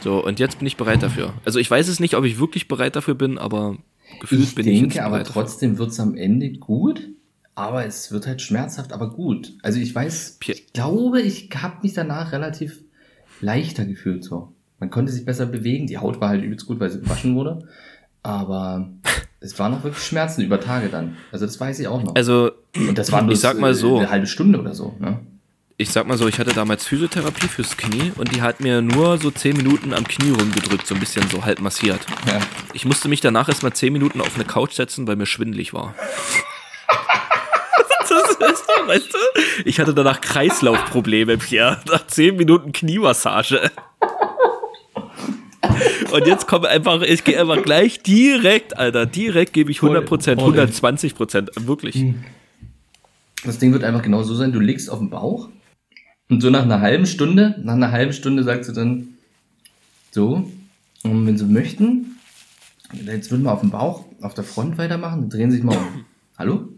So 0.00 0.22
und 0.22 0.38
jetzt 0.38 0.58
bin 0.58 0.66
ich 0.66 0.76
bereit 0.76 1.02
dafür. 1.02 1.32
Also 1.46 1.58
ich 1.58 1.70
weiß 1.70 1.88
es 1.88 1.98
nicht, 1.98 2.14
ob 2.14 2.24
ich 2.24 2.38
wirklich 2.38 2.68
bereit 2.68 2.94
dafür 2.94 3.14
bin, 3.14 3.38
aber 3.38 3.78
gefühlt 4.20 4.42
Ich 4.42 4.54
bin 4.54 4.68
ich 4.68 4.80
denke 4.80 4.94
jetzt 4.96 5.02
aber 5.02 5.12
bereit 5.16 5.28
dafür. 5.30 5.42
trotzdem 5.42 5.78
wird's 5.78 5.98
am 5.98 6.14
Ende 6.14 6.50
gut. 6.52 7.08
Aber 7.58 7.84
es 7.84 8.12
wird 8.12 8.28
halt 8.28 8.40
schmerzhaft, 8.40 8.92
aber 8.92 9.10
gut. 9.10 9.54
Also 9.64 9.80
ich 9.80 9.92
weiß, 9.92 10.38
ich 10.46 10.72
glaube, 10.72 11.20
ich 11.20 11.50
habe 11.56 11.78
mich 11.82 11.92
danach 11.92 12.30
relativ 12.30 12.78
leichter 13.40 13.84
gefühlt 13.84 14.22
so. 14.22 14.52
Man 14.78 14.90
konnte 14.90 15.10
sich 15.10 15.24
besser 15.24 15.46
bewegen. 15.46 15.88
Die 15.88 15.98
Haut 15.98 16.20
war 16.20 16.28
halt 16.28 16.44
übelst 16.44 16.66
gut, 16.66 16.78
weil 16.78 16.88
sie 16.88 17.00
gewaschen 17.00 17.34
wurde. 17.34 17.66
Aber 18.22 18.88
es 19.40 19.58
waren 19.58 19.72
noch 19.72 19.82
wirklich 19.82 20.04
Schmerzen 20.04 20.42
über 20.42 20.60
Tage 20.60 20.88
dann. 20.88 21.16
Also 21.32 21.46
das 21.46 21.58
weiß 21.58 21.80
ich 21.80 21.88
auch 21.88 22.00
noch. 22.00 22.14
Also, 22.14 22.52
Und 22.76 22.96
das 22.96 23.10
war 23.10 23.22
nur 23.22 23.32
ich 23.32 23.40
sag 23.40 23.58
mal 23.58 23.74
so, 23.74 23.98
eine 23.98 24.08
halbe 24.08 24.28
Stunde 24.28 24.60
oder 24.60 24.72
so. 24.72 24.94
Ne? 25.00 25.18
ich 25.80 25.90
sag 25.90 26.06
mal 26.06 26.16
so, 26.16 26.28
ich 26.28 26.38
hatte 26.38 26.52
damals 26.52 26.86
Physiotherapie 26.86 27.48
fürs 27.48 27.76
Knie 27.76 28.12
und 28.16 28.34
die 28.34 28.42
hat 28.42 28.60
mir 28.60 28.82
nur 28.82 29.18
so 29.18 29.32
10 29.32 29.56
Minuten 29.56 29.94
am 29.94 30.06
Knie 30.06 30.30
rumgedrückt, 30.30 30.86
so 30.86 30.94
ein 30.94 31.00
bisschen 31.00 31.28
so 31.28 31.44
halb 31.44 31.60
massiert. 31.60 32.00
Ja. 32.26 32.40
Ich 32.72 32.84
musste 32.84 33.08
mich 33.08 33.20
danach 33.20 33.48
erstmal 33.48 33.72
10 33.72 33.92
Minuten 33.92 34.20
auf 34.20 34.36
eine 34.36 34.44
Couch 34.44 34.74
setzen, 34.74 35.08
weil 35.08 35.16
mir 35.16 35.26
schwindelig 35.26 35.74
war. 35.74 35.96
Das 38.40 38.52
ist 38.52 38.66
doch, 38.66 38.88
weißt 38.88 39.12
du? 39.12 39.40
Ich 39.64 39.80
hatte 39.80 39.94
danach 39.94 40.20
Kreislaufprobleme, 40.20 41.38
Pierre. 41.38 41.80
Nach 41.90 42.06
10 42.06 42.36
Minuten 42.36 42.72
Kniemassage. 42.72 43.70
Und 46.12 46.26
jetzt 46.26 46.46
komme 46.46 46.68
einfach, 46.68 47.02
ich 47.02 47.24
gehe 47.24 47.38
einfach 47.40 47.62
gleich 47.62 48.02
direkt, 48.02 48.76
Alter, 48.78 49.06
direkt 49.06 49.52
gebe 49.52 49.70
ich 49.70 49.82
100 49.82 50.06
Prozent, 50.06 50.40
Voll, 50.40 50.50
voll. 50.52 50.60
120 50.60 51.14
Prozent, 51.14 51.50
wirklich. 51.60 52.04
Das 53.44 53.58
Ding 53.58 53.72
wird 53.72 53.84
einfach 53.84 54.02
genau 54.02 54.22
so 54.22 54.34
sein, 54.34 54.52
du 54.52 54.60
liegst 54.60 54.90
auf 54.90 54.98
dem 54.98 55.10
Bauch 55.10 55.48
und 56.28 56.40
so 56.40 56.50
nach 56.50 56.62
einer 56.62 56.80
halben 56.80 57.06
Stunde, 57.06 57.56
nach 57.62 57.74
einer 57.74 57.92
halben 57.92 58.12
Stunde 58.12 58.42
sagst 58.42 58.70
du 58.70 58.74
dann 58.74 59.08
so, 60.10 60.50
und 61.04 61.26
wenn 61.26 61.36
sie 61.38 61.44
möchten, 61.44 62.16
jetzt 62.92 63.30
würden 63.30 63.44
wir 63.44 63.52
auf 63.52 63.60
dem 63.60 63.70
Bauch, 63.70 64.04
auf 64.20 64.34
der 64.34 64.44
Front 64.44 64.78
weitermachen, 64.78 65.28
drehen 65.28 65.50
sich 65.50 65.62
mal 65.62 65.76
um. 65.76 66.04
Hallo? 66.38 66.68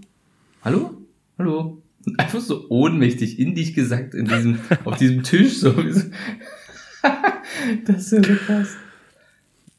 Hallo? 0.64 0.99
Hallo? 1.40 1.82
Und 2.04 2.18
einfach 2.20 2.40
so 2.40 2.66
ohnmächtig 2.68 3.38
in 3.38 3.54
dich 3.54 3.72
gesagt, 3.74 4.14
in 4.14 4.26
diesem, 4.26 4.58
auf 4.84 4.98
diesem 4.98 5.22
Tisch, 5.22 5.58
so. 5.58 5.74
wie 5.84 5.90
so. 5.92 6.02
das 7.86 7.96
ist 7.96 8.12
ja 8.12 8.22
so 8.22 8.34
krass. 8.46 8.76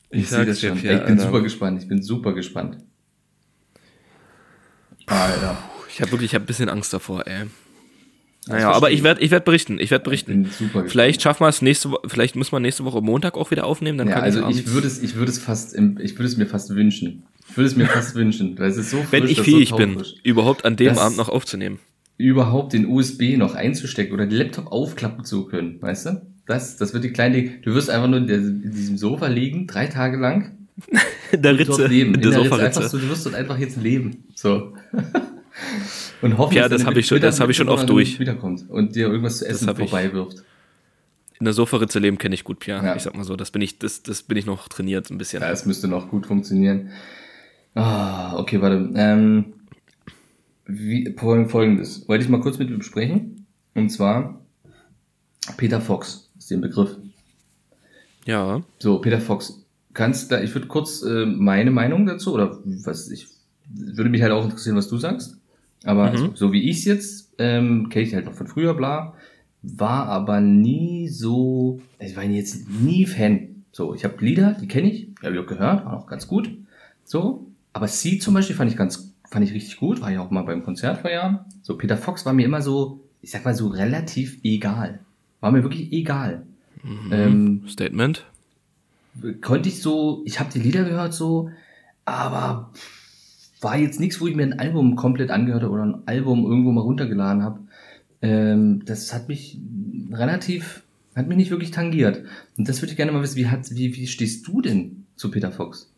Ich, 0.10 0.22
Ich 0.24 0.30
sehe 0.30 0.44
das 0.46 0.60
schon. 0.60 0.76
Pierre, 0.78 0.96
ich 0.98 1.06
bin 1.06 1.12
Alter. 1.20 1.26
super 1.28 1.42
gespannt. 1.42 1.82
Ich 1.84 1.88
bin 1.88 2.02
super 2.02 2.34
gespannt. 2.34 2.78
Alter. 5.06 5.58
Ich 5.90 6.02
habe 6.02 6.12
wirklich 6.12 6.32
ich 6.32 6.36
hab 6.36 6.44
ein 6.44 6.48
bisschen 6.48 6.70
Angst 6.70 6.94
davor, 6.94 7.28
ey. 7.28 7.46
Naja, 8.48 8.72
aber 8.72 8.90
ich 8.90 9.04
werde 9.04 9.22
ich 9.22 9.30
werd 9.30 9.46
berichten, 9.46 9.78
ich 9.80 9.92
werde 9.92 10.02
Ich 10.02 10.06
berichten. 10.06 10.46
super 10.46 10.66
gespannt. 10.66 10.92
Vielleicht 10.92 11.22
schaffen 11.22 11.44
wir 11.44 11.50
es 11.50 11.62
nächste 11.62 11.92
Woche, 11.92 12.10
vielleicht 12.10 12.36
muss 12.36 12.52
man 12.52 12.64
nächste 12.64 12.86
Woche 12.86 13.02
Montag 13.02 13.36
auch 13.36 13.52
wieder 13.52 13.66
aufnehmen, 13.66 14.00
dann 14.00 14.08
Ja, 14.08 14.16
kann 14.16 14.24
also 14.24 14.48
ich, 14.50 14.62
ich 14.62 14.68
würde 14.74 14.88
es, 14.88 15.04
ich 15.04 15.16
würde 15.16 15.32
es 15.32 15.38
fast, 15.38 15.76
ich 15.76 16.14
würde 16.18 16.26
es 16.26 16.38
mir 16.38 16.48
fast 16.48 16.74
wünschen. 16.74 17.24
Ich 17.50 17.58
würde 17.58 17.68
es 17.68 17.76
mir 17.76 17.86
fast 17.88 18.16
wünschen, 18.16 18.58
weil 18.60 18.70
es 18.70 18.78
ist 18.78 18.92
so 18.92 18.98
frisch, 18.98 19.12
wenn 19.12 19.28
ich 19.28 19.42
fähig 19.42 19.70
so 19.70 19.76
bin, 19.78 20.02
überhaupt 20.24 20.64
an 20.66 20.76
dem 20.76 20.88
Das- 20.88 20.98
Abend 21.00 21.18
noch 21.18 21.30
aufzunehmen. 21.30 21.80
überhaupt 22.18 22.74
den 22.74 22.86
USB 22.88 23.36
noch 23.38 23.56
einzustecken 23.56 24.14
oder 24.14 24.26
den 24.28 24.38
Laptop 24.38 24.68
aufklappen 24.72 25.26
zu 25.26 25.46
können, 25.46 25.82
weißt 25.82 26.06
du? 26.08 26.22
Das, 26.46 26.78
das 26.78 26.94
wird 26.94 27.04
die 27.04 27.12
kleine, 27.12 27.50
du 27.64 27.74
wirst 27.74 27.90
einfach 27.90 28.08
nur 28.08 28.20
in, 28.20 28.28
der, 28.28 28.38
in 28.38 28.72
diesem 28.72 28.98
Sofa 28.98 29.28
liegen, 29.28 29.68
drei 29.68 29.88
Tage 29.88 30.18
lang, 30.18 30.58
In 31.32 31.42
der 31.42 31.58
Ritze, 31.58 31.88
leben. 31.88 32.14
in 32.16 32.22
der 32.22 32.42
Ritze 32.42 32.56
einfach 32.60 32.84
so, 32.84 32.98
du 32.98 33.08
wirst 33.10 33.26
dort 33.26 33.36
einfach 33.36 33.58
jetzt 33.58 33.78
leben, 33.82 34.24
so. 34.36 34.74
und 36.22 36.38
hoffen, 36.38 36.56
Ja, 36.56 36.64
dass 36.64 36.72
das 36.72 36.82
deine 36.82 36.90
hab 36.92 36.98
ich 36.98 37.08
schon- 37.08 37.22
das 37.22 37.40
hab 37.40 37.50
ich 37.50 37.58
schon 37.58 37.70
oft 37.70 37.90
durch. 37.90 38.20
Wiederkommt 38.20 38.70
und 38.70 38.96
dir 38.96 39.08
irgendwas 39.08 39.40
zu 39.40 39.48
essen 39.48 39.76
vorbei 39.76 40.12
wirft. 40.14 40.44
In 41.40 41.46
der 41.46 41.54
Sofaritze 41.54 41.98
leben 42.00 42.18
kenne 42.20 42.36
ich 42.36 42.44
gut, 42.44 42.60
Pierre. 42.60 42.86
Ja. 42.86 42.96
Ich 42.96 43.02
sag 43.02 43.16
mal 43.16 43.24
so, 43.24 43.36
das 43.36 43.50
bin 43.50 43.62
ich, 43.64 43.80
das, 43.80 44.04
das 44.04 44.22
bin 44.22 44.38
ich 44.38 44.46
noch 44.46 44.68
trainiert 44.68 45.10
ein 45.10 45.18
bisschen. 45.18 45.42
Ja, 45.42 45.50
es 45.50 45.66
müsste 45.66 45.88
noch 45.88 46.10
gut 46.10 46.28
funktionieren. 46.28 46.90
Ah, 47.76 48.38
okay, 48.38 48.62
warte. 48.62 48.90
Ähm, 48.96 49.54
wie, 50.66 51.10
fol- 51.18 51.48
folgendes. 51.48 52.08
Wollte 52.08 52.24
ich 52.24 52.30
mal 52.30 52.42
kurz 52.42 52.58
mit 52.60 52.70
dir 52.70 52.78
besprechen. 52.78 53.46
Und 53.76 53.90
zwar 53.90 54.42
Peter 55.58 55.82
Fox 55.82 56.30
ist 56.38 56.52
den 56.52 56.62
Begriff. 56.62 56.98
Ja. 58.26 58.62
So, 58.80 59.00
Peter 59.00 59.20
Fox. 59.22 59.66
Kannst 59.94 60.32
da, 60.32 60.42
ich 60.42 60.54
würde 60.54 60.68
kurz 60.68 61.02
äh, 61.02 61.26
meine 61.26 61.72
Meinung 61.72 62.06
dazu, 62.06 62.34
oder 62.34 62.60
was 62.86 63.10
ich 63.10 63.28
würde 63.74 64.10
mich 64.10 64.22
halt 64.22 64.32
auch 64.32 64.44
interessieren, 64.44 64.76
was 64.76 64.88
du 64.90 64.98
sagst. 64.98 65.38
Aber 65.84 66.12
Mhm. 66.12 66.18
so, 66.18 66.36
so 66.36 66.54
wie 66.54 66.70
ich 66.70 66.80
es 66.80 66.86
jetzt, 66.86 67.34
ähm, 67.40 67.90
kenne 67.90 68.06
ich 68.06 68.14
halt 68.14 68.26
noch 68.26 68.34
von 68.34 68.48
früher, 68.48 68.74
bla, 68.74 69.14
war 69.64 70.06
aber 70.08 70.40
nie 70.42 71.10
so, 71.10 71.82
ich 72.00 72.16
war 72.16 72.24
jetzt 72.24 72.70
nie 72.70 73.06
Fan. 73.06 73.64
So, 73.72 73.94
ich 73.96 74.04
habe 74.04 74.24
Lieder, 74.24 74.54
die 74.62 74.68
kenne 74.68 74.92
ich, 74.92 75.10
habe 75.24 75.34
ich 75.34 75.40
auch 75.40 75.48
gehört, 75.48 75.86
waren 75.86 75.94
auch 75.98 76.08
ganz 76.08 76.28
gut. 76.28 76.52
So, 77.04 77.51
aber 77.74 77.88
Sie 77.88 78.20
zum 78.20 78.34
Beispiel 78.34 78.56
fand 78.56 78.72
ich 78.72 78.78
ganz, 78.78 79.14
fand 79.30 79.46
ich 79.46 79.54
richtig 79.54 79.78
gut, 79.78 80.02
war 80.02 80.12
ja 80.12 80.22
auch 80.22 80.32
mal 80.32 80.44
beim 80.44 80.64
Konzert 80.64 81.02
vor 81.02 81.12
Jahren. 81.12 81.40
So, 81.62 81.78
Peter 81.78 81.98
Fox 81.98 82.26
war 82.26 82.34
mir 82.34 82.46
immer 82.46 82.62
so, 82.62 83.00
ich 83.22 83.32
sag 83.32 83.46
mal 83.46 83.56
so 83.56 83.68
relativ 83.68 84.40
egal. 84.44 85.00
War 85.40 85.52
mir 85.52 85.64
wirklich 85.64 85.92
egal. 85.92 86.44
Ähm, 87.12 87.64
Statement. 87.68 88.26
konnte 89.42 89.70
ich 89.70 89.82
so, 89.82 90.24
ich 90.26 90.40
habe 90.40 90.52
die 90.52 90.60
Lieder 90.60 90.84
gehört 90.84 91.14
so, 91.14 91.52
aber 92.06 92.72
war 93.62 93.78
jetzt 93.78 94.00
nichts, 94.00 94.20
wo 94.20 94.28
ich 94.28 94.36
mir 94.36 94.44
ein 94.44 94.60
Album 94.60 94.96
komplett 94.96 95.30
angehört 95.30 95.64
habe 95.64 95.74
oder 95.74 95.86
ein 95.86 96.08
Album 96.08 96.44
irgendwo 96.46 96.72
mal 96.72 96.82
runtergeladen 96.82 97.44
habe. 97.44 97.60
Ähm, 98.22 98.84
das 98.86 99.14
hat 99.14 99.28
mich 99.28 99.60
relativ, 100.12 100.84
hat 101.16 101.28
mich 101.28 101.38
nicht 101.38 101.52
wirklich 101.52 101.72
tangiert. 101.72 102.24
Und 102.58 102.68
das 102.68 102.82
würde 102.82 102.92
ich 102.92 102.98
gerne 102.98 103.12
mal 103.12 103.22
wissen, 103.22 103.38
wie, 103.38 103.48
hat, 103.48 103.70
wie, 103.72 103.96
wie 103.96 104.08
stehst 104.08 104.48
du 104.48 104.62
denn 104.62 105.06
zu 105.16 105.30
Peter 105.30 105.52
Fox 105.52 105.92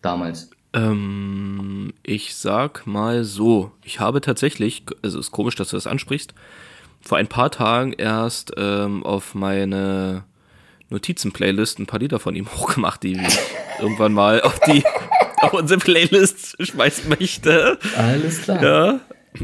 damals? 0.00 0.50
Ähm, 0.72 1.92
ich 2.02 2.34
sag 2.34 2.86
mal 2.86 3.24
so, 3.24 3.72
ich 3.84 4.00
habe 4.00 4.20
tatsächlich, 4.20 4.82
also 5.02 5.18
ist 5.18 5.30
komisch, 5.30 5.54
dass 5.54 5.70
du 5.70 5.76
das 5.76 5.86
ansprichst, 5.86 6.34
vor 7.00 7.18
ein 7.18 7.28
paar 7.28 7.50
Tagen 7.50 7.92
erst 7.92 8.52
ähm, 8.56 9.02
auf 9.04 9.34
meine 9.34 10.24
Notizen-Playlist 10.90 11.78
ein 11.78 11.86
paar 11.86 12.00
Lieder 12.00 12.18
von 12.18 12.34
ihm 12.34 12.48
hochgemacht, 12.56 13.02
die 13.02 13.12
ich 13.12 13.38
irgendwann 13.80 14.12
mal 14.12 14.42
auf 14.42 14.58
die 14.60 14.84
auf 15.40 15.52
unsere 15.52 15.80
Playlist 15.80 16.56
schmeißen 16.60 17.08
möchte. 17.08 17.78
Alles 17.96 18.42
klar. 18.42 18.62
Ja, 18.62 19.00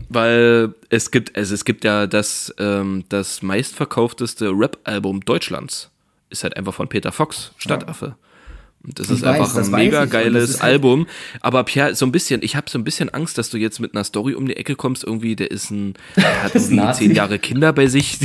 weil 0.09 0.75
es 0.89 1.11
gibt, 1.11 1.37
also 1.37 1.55
es 1.55 1.65
gibt 1.65 1.85
ja 1.85 2.07
das, 2.07 2.55
ähm, 2.59 3.05
das 3.09 3.43
meistverkaufteste 3.43 4.51
Rap-Album 4.51 5.25
Deutschlands. 5.25 5.91
Ist 6.31 6.43
halt 6.43 6.57
einfach 6.57 6.75
von 6.75 6.89
Peter 6.89 7.13
Fox, 7.13 7.53
Stadtaffe. 7.59 8.17
Und 8.87 8.99
das 8.99 9.07
Ich 9.09 9.15
ist 9.15 9.23
weiß, 9.23 9.41
einfach 9.41 9.55
das 9.55 9.73
ein 9.73 9.81
mega 9.81 10.03
das 10.03 10.11
geiles 10.11 10.53
halt- 10.63 10.73
Album. 10.73 11.07
Aber 11.41 11.65
Pierre, 11.65 11.95
so 11.95 12.05
ein 12.05 12.13
bisschen, 12.13 12.43
ich 12.43 12.55
habe 12.55 12.69
so 12.69 12.79
ein 12.79 12.85
bisschen 12.85 13.09
Angst, 13.09 13.39
dass 13.39 13.49
du 13.51 13.57
jetzt 13.57 13.81
mit 13.81 13.95
einer 13.95 14.05
Story 14.05 14.35
um 14.35 14.47
die 14.47 14.57
Ecke 14.57 14.77
kommst. 14.77 15.05
Irgendwie, 15.05 15.37
der 15.37 15.51
ist 15.51 15.71
ein, 15.71 15.95
der 16.17 16.25
hat 16.45 16.55
Das 16.55 16.65
irgendwie 16.65 16.77
Nazi. 16.85 17.07
zehn 17.07 17.17
Jahre 17.17 17.39
Kinder 17.39 17.73
bei 17.73 17.87
sich, 17.87 18.19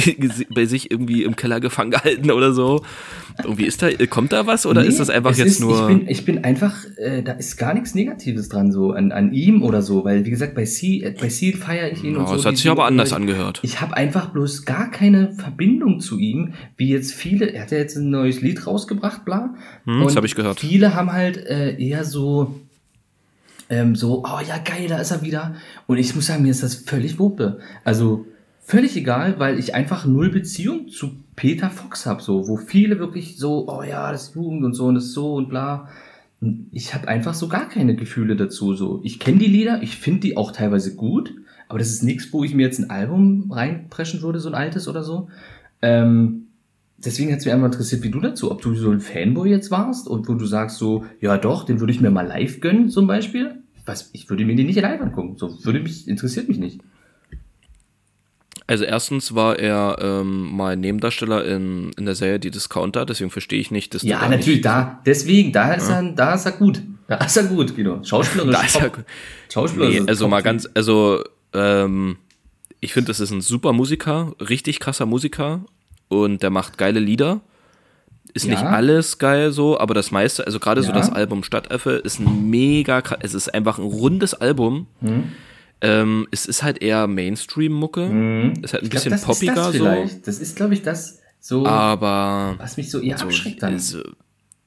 bei 0.53 0.65
sich 0.65 0.91
irgendwie 0.91 1.23
im 1.23 1.35
Keller 1.37 1.59
gefangen 1.61 1.91
gehalten 1.91 2.29
oder 2.31 2.51
so. 2.53 2.83
Irgendwie 3.41 3.65
ist 3.65 3.81
da, 3.81 3.89
kommt 4.09 4.33
da 4.33 4.47
was 4.47 4.65
oder 4.65 4.81
Nee, 4.81 4.89
ist 4.89 4.99
das 4.99 5.09
einfach 5.09 5.35
jetzt 5.37 5.47
ist, 5.47 5.59
nur? 5.61 5.89
Ich 5.89 5.97
bin, 5.97 6.07
ich 6.09 6.25
bin 6.25 6.43
einfach, 6.43 6.75
äh, 6.97 7.23
da 7.23 7.31
ist 7.33 7.55
gar 7.55 7.73
nichts 7.73 7.95
Negatives 7.95 8.49
dran, 8.49 8.71
so 8.73 8.91
an, 8.91 9.13
an 9.13 9.31
ihm 9.31 9.63
oder 9.63 9.81
so, 9.81 10.03
weil 10.03 10.25
wie 10.25 10.29
gesagt, 10.29 10.55
bei 10.55 10.65
C, 10.65 11.01
äh, 11.03 11.15
bei 11.17 11.29
C 11.29 11.53
feiere 11.53 11.89
ich 11.91 12.03
ihn 12.03 12.15
Ja, 12.15 12.19
und 12.19 12.27
so. 12.27 12.35
es 12.35 12.45
hat 12.45 12.57
sich 12.57 12.69
aber 12.69 12.83
anders 12.85 13.13
angehört. 13.13 13.61
Ich 13.63 13.79
habe 13.79 13.95
einfach 13.95 14.31
bloß 14.31 14.65
gar 14.65 14.91
keine 14.91 15.31
Verbindung 15.33 16.01
zu 16.01 16.19
ihm, 16.19 16.53
wie 16.75 16.89
jetzt 16.89 17.13
viele. 17.13 17.45
Er 17.53 17.61
hat 17.61 17.71
ja 17.71 17.77
jetzt 17.77 17.95
ein 17.95 18.09
neues 18.09 18.41
Lied 18.41 18.67
rausgebracht, 18.67 19.23
bla. 19.23 19.55
Hm, 19.85 20.03
das 20.03 20.17
hab 20.17 20.25
ich 20.25 20.35
gehört. 20.35 20.48
Viele 20.57 20.95
haben 20.95 21.11
halt 21.11 21.37
äh, 21.37 21.75
eher 21.77 22.05
so, 22.05 22.59
ähm, 23.69 23.95
so, 23.95 24.23
oh 24.23 24.39
ja 24.47 24.57
geil, 24.57 24.87
da 24.87 24.97
ist 24.97 25.11
er 25.11 25.21
wieder. 25.21 25.55
Und 25.87 25.97
ich 25.97 26.15
muss 26.15 26.27
sagen, 26.27 26.43
mir 26.43 26.51
ist 26.51 26.63
das 26.63 26.75
völlig 26.75 27.19
Wumpe. 27.19 27.59
Also 27.83 28.25
völlig 28.59 28.95
egal, 28.95 29.39
weil 29.39 29.59
ich 29.59 29.73
einfach 29.75 30.05
null 30.05 30.29
Beziehung 30.29 30.89
zu 30.89 31.11
Peter 31.35 31.69
Fox 31.69 32.05
habe, 32.05 32.21
so, 32.21 32.47
wo 32.47 32.57
viele 32.57 32.99
wirklich 32.99 33.37
so, 33.37 33.67
oh 33.67 33.83
ja, 33.83 34.11
das 34.11 34.29
ist 34.29 34.35
Jugend 34.35 34.63
und 34.63 34.73
so 34.73 34.85
und 34.85 34.95
das 34.95 35.05
ist 35.05 35.13
so 35.13 35.35
und 35.35 35.49
bla. 35.49 35.89
Und 36.41 36.67
ich 36.71 36.93
habe 36.93 37.07
einfach 37.07 37.33
so 37.33 37.47
gar 37.47 37.67
keine 37.67 37.95
Gefühle 37.95 38.35
dazu. 38.35 38.75
So, 38.75 39.01
ich 39.03 39.19
kenne 39.19 39.39
die 39.39 39.47
Lieder, 39.47 39.81
ich 39.81 39.97
finde 39.97 40.21
die 40.21 40.37
auch 40.37 40.51
teilweise 40.51 40.95
gut, 40.95 41.33
aber 41.67 41.79
das 41.79 41.89
ist 41.89 42.03
nichts, 42.03 42.31
wo 42.31 42.43
ich 42.43 42.53
mir 42.53 42.63
jetzt 42.63 42.79
ein 42.79 42.89
Album 42.89 43.51
reinpreschen 43.51 44.21
würde, 44.21 44.39
so 44.39 44.49
ein 44.49 44.55
altes 44.55 44.87
oder 44.87 45.03
so. 45.03 45.29
Ähm, 45.81 46.47
deswegen 47.05 47.31
hat 47.31 47.39
es 47.39 47.45
mich 47.45 47.53
einfach 47.53 47.67
interessiert, 47.67 48.03
wie 48.03 48.11
du 48.11 48.19
dazu, 48.19 48.51
ob 48.51 48.61
du 48.61 48.75
so 48.75 48.91
ein 48.91 48.99
Fanboy 48.99 49.49
jetzt 49.49 49.71
warst 49.71 50.07
und 50.07 50.27
wo 50.27 50.33
du 50.33 50.45
sagst 50.45 50.77
so, 50.77 51.05
ja 51.21 51.37
doch, 51.37 51.65
den 51.65 51.79
würde 51.79 51.93
ich 51.93 52.01
mir 52.01 52.11
mal 52.11 52.27
live 52.27 52.59
gönnen 52.59 52.89
zum 52.89 53.07
Beispiel. 53.07 53.63
Was, 53.85 54.09
ich 54.13 54.29
würde 54.29 54.45
mir 54.45 54.55
den 54.55 54.67
nicht 54.67 54.79
live 54.79 55.01
angucken. 55.01 55.35
So 55.37 55.63
würde 55.63 55.79
mich, 55.79 56.07
interessiert 56.07 56.47
mich 56.47 56.57
nicht. 56.57 56.81
Also 58.67 58.83
erstens 58.83 59.33
war 59.33 59.57
er 59.57 59.97
ähm, 59.99 60.55
mal 60.55 60.77
Nebendarsteller 60.77 61.43
in, 61.43 61.91
in 61.97 62.05
der 62.05 62.13
Serie 62.13 62.39
Die 62.39 62.51
Discounter, 62.51 63.03
deswegen 63.03 63.31
verstehe 63.31 63.59
ich 63.59 63.71
nicht, 63.71 63.95
dass 63.95 64.03
du 64.03 64.07
Ja, 64.07 64.19
da 64.19 64.29
natürlich, 64.29 64.61
da, 64.61 65.01
deswegen, 65.07 65.51
da 65.51 65.73
ist 65.73 65.89
er, 65.89 66.03
da 66.11 66.35
ist 66.35 66.45
er 66.45 66.51
gut. 66.51 66.83
Da 67.07 67.15
ist 67.15 67.35
er 67.35 67.45
gut, 67.45 67.75
Guido. 67.75 68.03
Schauspielerisch. 68.03 68.55
Da 68.55 68.61
ist 68.61 68.75
er 68.75 68.81
top. 68.83 68.95
gut. 68.97 69.05
Schauspielerisch. 69.51 70.01
Nee, 70.01 70.07
also 70.07 70.27
mal 70.27 70.43
ganz, 70.43 70.69
also 70.75 71.23
ähm, 71.53 72.17
ich 72.79 72.93
finde, 72.93 73.07
das 73.07 73.19
ist 73.19 73.31
ein 73.31 73.41
super 73.41 73.73
Musiker, 73.73 74.33
richtig 74.39 74.79
krasser 74.79 75.07
Musiker 75.07 75.65
und 76.09 76.43
der 76.43 76.49
macht 76.49 76.77
geile 76.77 76.99
Lieder. 76.99 77.39
Ist 78.33 78.45
Ja. 78.45 78.51
nicht 78.51 78.63
alles 78.63 79.17
geil 79.17 79.51
so, 79.51 79.79
aber 79.79 79.93
das 79.95 80.11
meiste, 80.11 80.45
also 80.45 80.59
gerade 80.59 80.83
so 80.83 80.89
Ja. 80.89 80.95
das 80.97 81.11
Album 81.11 81.43
Stadtaffe 81.43 81.91
ist 81.93 82.19
ein 82.19 82.49
mega, 82.49 83.01
es 83.21 83.33
ist 83.33 83.51
einfach 83.53 83.79
ein 83.79 83.85
rundes 83.85 84.33
Album. 84.35 84.85
Hm. 85.01 85.23
Ähm, 85.81 86.27
es 86.29 86.45
ist 86.45 86.61
halt 86.61 86.81
eher 86.81 87.07
Mainstream-Mucke. 87.07 88.01
Ist 88.61 88.73
halt 88.73 88.83
ein 88.83 88.85
Ich 88.85 88.89
glaub, 88.91 88.91
bisschen 88.91 89.11
das 89.11 89.21
poppiger 89.23 89.53
ist 89.53 89.57
das 89.57 89.65
so. 89.65 89.71
vielleicht. 89.71 90.27
Das 90.27 90.39
ist, 90.39 90.55
glaube 90.57 90.73
ich, 90.73 90.81
das. 90.83 91.19
So, 91.39 91.65
Aber. 91.65 92.55
was 92.59 92.75
mich 92.75 92.91
so 92.91 92.99
eher 92.99 93.17
so, 93.17 93.25
abschreckt 93.25 93.63
dann. 93.63 93.73
ist, 93.75 93.97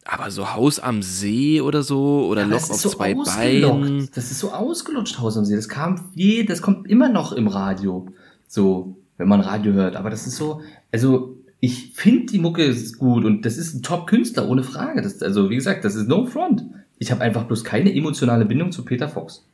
aber 0.07 0.31
so 0.31 0.55
Haus 0.55 0.81
am 0.81 1.03
See 1.03 1.61
oder 1.61 1.83
so 1.83 2.27
oder 2.27 2.43
Aber 2.45 2.53
Loch 2.53 2.71
auf 2.71 2.81
so 2.81 2.89
zwei. 2.89 3.15
Beinen. 3.15 4.09
Das 4.15 4.31
ist 4.31 4.41
so 4.41 4.53
ausgelutscht, 4.53 5.19
Haus 5.19 5.37
am 5.37 5.45
See. 5.45 5.55
Das 5.55 5.69
kam 5.69 6.09
je, 6.15 6.45
das 6.45 6.63
kommt 6.63 6.89
immer 6.89 7.09
noch 7.11 7.33
im 7.33 7.47
Radio. 7.47 8.09
So, 8.49 8.97
wenn 9.19 9.29
man 9.29 9.41
Radio 9.41 9.73
hört. 9.73 9.97
Aber 9.97 10.11
das 10.11 10.27
ist 10.27 10.37
so, 10.37 10.63
also 10.91 11.37
ich 11.61 11.93
finde 11.95 12.27
die 12.33 12.39
Mucke 12.39 12.75
gut 12.99 13.25
und 13.25 13.45
das 13.47 13.57
ist 13.57 13.75
ein 13.75 13.83
Top-Künstler, 13.83 14.49
ohne 14.49 14.63
Frage. 14.65 15.01
Das, 15.03 15.23
also 15.23 15.49
wie 15.51 15.55
gesagt, 15.57 15.85
das 15.85 15.95
ist 15.95 16.09
no 16.09 16.27
front. 16.27 16.65
Ich 16.99 17.11
habe 17.11 17.21
einfach 17.23 17.45
bloß 17.45 17.65
keine 17.65 17.95
emotionale 17.95 18.45
Bindung 18.45 18.73
zu 18.73 18.85
Peter 18.85 19.09
Fox. 19.09 19.45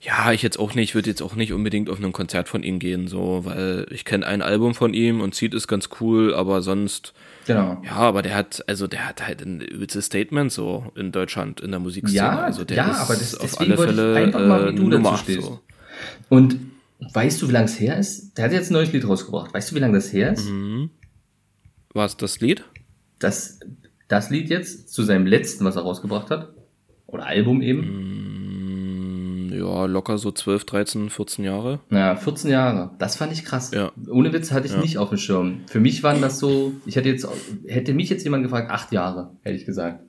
Ja, 0.00 0.32
ich 0.32 0.42
jetzt 0.42 0.58
auch 0.58 0.74
nicht, 0.74 0.94
würde 0.94 1.10
jetzt 1.10 1.20
auch 1.20 1.34
nicht 1.34 1.52
unbedingt 1.52 1.90
auf 1.90 2.02
ein 2.02 2.12
Konzert 2.12 2.48
von 2.48 2.62
ihm 2.62 2.78
gehen, 2.78 3.06
so, 3.06 3.42
weil 3.44 3.86
ich 3.90 4.04
kenne 4.06 4.26
ein 4.26 4.40
Album 4.40 4.74
von 4.74 4.94
ihm 4.94 5.20
und 5.20 5.34
Seed 5.34 5.52
ist 5.54 5.68
ganz 5.68 5.90
cool, 6.00 6.34
aber 6.34 6.62
sonst, 6.62 7.12
Genau. 7.46 7.82
ja, 7.84 7.92
aber 7.96 8.22
der 8.22 8.34
hat, 8.34 8.64
also 8.66 8.86
der 8.86 9.06
hat 9.06 9.26
halt 9.26 9.42
ein 9.44 9.60
übelstes 9.60 10.06
Statement 10.06 10.50
so 10.52 10.90
in 10.94 11.12
Deutschland 11.12 11.60
in 11.60 11.70
der 11.70 11.80
Musikszene. 11.80 12.16
Ja, 12.16 12.38
also 12.40 12.64
der 12.64 12.78
ja, 12.78 12.90
ist 12.92 13.00
aber 13.00 13.14
das- 13.14 13.36
auf 13.36 13.60
alle 13.60 13.74
ich 13.74 13.80
Fälle 13.80 14.16
einfach 14.16 14.46
mal, 14.46 14.64
wie 14.66 14.68
äh, 14.68 14.72
du 14.76 14.84
dazu 14.84 14.88
Nummer 15.02 15.12
acht, 15.12 15.24
stehst. 15.24 15.42
so. 15.42 15.60
Und 16.30 16.56
weißt 17.12 17.42
du, 17.42 17.48
wie 17.48 17.52
lange 17.52 17.66
es 17.66 17.78
her 17.80 17.98
ist? 17.98 18.36
Der 18.38 18.44
hat 18.46 18.52
jetzt 18.52 18.70
ein 18.70 18.74
neues 18.74 18.92
Lied 18.92 19.06
rausgebracht. 19.06 19.52
Weißt 19.54 19.70
du, 19.70 19.74
wie 19.74 19.80
lange 19.80 19.94
das 19.94 20.12
her 20.12 20.32
ist? 20.32 20.48
Mhm. 20.48 20.90
War 21.92 22.06
es 22.06 22.16
das 22.16 22.40
Lied? 22.40 22.64
Das, 23.18 23.60
das 24.08 24.30
Lied 24.30 24.48
jetzt 24.50 24.92
zu 24.92 25.02
seinem 25.02 25.26
letzten, 25.26 25.64
was 25.64 25.76
er 25.76 25.82
rausgebracht 25.82 26.30
hat. 26.30 26.52
Oder 27.06 27.26
Album 27.26 27.62
eben. 27.62 29.48
Mm, 29.48 29.52
Ja, 29.52 29.86
locker 29.86 30.18
so 30.18 30.32
12, 30.32 30.64
13, 30.64 31.10
14 31.10 31.44
Jahre. 31.44 31.80
Ja, 31.90 32.16
14 32.16 32.50
Jahre. 32.50 32.90
Das 32.98 33.16
fand 33.16 33.32
ich 33.32 33.44
krass. 33.44 33.70
Ja. 33.72 33.92
Ohne 34.10 34.32
Witz 34.32 34.50
hatte 34.50 34.66
ich 34.66 34.72
Ja. 34.72 34.80
nicht 34.80 34.98
auf 34.98 35.10
dem 35.10 35.18
Schirm. 35.18 35.60
Für 35.68 35.80
mich 35.80 36.02
waren 36.02 36.20
das 36.20 36.38
so, 36.40 36.72
ich 36.86 36.96
hätte 36.96 37.08
jetzt, 37.08 37.26
hätte 37.66 37.94
mich 37.94 38.08
jetzt 38.10 38.24
jemand 38.24 38.42
gefragt, 38.42 38.70
acht 38.70 38.90
Jahre, 38.92 39.30
hätte 39.42 39.56
ich 39.56 39.64
gesagt. 39.64 40.00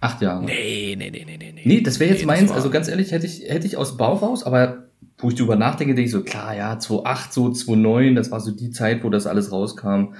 Acht 0.00 0.22
Jahre. 0.22 0.44
Nee, 0.44 0.94
nee, 0.96 1.10
nee, 1.10 1.24
nee, 1.26 1.36
nee. 1.38 1.62
Nee, 1.64 1.80
das 1.80 1.98
wäre 1.98 2.10
jetzt 2.12 2.20
Nee, 2.20 2.26
meins. 2.26 2.52
Also 2.52 2.70
ganz 2.70 2.86
ehrlich, 2.86 3.10
hätte 3.10 3.26
ich, 3.26 3.42
hätte 3.48 3.66
ich 3.66 3.76
aus 3.76 3.96
Bauch 3.96 4.22
raus, 4.22 4.44
aber 4.44 4.84
wo 5.18 5.28
ich 5.28 5.34
drüber 5.34 5.56
nachdenke, 5.56 5.94
denke 5.94 6.06
ich 6.06 6.12
so, 6.12 6.22
klar, 6.22 6.54
ja, 6.56 6.78
2008, 6.78 7.32
so 7.32 7.50
2009, 7.50 8.14
das 8.14 8.30
war 8.30 8.40
so 8.40 8.50
die 8.52 8.70
Zeit, 8.70 9.02
wo 9.04 9.10
das 9.10 9.26
alles 9.26 9.50
rauskam. 9.52 10.14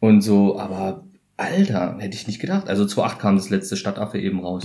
Und 0.00 0.20
so, 0.22 0.58
aber 0.58 1.04
Alter, 1.36 1.96
hätte 1.98 2.16
ich 2.16 2.26
nicht 2.26 2.40
gedacht. 2.40 2.68
Also 2.68 2.84
2008 2.84 3.18
kam 3.20 3.36
das 3.36 3.48
letzte 3.50 3.76
Stadtaffe 3.76 4.18
eben 4.18 4.40
raus. 4.40 4.64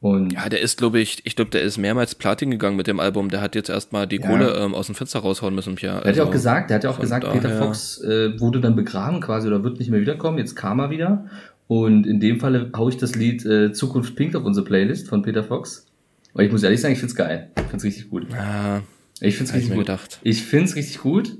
Und 0.00 0.32
Ja, 0.34 0.48
der 0.48 0.60
ist, 0.60 0.76
glaube 0.76 0.98
ich, 1.00 1.22
ich 1.24 1.34
glaube, 1.36 1.50
der 1.50 1.62
ist 1.62 1.78
mehrmals 1.78 2.14
Platin 2.14 2.50
gegangen 2.50 2.76
mit 2.76 2.86
dem 2.86 3.00
Album. 3.00 3.30
Der 3.30 3.40
hat 3.40 3.54
jetzt 3.54 3.70
erstmal 3.70 4.06
die 4.06 4.16
Ja. 4.20 4.26
Kohle 4.28 4.50
ähm, 4.54 4.74
aus 4.74 4.86
dem 4.86 4.94
Fenster 4.94 5.20
raushauen 5.20 5.54
müssen, 5.54 5.76
Pierre. 5.76 6.02
Er 6.02 6.08
hat 6.10 6.16
ja 6.16 6.22
auch 6.24 6.26
Also, 6.26 6.32
gesagt, 6.32 6.68
der 6.70 6.76
hat 6.76 6.84
ja 6.84 6.90
auch 6.90 6.98
gesagt, 7.00 7.24
Peter 7.32 7.48
daher- 7.48 7.62
Fox 7.62 8.00
äh, 8.02 8.38
wurde 8.40 8.60
dann 8.60 8.76
begraben 8.76 9.20
quasi 9.20 9.46
oder 9.48 9.62
wird 9.64 9.78
nicht 9.78 9.90
mehr 9.90 10.00
wiederkommen. 10.00 10.36
Jetzt 10.38 10.56
kam 10.56 10.78
er 10.80 10.90
wieder. 10.90 11.26
Und 11.68 12.06
in 12.06 12.20
dem 12.20 12.38
Falle 12.40 12.70
haue 12.76 12.90
ich 12.90 12.98
das 12.98 13.14
Lied 13.14 13.46
äh, 13.46 13.72
Zukunft 13.72 14.14
Pink 14.16 14.34
auf 14.36 14.44
unsere 14.44 14.66
Playlist 14.66 15.08
von 15.08 15.22
Peter 15.22 15.42
Fox. 15.44 15.86
Weil 16.34 16.46
ich 16.46 16.52
muss 16.52 16.62
ehrlich 16.62 16.80
sagen, 16.80 16.92
ich 16.92 16.98
find's 17.00 17.14
geil. 17.14 17.50
Ich 17.56 17.62
find's 17.68 17.84
richtig 17.84 18.10
gut. 18.10 18.26
Ah, 18.34 18.82
Ich 19.20 19.36
find's 19.36 19.50
ich 19.52 19.56
richtig 19.56 19.70
mir 19.70 19.76
gut. 19.76 19.86
gedacht. 19.86 20.18
Ich 20.22 20.42
find's 20.42 20.76
richtig 20.76 20.98
gut. 20.98 21.36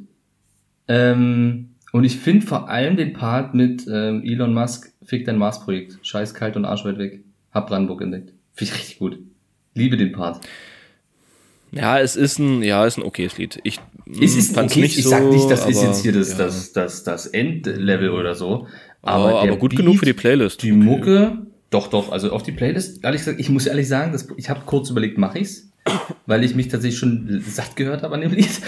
Ähm, 0.89 1.71
und 1.93 2.05
ich 2.05 2.17
find 2.17 2.45
vor 2.45 2.69
allem 2.69 2.97
den 2.97 3.13
Part 3.13 3.55
mit 3.55 3.87
ähm, 3.89 4.23
Elon 4.25 4.55
Musk, 4.55 4.93
Fick 5.05 5.25
dein 5.27 5.37
Mars-Projekt. 5.37 5.99
Scheiß 6.03 6.33
kalt 6.35 6.57
und 6.57 6.65
Arsch 6.65 6.85
weit 6.85 6.99
weg. 6.99 7.21
Hab 7.53 7.67
Brandenburg 7.69 8.01
entdeckt. 8.03 8.33
Finde 8.55 8.73
ich 8.73 8.79
richtig 8.81 8.99
gut. 8.99 9.19
Liebe 9.75 9.97
den 9.97 10.13
Part. 10.13 10.41
Ja, 11.73 11.99
es 11.99 12.15
ist 12.17 12.39
ein, 12.39 12.63
ja, 12.63 12.87
ist 12.87 12.97
ein 12.99 13.03
okayes 13.03 13.37
Lied. 13.37 13.61
Ich 13.65 13.81
Es 14.21 14.37
ist 14.37 14.53
mm, 14.53 14.55
fand's 14.55 14.73
okay, 14.75 14.83
nicht 14.83 14.97
ich 14.97 15.05
so, 15.05 15.11
sag 15.11 15.25
nicht, 15.25 15.51
das 15.51 15.67
ist 15.67 15.83
jetzt 15.83 16.03
hier 16.03 16.13
das, 16.13 16.31
ja. 16.31 16.39
das, 16.39 16.73
das, 16.73 17.03
das 17.03 17.27
Endlevel 17.27 18.11
oder 18.11 18.35
so. 18.35 18.69
aber, 19.03 19.31
der 19.31 19.39
aber 19.41 19.57
gut 19.57 19.71
Beat, 19.71 19.81
genug 19.81 19.99
für 19.99 20.07
die 20.07 20.13
Playlist. 20.13 20.63
Die 20.63 20.71
Mucke, 20.73 21.39
doch, 21.75 21.89
doch, 21.89 22.13
also 22.13 22.31
auf 22.31 22.45
die 22.45 22.53
Playlist, 22.53 23.03
ehrlich 23.03 23.23
gesagt, 23.23 23.41
ich 23.41 23.51
muss 23.51 23.67
ehrlich 23.67 23.89
sagen, 23.89 24.13
das, 24.13 24.29
ich 24.37 24.49
habe 24.49 24.61
kurz 24.65 24.91
überlegt, 24.91 25.19
mache 25.19 25.41
ich's, 25.41 25.69
weil 26.27 26.45
ich 26.45 26.55
mich 26.55 26.69
tatsächlich 26.69 26.99
schon 26.99 27.43
satt 27.45 27.75
gehört 27.75 28.03
habe 28.03 28.15
an 28.15 28.21
dem 28.21 28.33
Lied. 28.33 28.61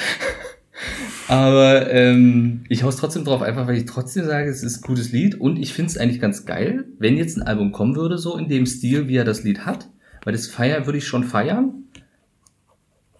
Aber 1.28 1.90
ähm, 1.90 2.64
ich 2.68 2.82
hau's 2.82 2.96
trotzdem 2.96 3.24
drauf, 3.24 3.42
einfach 3.42 3.68
weil 3.68 3.76
ich 3.76 3.86
trotzdem 3.86 4.24
sage, 4.24 4.50
es 4.50 4.64
ist 4.64 4.78
ein 4.78 4.86
gutes 4.86 5.12
Lied 5.12 5.40
und 5.40 5.56
ich 5.56 5.72
find's 5.72 5.96
eigentlich 5.96 6.20
ganz 6.20 6.46
geil, 6.46 6.84
wenn 6.98 7.16
jetzt 7.16 7.36
ein 7.36 7.42
Album 7.42 7.70
kommen 7.70 7.94
würde, 7.94 8.18
so 8.18 8.36
in 8.36 8.48
dem 8.48 8.66
Stil, 8.66 9.06
wie 9.06 9.16
er 9.16 9.24
das 9.24 9.44
Lied 9.44 9.64
hat, 9.64 9.88
weil 10.24 10.32
das 10.32 10.48
feiern 10.48 10.86
würde 10.86 10.98
ich 10.98 11.06
schon 11.06 11.22
feiern. 11.22 11.84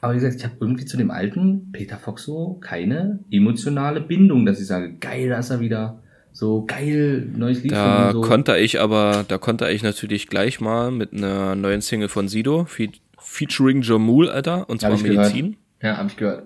Aber 0.01 0.14
wie 0.14 0.18
gesagt, 0.18 0.35
ich 0.35 0.44
habe 0.44 0.57
irgendwie 0.61 0.85
zu 0.85 0.96
dem 0.96 1.12
alten 1.12 1.70
Peter 1.70 1.96
Fox 1.96 2.25
so 2.25 2.59
keine 2.61 3.20
emotionale 3.31 4.01
Bindung, 4.01 4.46
dass 4.46 4.61
ich 4.61 4.66
sage, 4.66 4.94
geil, 4.99 5.29
da 5.29 5.38
ist 5.38 5.51
er 5.51 5.61
wieder. 5.61 6.03
So 6.37 6.66
geil, 6.66 7.27
neues 7.35 7.62
Lied 7.62 7.72
Da 7.72 8.11
von 8.11 8.18
ihm. 8.18 8.22
So. 8.22 8.29
konnte 8.29 8.59
ich 8.59 8.79
aber, 8.79 9.25
da 9.27 9.38
konnte 9.38 9.70
ich 9.70 9.83
natürlich 9.83 10.27
gleich 10.27 10.61
mal 10.61 10.90
mit 10.90 11.14
einer 11.14 11.55
neuen 11.55 11.81
Single 11.81 12.11
von 12.11 12.29
Sido, 12.29 12.66
fe 12.66 12.90
featuring 13.18 13.81
Jamul, 13.81 14.29
Alter, 14.29 14.68
und 14.68 14.85
Hab 14.85 14.99
zwar 14.99 15.03
gehört. 15.09 15.33
Medizin. 15.33 15.57
Ja, 15.81 15.96
habe 15.96 16.11
ich 16.11 16.16
gehört. 16.18 16.42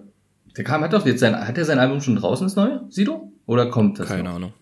Der 0.56 0.62
kam, 0.62 0.82
hat 0.82 0.92
doch 0.92 1.04
jetzt 1.04 1.18
sein, 1.18 1.34
hat 1.34 1.58
er 1.58 1.64
sein 1.64 1.80
Album 1.80 2.00
schon 2.00 2.14
draußen, 2.14 2.46
das 2.46 2.54
neue, 2.54 2.84
Sido? 2.88 3.32
Oder 3.46 3.66
kommt 3.66 3.98
das? 3.98 4.06
Keine 4.06 4.28
noch? 4.28 4.36
Ahnung. 4.36 4.52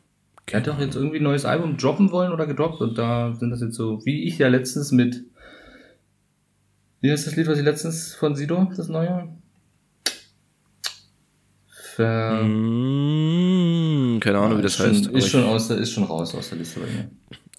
Er 0.47 0.61
hat 0.61 0.67
doch 0.67 0.81
jetzt 0.81 0.97
irgendwie 0.97 1.19
ein 1.19 1.25
neues 1.25 1.45
Album 1.45 1.77
droppen 1.77 2.11
wollen 2.11 2.33
oder 2.33 2.47
gedroppt 2.47 2.81
und 2.81 2.97
da 2.97 3.35
sind 3.35 3.51
das 3.51 3.61
jetzt 3.61 3.75
so, 3.75 4.01
wie 4.07 4.25
ich 4.25 4.39
ja 4.39 4.49
letztens 4.49 4.93
mit, 4.93 5.25
wie 7.03 7.11
heißt 7.11 7.27
das 7.27 7.37
Lied, 7.37 7.49
was 7.49 7.59
ich 7.59 7.65
letztens 7.67 8.15
von 8.15 8.35
Sido, 8.35 8.67
das 8.75 8.89
neue? 8.89 9.29
Ver, 11.97 12.45
Mm, 12.45 13.58
keine 14.21 14.39
Ahnung, 14.39 14.59
wie 14.59 14.63
das 14.63 14.79
heißt. 14.79 15.07
Schon, 15.07 15.15
ist, 15.15 15.29
schon 15.29 15.45
aus 15.45 15.69
der, 15.69 15.79
ist 15.79 15.93
schon 15.93 16.05
raus 16.05 16.35
aus 16.35 16.49
der 16.51 16.59
Liste 16.59 16.81
bei 16.81 16.87
mir. 16.87 17.11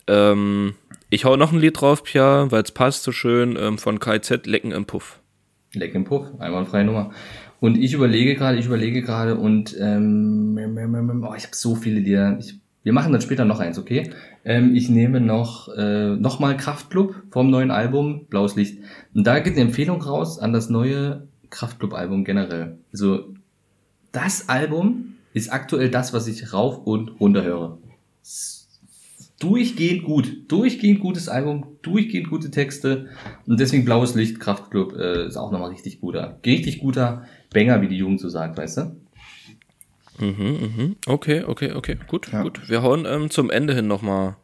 Ähm, 0.08 0.74
ich 1.10 1.26
hau 1.26 1.36
noch 1.36 1.52
ein 1.52 1.60
Lied 1.60 1.80
drauf, 1.80 2.04
Pia, 2.04 2.52
weil 2.52 2.64
es 2.64 2.72
passt 2.72 3.04
so 3.04 3.12
schön, 3.12 3.58
ähm, 3.60 3.78
von 3.78 4.00
KZ, 4.00 4.46
Lecken 4.48 4.72
im 4.72 4.86
Puff. 4.86 5.20
Leck 5.74 5.94
im 5.96 6.04
Puff, 6.04 6.28
einwandfreie 6.40 6.84
Nummer. 6.84 7.12
Und 7.60 7.78
ich 7.78 7.94
überlege 7.94 8.36
gerade, 8.36 8.58
ich 8.58 8.66
überlege 8.66 9.02
gerade 9.02 9.36
und 9.36 9.76
ähm, 9.80 10.58
oh, 11.24 11.34
ich 11.36 11.44
habe 11.44 11.56
so 11.56 11.76
viele 11.76 12.00
Lieder. 12.00 12.38
Ich, 12.40 12.60
wir 12.84 12.94
machen 12.94 13.12
dann 13.12 13.22
später 13.22 13.44
noch 13.44 13.60
eins, 13.60 13.78
okay? 13.78 14.12
Ähm, 14.46 14.76
ich 14.76 14.90
nehme 14.90 15.20
noch 15.20 15.68
äh, 15.76 16.16
noch 16.16 16.40
mal 16.40 16.56
Kraftklub 16.56 17.16
vom 17.32 17.50
neuen 17.50 17.72
Album 17.72 18.26
Blaues 18.28 18.56
Licht. 18.56 18.80
Und 19.14 19.28
da 19.28 19.40
geht 19.40 19.54
eine 19.54 19.64
Empfehlung 19.64 20.02
raus 20.02 20.40
an 20.40 20.54
das 20.54 20.70
neue 20.70 21.28
Kraftklub-Album 21.50 22.24
generell. 22.24 22.78
Also 22.92 23.34
das 24.12 24.48
Album 24.48 25.16
ist 25.34 25.52
aktuell 25.52 25.90
das, 25.90 26.14
was 26.14 26.28
ich 26.28 26.54
rauf 26.54 26.78
und 26.86 27.20
runter 27.20 27.44
höre. 27.44 27.78
Durchgehend 29.40 30.04
gut, 30.04 30.52
durchgehend 30.52 31.00
gutes 31.00 31.30
Album, 31.30 31.78
durchgehend 31.82 32.30
gute 32.30 32.52
Texte 32.52 33.08
und 33.48 33.58
deswegen 33.60 33.86
Blaues 33.86 34.14
Licht, 34.14 34.40
Kraftklub 34.42 34.94
äh, 34.98 35.28
ist 35.28 35.38
auch 35.38 35.52
nochmal 35.52 35.70
richtig 35.70 36.02
guter, 36.02 36.40
richtig 36.46 36.80
guter 36.80 37.26
Banger, 37.54 37.82
wie 37.82 37.88
die 37.88 37.96
Jugend 37.96 38.20
so 38.20 38.28
sagt, 38.28 38.58
weißt 38.58 38.78
du? 38.80 38.96
Mhm, 40.20 40.74
mhm. 40.76 40.96
Okay, 41.08 41.44
okay, 41.46 41.72
okay. 41.72 41.98
Gut, 42.08 42.30
Ja. 42.34 42.42
gut. 42.42 42.68
Wir 42.68 42.82
hauen 42.82 43.06
ähm, 43.06 43.30
zum 43.30 43.50
Ende 43.50 43.74
hin 43.74 43.88
nochmal 43.88 44.36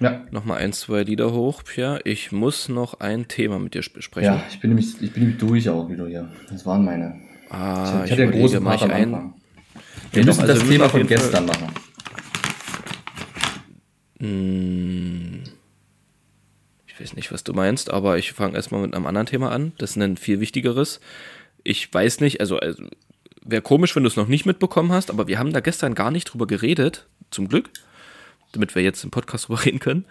Ja, 0.00 0.26
noch 0.30 0.44
mal 0.44 0.56
ein, 0.58 0.74
zwei 0.74 1.02
Lieder 1.04 1.32
hoch, 1.32 1.62
Pia. 1.62 1.98
Ich 2.04 2.30
muss 2.30 2.68
noch 2.68 3.00
ein 3.00 3.26
Thema 3.28 3.58
mit 3.58 3.72
dir 3.72 3.78
sp- 3.80 3.96
besprechen. 3.96 4.34
ja, 4.34 4.44
ich 4.50 4.60
bin 4.60 4.68
nämlich, 4.70 5.00
ich 5.00 5.12
bin 5.14 5.22
nämlich 5.22 5.38
durch 5.38 5.66
auch 5.70 5.88
wieder 5.88 6.06
hier. 6.06 6.28
Das 6.50 6.66
waren 6.66 6.84
meine. 6.84 7.18
Ah, 7.48 8.02
ich 8.04 8.10
hatte 8.10 8.22
ja 8.22 8.28
überlege, 8.28 8.42
große 8.48 8.60
mach 8.60 8.70
Part 8.80 8.82
am 8.82 8.90
ich 8.90 8.94
ein. 8.96 9.14
Anfang. 9.14 9.34
Wir 10.12 10.20
Ja, 10.22 10.26
müssen 10.26 10.40
das 10.42 10.50
also 10.50 10.62
wir 10.62 10.70
Thema 10.72 10.88
von 10.88 11.00
jeden 11.00 11.08
Fall- 11.08 11.18
gestern 11.18 11.46
machen. 11.46 11.68
Hm, 14.20 15.42
Ich 16.86 17.00
weiß 17.00 17.14
nicht, 17.16 17.32
was 17.32 17.42
du 17.42 17.52
meinst, 17.52 17.90
aber 17.90 18.18
ich 18.18 18.32
fange 18.32 18.54
erstmal 18.54 18.80
mit 18.82 18.94
einem 18.94 19.06
anderen 19.06 19.26
Thema 19.26 19.50
an. 19.50 19.72
Das 19.78 19.90
ist 19.90 19.96
ein 20.02 20.16
viel 20.16 20.38
wichtigeres. 20.40 21.00
Ich 21.64 21.92
weiß 21.92 22.20
nicht, 22.20 22.40
also, 22.40 22.58
also 22.58 22.84
wäre 23.44 23.62
komisch, 23.62 23.96
wenn 23.96 24.04
du 24.04 24.08
es 24.08 24.16
noch 24.16 24.28
nicht 24.28 24.46
mitbekommen 24.46 24.92
hast, 24.92 25.10
aber 25.10 25.26
wir 25.26 25.38
haben 25.40 25.52
da 25.52 25.58
gestern 25.60 25.94
gar 25.96 26.10
nicht 26.12 26.26
drüber 26.26 26.46
geredet, 26.46 27.06
zum 27.30 27.48
Glück, 27.48 27.70
damit 28.52 28.74
wir 28.76 28.82
jetzt 28.82 29.02
im 29.02 29.10
Podcast 29.10 29.48
drüber 29.48 29.58
reden 29.64 29.80
können. 29.80 30.04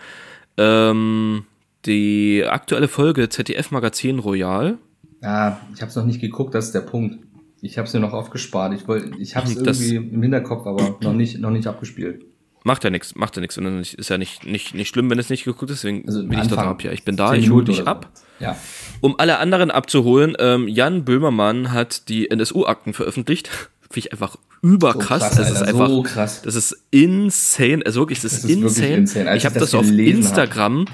Ähm, 0.58 1.46
die 1.86 2.44
aktuelle 2.46 2.88
Folge 2.90 3.30
ZDF 3.30 3.72
Magazin 3.72 4.20
Royal. 4.20 4.78
Ah, 5.22 5.58
ich 5.74 5.82
habe 5.82 5.90
es 5.90 5.96
noch 5.96 6.06
nicht 6.06 6.20
geguckt, 6.20 6.54
das 6.54 6.66
ist 6.66 6.76
der 6.76 6.82
Punkt. 6.82 7.26
Ich 7.64 7.78
habe 7.78 7.88
es 7.88 7.94
mir 7.94 8.02
noch 8.02 8.12
aufgespart. 8.12 8.74
Ich 8.74 8.90
wollte, 8.90 9.18
ich 9.18 9.38
habe 9.38 9.48
es 9.48 9.56
irgendwie 9.56 9.96
im 9.96 10.22
Hinterkopf, 10.22 10.68
aber 10.68 10.98
noch 11.02 11.14
nicht, 11.14 11.40
noch 11.40 11.50
nicht 11.50 11.66
abgespielt. 11.66 12.26
Macht 12.66 12.84
ja 12.84 12.90
nichts, 12.90 13.16
macht 13.16 13.38
ja 13.38 13.42
nichts. 13.42 13.58
Und 13.58 13.64
dann 13.64 13.80
ist 13.80 14.10
ja 14.10 14.18
nicht, 14.18 14.46
nicht, 14.46 14.76
nicht 14.76 14.90
schlimm, 14.90 15.10
wenn 15.10 15.18
es 15.18 15.30
nicht 15.30 15.46
geguckt 15.46 15.72
ist, 15.72 15.84
deswegen 15.84 16.06
Also 16.06 16.28
bin 16.28 16.40
ich 16.40 16.48
da 16.48 16.58
ab. 16.58 16.84
Ja, 16.84 16.92
ich 16.92 17.06
bin 17.06 17.16
da, 17.16 17.34
ich 17.34 17.50
hole 17.50 17.64
dich 17.64 17.78
so. 17.78 17.86
ab. 17.86 18.10
Ja. 18.42 18.58
Um 19.00 19.18
alle 19.18 19.40
anderen 19.40 19.72
abzuholen, 19.72 20.36
ähm, 20.40 20.68
Jan 20.68 21.06
Böhmermann 21.06 21.72
hat 21.72 22.10
die 22.10 22.30
NSU-Akten 22.30 22.94
veröffentlicht. 22.94 23.48
Finde 23.90 24.08
ich 24.08 24.12
einfach 24.12 24.36
überkrass. 24.64 25.22
So 25.22 25.28
krass, 25.28 25.40
es 25.40 25.50
ist 25.52 25.58
Alter, 25.58 25.68
einfach, 25.70 25.88
so 25.90 26.04
krass. 26.04 26.42
das 26.42 26.56
ist 26.56 26.78
insane. 26.90 27.84
Also 27.86 28.00
wirklich, 28.00 28.22
das, 28.22 28.32
Das 28.32 28.44
ist 28.46 28.50
insane. 28.50 28.96
insane. 28.96 29.36
Ich 29.38 29.46
habe 29.46 29.60
das, 29.60 29.72
das 29.72 29.76
auf 29.76 29.86
gelesen 29.86 30.14
hab. 30.14 30.18
Instagram, 30.30 30.86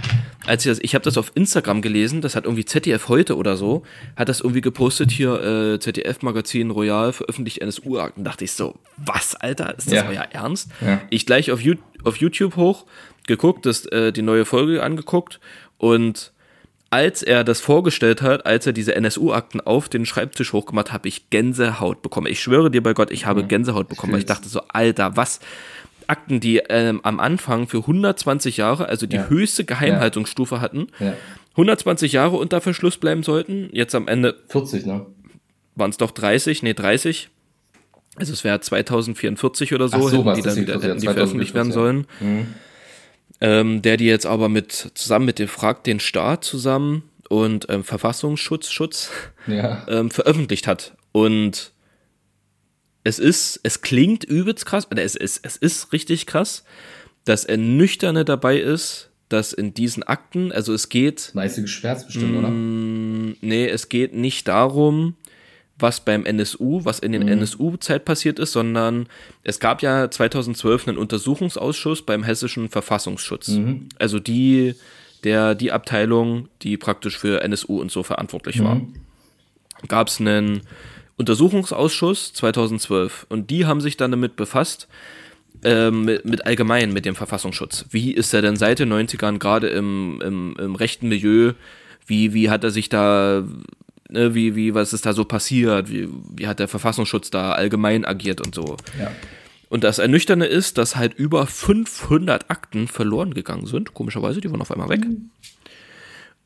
als 0.48 0.66
ich 0.66 0.72
das, 0.72 0.80
ich 0.82 0.96
habe 0.96 1.04
das 1.06 1.18
auf 1.18 1.32
Instagram 1.36 1.82
gelesen. 1.82 2.22
Das 2.22 2.36
hat 2.36 2.46
irgendwie 2.46 2.66
ZDF 2.66 3.08
heute 3.08 3.38
oder 3.38 3.56
so, 3.56 3.84
hat 4.16 4.28
das 4.28 4.42
irgendwie 4.42 4.62
gepostet 4.62 5.12
hier 5.12 5.40
äh, 5.76 5.80
ZDF 5.80 6.22
Magazin 6.24 6.72
Royal 6.72 7.14
veröffentlicht 7.14 7.60
NSU-Akten. 7.62 8.24
Dachte 8.24 8.44
ich 8.44 8.52
so, 8.54 8.76
was, 8.98 9.36
Alter, 9.36 9.78
ist 9.78 9.88
das 9.88 9.94
Ja. 9.94 10.10
euer 10.10 10.24
Ernst? 10.32 10.70
Ja. 10.82 11.02
Ich 11.12 11.26
gleich 11.28 11.52
auf, 11.52 11.62
auf 12.04 12.16
YouTube 12.18 12.56
hoch 12.56 12.86
geguckt, 13.28 13.68
das, 13.68 13.86
äh, 13.86 14.12
die 14.12 14.24
neue 14.24 14.46
Folge 14.46 14.82
angeguckt 14.82 15.40
und 15.78 16.34
als 16.92 17.22
er 17.22 17.44
das 17.44 17.62
vorgestellt 17.62 18.22
hat, 18.22 18.46
als 18.46 18.66
er 18.66 18.74
diese 18.74 18.96
NSU-Akten 18.96 19.62
auf 19.62 19.90
den 19.90 20.06
Schreibtisch 20.06 20.54
hochgemacht 20.54 20.88
hat, 20.88 20.94
habe 20.94 21.08
ich 21.08 21.30
Gänsehaut 21.30 22.02
bekommen. 22.02 22.28
Ich 22.28 22.40
schwöre 22.42 22.72
dir 22.72 22.82
bei 22.82 22.94
Gott, 22.94 23.12
ich 23.12 23.26
habe 23.26 23.44
Gänsehaut 23.44 23.88
bekommen, 23.90 24.14
weil 24.14 24.20
ich 24.20 24.26
dachte 24.26 24.50
so, 24.50 24.62
Alter, 24.70 25.16
was? 25.16 25.40
Akten, 26.08 26.40
die 26.40 26.58
ähm, 26.70 27.02
am 27.04 27.20
Anfang 27.20 27.68
für 27.68 27.78
120 27.78 28.58
Jahre, 28.58 28.90
also 28.90 29.06
die 29.06 29.18
Ja. 29.18 29.28
höchste 29.30 29.64
Geheimhaltungsstufe 29.66 30.60
hatten, 30.60 30.88
Ja. 31.00 31.14
120 31.52 32.14
Jahre 32.14 32.38
unter 32.38 32.62
Verschluss 32.62 32.98
bleiben 32.98 33.22
sollten. 33.22 33.70
Jetzt 33.74 33.94
am 33.94 34.08
Ende 34.08 34.36
40, 34.48 34.86
ne? 34.88 35.06
waren 35.76 35.92
es 35.92 35.98
doch 35.98 36.10
30, 36.12 36.64
nee 36.64 36.74
30. 36.74 37.30
Also 38.16 38.34
es 38.34 38.44
wäre 38.44 38.60
2044 38.60 39.74
oder 39.74 39.88
so, 39.88 40.08
so, 40.10 40.18
die 40.34 40.42
dann 40.42 40.56
wieder 40.56 40.80
40, 40.80 40.84
ja, 40.84 40.90
hätten 40.90 41.02
die 41.02 41.08
veröffentlicht 41.08 41.54
werden 41.54 41.72
2044, 41.72 41.74
sollen. 41.74 42.48
Ähm, 43.42 43.82
der 43.82 43.96
die 43.98 44.06
jetzt 44.06 44.26
aber 44.26 44.50
mit 44.50 44.92
zusammen 44.96 45.26
mit 45.26 45.40
dem 45.40 45.48
Fragt 45.48 45.88
den 45.88 46.02
Staat 46.02 46.44
zusammen 46.44 47.04
und 47.30 47.68
ähm, 47.70 47.84
Verfassungsschutz 47.84 48.70
Schutz 48.70 49.12
Ja. 49.48 49.86
ähm, 49.90 50.12
veröffentlicht 50.12 50.68
hat. 50.68 50.94
Und 51.14 51.72
es 53.04 53.20
ist, 53.20 53.60
es 53.64 53.82
klingt 53.82 54.24
übelst 54.24 54.66
krass, 54.66 54.92
oder 54.92 55.04
es 55.04 55.16
ist, 55.16 55.46
es 55.46 55.56
ist 55.56 55.94
richtig 55.94 56.26
krass, 56.26 56.64
das 57.24 57.46
Ernüchternde 57.46 58.26
dabei 58.26 58.60
ist, 58.60 59.10
dass 59.30 59.54
in 59.54 59.74
diesen 59.74 60.04
Akten, 60.04 60.52
also 60.52 60.74
es 60.74 60.90
geht, 60.90 61.32
Meiste 61.34 61.62
geschwärzt 61.62 62.08
bestimmt, 62.08 62.36
oder? 62.38 62.50
nee, 62.50 63.68
es 63.68 63.88
geht 63.90 64.14
nicht 64.14 64.48
darum, 64.48 65.16
was 65.80 66.02
beim 66.02 66.26
NSU, 66.26 66.84
was 66.84 67.00
in 67.00 67.12
den 67.12 67.28
NSU-Zeit 67.28 68.06
passiert 68.06 68.40
ist, 68.40 68.52
sondern 68.52 69.08
es 69.44 69.60
gab 69.60 69.82
ja 69.82 70.10
2012 70.12 70.88
einen 70.88 70.98
Untersuchungsausschuss 70.98 72.02
beim 72.04 72.24
hessischen 72.24 72.70
Verfassungsschutz. 72.70 73.50
Also 73.98 74.20
die, 74.20 74.76
der, 75.24 75.56
die 75.56 75.72
Abteilung, 75.72 76.50
die 76.62 76.78
praktisch 76.78 77.18
für 77.18 77.42
NSU 77.42 77.80
und 77.80 77.92
so 77.92 78.04
verantwortlich 78.04 78.64
war. 78.64 78.82
Gab 79.88 80.10
es 80.10 80.20
einen 80.20 80.62
Untersuchungsausschuss 81.18 82.34
2012 82.34 83.26
und 83.30 83.50
die 83.50 83.66
haben 83.66 83.82
sich 83.82 83.98
dann 83.98 84.12
damit 84.12 84.36
befasst, 84.36 84.88
ähm, 85.64 86.06
mit, 86.06 86.26
mit 86.26 86.46
allgemein 86.46 86.94
mit 86.94 87.06
dem 87.06 87.16
Verfassungsschutz. 87.16 87.86
Wie 87.92 88.14
ist 88.14 88.34
er 88.34 88.42
denn 88.42 88.56
seit 88.56 88.80
den 88.80 88.92
90ern 88.94 89.40
gerade 89.40 89.68
im, 89.68 90.22
im, 90.24 90.56
im 90.58 90.76
rechten 90.76 91.10
Milieu? 91.10 91.54
Wie, 92.06 92.34
wie 92.34 92.50
hat 92.50 92.64
er 92.64 92.72
sich 92.72 92.90
da, 92.90 93.44
ne, 94.10 94.36
wie, 94.36 94.55
wie, 94.55 94.74
was 94.74 94.93
ist 94.93 95.05
da 95.05 95.14
so 95.14 95.26
passiert? 95.26 95.89
Wie, 95.89 96.10
wie 96.36 96.47
hat 96.47 96.60
der 96.60 96.68
Verfassungsschutz 96.68 97.30
da 97.30 97.53
allgemein 97.53 98.05
agiert 98.05 98.41
und 98.41 98.53
so? 98.53 98.78
Ja. 98.99 99.12
Und 99.70 99.84
das 99.84 99.99
Ernüchternde 99.99 100.47
ist, 100.47 100.78
dass 100.78 100.95
halt 100.95 101.14
über 101.14 101.45
500 101.45 102.49
Akten 102.49 102.88
verloren 102.88 103.34
gegangen 103.34 103.68
sind. 103.68 103.93
Komischerweise, 103.93 104.41
die 104.41 104.51
waren 104.51 104.62
auf 104.62 104.72
einmal 104.72 104.89
weg. 104.89 105.01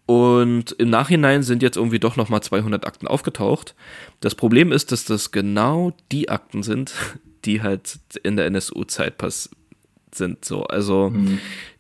Und 0.05 0.74
im 0.74 0.89
Nachhinein 0.89 1.43
sind 1.43 1.64
jetzt 1.64 1.78
irgendwie 1.78 1.99
doch 1.99 2.18
nochmal 2.18 2.43
200 2.43 2.86
Akten 2.86 3.07
aufgetaucht. 3.07 3.76
Das 4.20 4.36
Problem 4.36 4.74
ist, 4.74 4.91
dass 4.91 5.05
das 5.05 5.32
genau 5.32 5.95
die 6.11 6.28
Akten 6.28 6.64
sind, 6.64 6.93
die 7.45 7.61
halt 7.61 7.99
in 8.24 8.36
der 8.36 8.45
NSU-Zeit 8.47 9.18
pass 9.18 9.49
sind. 10.14 10.45
So, 10.45 10.66
also 10.66 11.11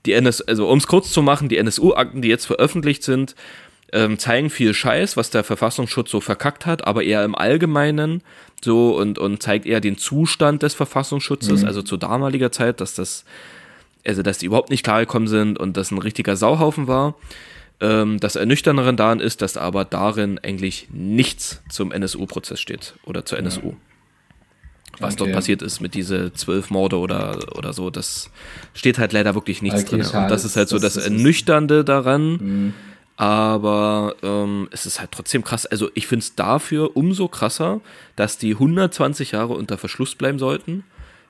die 0.05 0.13
NS, 0.13 0.41
also 0.41 0.67
um 0.67 0.77
es 0.77 0.87
kurz 0.87 1.11
zu 1.11 1.21
machen, 1.21 1.49
die 1.49 1.57
NSU-Akten, 1.57 2.21
die 2.21 2.29
jetzt 2.29 2.45
veröffentlicht 2.45 3.03
sind, 3.03 3.35
ähm, 3.93 4.17
zeigen 4.19 4.49
viel 4.49 4.73
Scheiß, 4.73 5.15
was 5.15 5.29
der 5.29 5.43
Verfassungsschutz 5.43 6.09
so 6.11 6.19
verkackt 6.19 6.65
hat, 6.65 6.85
aber 6.85 7.03
eher 7.03 7.23
im 7.23 7.35
Allgemeinen 7.35 8.21
so 8.63 8.97
und, 8.97 9.19
und 9.19 9.41
zeigt 9.41 9.65
eher 9.65 9.79
den 9.81 9.97
Zustand 9.97 10.63
des 10.63 10.73
Verfassungsschutzes, 10.73 11.63
also 11.63 11.81
zu 11.81 11.95
damaliger 11.97 12.51
Zeit, 12.51 12.81
dass 12.81 12.95
das, 12.95 13.23
also 14.05 14.21
dass 14.23 14.37
die 14.39 14.47
überhaupt 14.47 14.69
nicht 14.71 14.83
klargekommen 14.83 15.27
sind 15.27 15.59
und 15.59 15.77
das 15.77 15.91
ein 15.91 15.97
richtiger 15.99 16.35
Sauhaufen 16.35 16.87
war. 16.87 17.15
Ähm, 17.81 18.19
das 18.19 18.35
Ernüchternere 18.35 18.93
daran 18.93 19.19
ist, 19.19 19.41
dass 19.41 19.57
aber 19.57 19.85
darin 19.85 20.39
eigentlich 20.39 20.87
nichts 20.91 21.61
zum 21.69 21.91
NSU-Prozess 21.91 22.59
steht 22.59 22.93
oder 23.05 23.25
zur 23.25 23.37
NSU. 23.39 23.73
Was 24.99 25.15
dort 25.15 25.29
Okay. 25.29 25.35
passiert 25.35 25.61
ist 25.63 25.81
mit 25.81 25.95
diese 25.95 26.31
zwölf 26.33 26.69
Morde 26.69 26.97
oder, 26.99 27.39
oder 27.57 27.73
so, 27.73 27.89
das 27.89 28.29
steht 28.75 28.99
halt 28.99 29.11
leider 29.11 29.33
wirklich 29.33 29.61
nichts 29.63 29.81
Okay, 29.81 29.97
drin. 30.01 30.21
Und 30.23 30.29
das 30.29 30.45
ist 30.45 30.55
halt 30.55 30.69
so 30.69 30.75
Das- 30.77 30.93
das, 30.93 31.03
das 31.03 31.09
Mhm. 31.11 31.17
Ernüchternde 31.17 31.83
daran. 31.83 32.73
Aber 33.15 34.15
ähm, 34.23 34.67
es 34.71 34.85
ist 34.85 34.99
halt 34.99 35.11
trotzdem 35.11 35.43
krass. 35.43 35.65
Also 35.65 35.89
ich 35.93 36.07
finde 36.07 36.23
es 36.23 36.35
dafür 36.35 36.97
umso 36.97 37.27
krasser, 37.27 37.81
dass 38.15 38.37
die 38.37 38.53
120 38.53 39.31
Jahre 39.31 39.53
unter 39.53 39.77
Verschluss 39.77 40.15
bleiben 40.15 40.39
sollten, 40.39 40.83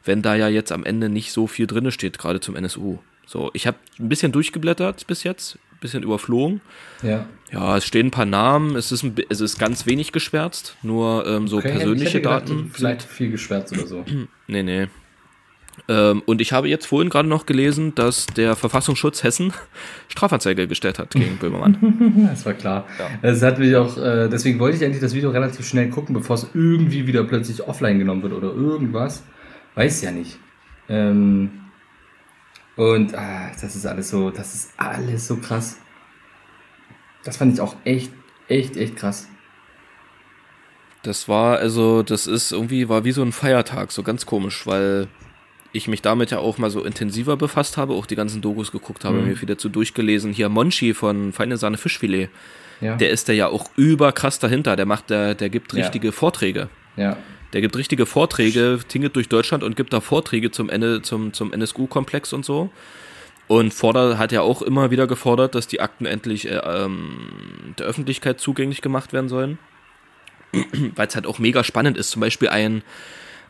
wenn 0.04 0.22
da 0.22 0.36
ja 0.36 0.48
jetzt 0.48 0.72
am 0.72 0.86
Ende 0.86 1.10
nicht 1.10 1.32
so 1.32 1.48
viel 1.48 1.68
drinne 1.68 1.92
steht, 1.92 2.18
gerade 2.18 2.40
zum 2.40 2.56
NSU. 2.56 3.00
So, 3.26 3.52
ich 3.54 3.68
habe 3.68 3.78
ein 4.00 4.10
bisschen 4.10 4.32
durchgeblättert 4.32 5.08
bis 5.08 5.24
jetzt, 5.24 5.56
ein 5.56 5.80
bisschen 5.80 6.04
überflogen. 6.04 6.62
Ja. 7.02 7.26
Ja, 7.52 7.78
es 7.78 7.86
stehen 7.86 8.08
ein 8.08 8.12
paar 8.12 8.26
Namen, 8.26 8.76
es 8.76 8.92
ist, 8.92 9.04
ein, 9.04 9.16
es 9.30 9.40
ist 9.40 9.60
ganz 9.60 9.86
wenig 9.86 10.12
geschwärzt, 10.12 10.76
nur 10.82 11.26
ähm, 11.28 11.48
so 11.48 11.58
Okay, 11.58 11.70
ich 11.70 11.76
persönliche 11.76 12.22
gedacht, 12.22 12.50
Daten. 12.50 12.72
Vielleicht 12.74 13.04
viel 13.04 13.30
geschwärzt 13.30 13.74
oder 13.74 13.86
so. 13.86 14.06
Nee, 14.48 14.64
nee. 14.64 14.88
Ähm, 15.90 16.22
und 16.26 16.40
ich 16.40 16.54
habe 16.54 16.70
jetzt 16.70 16.86
vorhin 16.86 17.10
gerade 17.10 17.28
noch 17.28 17.46
gelesen, 17.46 17.94
dass 17.96 18.26
der 18.28 18.56
Verfassungsschutz 18.56 19.24
Hessen 19.24 19.54
Strafanzeige 20.08 20.68
gestellt 20.68 21.00
hat 21.00 21.12
gegen 21.12 21.38
Böhmermann. 21.38 22.28
Das 22.30 22.46
war 22.46 22.54
klar. 22.54 22.86
Das 23.22 23.42
hat 23.42 23.60
mich 23.60 23.76
auch, 23.76 23.98
äh, 23.98 24.30
deswegen 24.30 24.60
wollte 24.60 24.78
ich 24.78 24.84
eigentlich 24.84 25.02
das 25.02 25.14
Video 25.14 25.32
relativ 25.32 25.68
schnell 25.68 25.90
gucken, 25.90 26.14
bevor 26.14 26.36
es 26.36 26.48
irgendwie 26.54 27.06
wieder 27.08 27.24
plötzlich 27.24 27.68
offline 27.68 28.00
genommen 28.00 28.24
wird 28.24 28.34
oder 28.34 28.54
irgendwas. 28.54 29.24
Weiß 29.76 30.02
ja 30.02 30.12
nicht. 30.12 30.38
Ähm, 30.90 31.50
und 32.76 33.16
ah, 33.16 33.52
das 33.60 33.76
ist 33.76 33.86
alles 33.86 34.10
so, 34.10 34.30
das 34.30 34.54
ist 34.54 34.74
alles 34.78 35.28
so 35.28 35.38
krass. 35.38 35.78
Das 37.24 37.38
fand 37.38 37.54
ich 37.54 37.62
auch 37.62 37.76
echt, 37.84 38.12
echt, 38.48 38.78
echt 38.78 38.96
krass. 38.96 39.28
Das 41.04 41.28
war, 41.28 41.58
also, 41.58 42.02
das 42.02 42.28
ist 42.28 42.52
irgendwie, 42.52 42.88
war 42.90 43.04
wie 43.04 43.12
so 43.12 43.22
ein 43.22 43.32
Feiertag, 43.32 43.92
so 43.92 44.04
ganz 44.04 44.26
komisch, 44.26 44.66
weil 44.66 45.08
ich 45.74 45.88
mich 45.88 46.02
damit 46.02 46.32
ja 46.32 46.38
auch 46.40 46.58
mal 46.58 46.70
so 46.70 46.84
intensiver 46.84 47.36
befasst 47.36 47.78
habe, 47.78 47.94
auch 47.94 48.06
die 48.06 48.16
ganzen 48.16 48.42
Dokus 48.42 48.72
geguckt 48.72 49.04
habe, 49.06 49.18
Mhm. 49.18 49.28
mir 49.28 49.36
viel 49.36 49.48
dazu 49.48 49.68
durchgelesen. 49.70 50.32
Hier 50.32 50.48
Monchi 50.50 50.94
von 50.94 51.34
Feine 51.34 51.58
Sahne 51.58 51.78
Fischfilet, 51.78 52.30
Ja. 52.80 52.96
der 52.96 53.10
ist 53.10 53.28
da 53.28 53.34
ja 53.34 53.48
auch 53.48 53.70
überkrass 53.76 54.40
dahinter. 54.40 54.76
Der 54.76 54.86
macht, 54.86 55.10
der, 55.10 55.36
der 55.36 55.50
gibt 55.50 55.74
Ja. 55.74 55.80
richtige 55.84 56.12
Vorträge. 56.12 56.70
ja. 56.96 57.18
Der 57.54 57.62
gibt 57.62 57.76
richtige 57.78 58.08
Vorträge, 58.08 58.80
tingelt 58.88 59.16
durch 59.16 59.30
Deutschland 59.30 59.64
und 59.64 59.76
gibt 59.76 59.94
da 59.94 60.02
Vorträge 60.02 60.50
zum, 60.50 60.72
Ende, 60.72 61.04
zum, 61.04 61.34
zum 61.34 61.54
NSU-Komplex 61.54 62.34
und 62.34 62.44
so. 62.44 62.72
Und 63.48 63.76
fordert, 63.76 64.18
hat 64.18 64.32
ja 64.32 64.42
auch 64.42 64.64
immer 64.64 64.90
wieder 64.90 65.06
gefordert, 65.06 65.54
dass 65.54 65.68
die 65.68 65.80
Akten 65.80 66.08
endlich 66.08 66.50
äh, 66.50 66.56
ähm, 66.66 67.76
der 67.78 67.86
Öffentlichkeit 67.86 68.40
zugänglich 68.40 68.82
gemacht 68.82 69.14
werden 69.14 69.30
sollen. 69.30 69.60
Weil 70.96 71.08
es 71.08 71.14
halt 71.16 71.28
auch 71.28 71.38
mega 71.38 71.64
spannend 71.64 71.96
ist. 71.96 72.10
Zum 72.10 72.22
Beispiel 72.22 72.50
ein, 72.50 72.82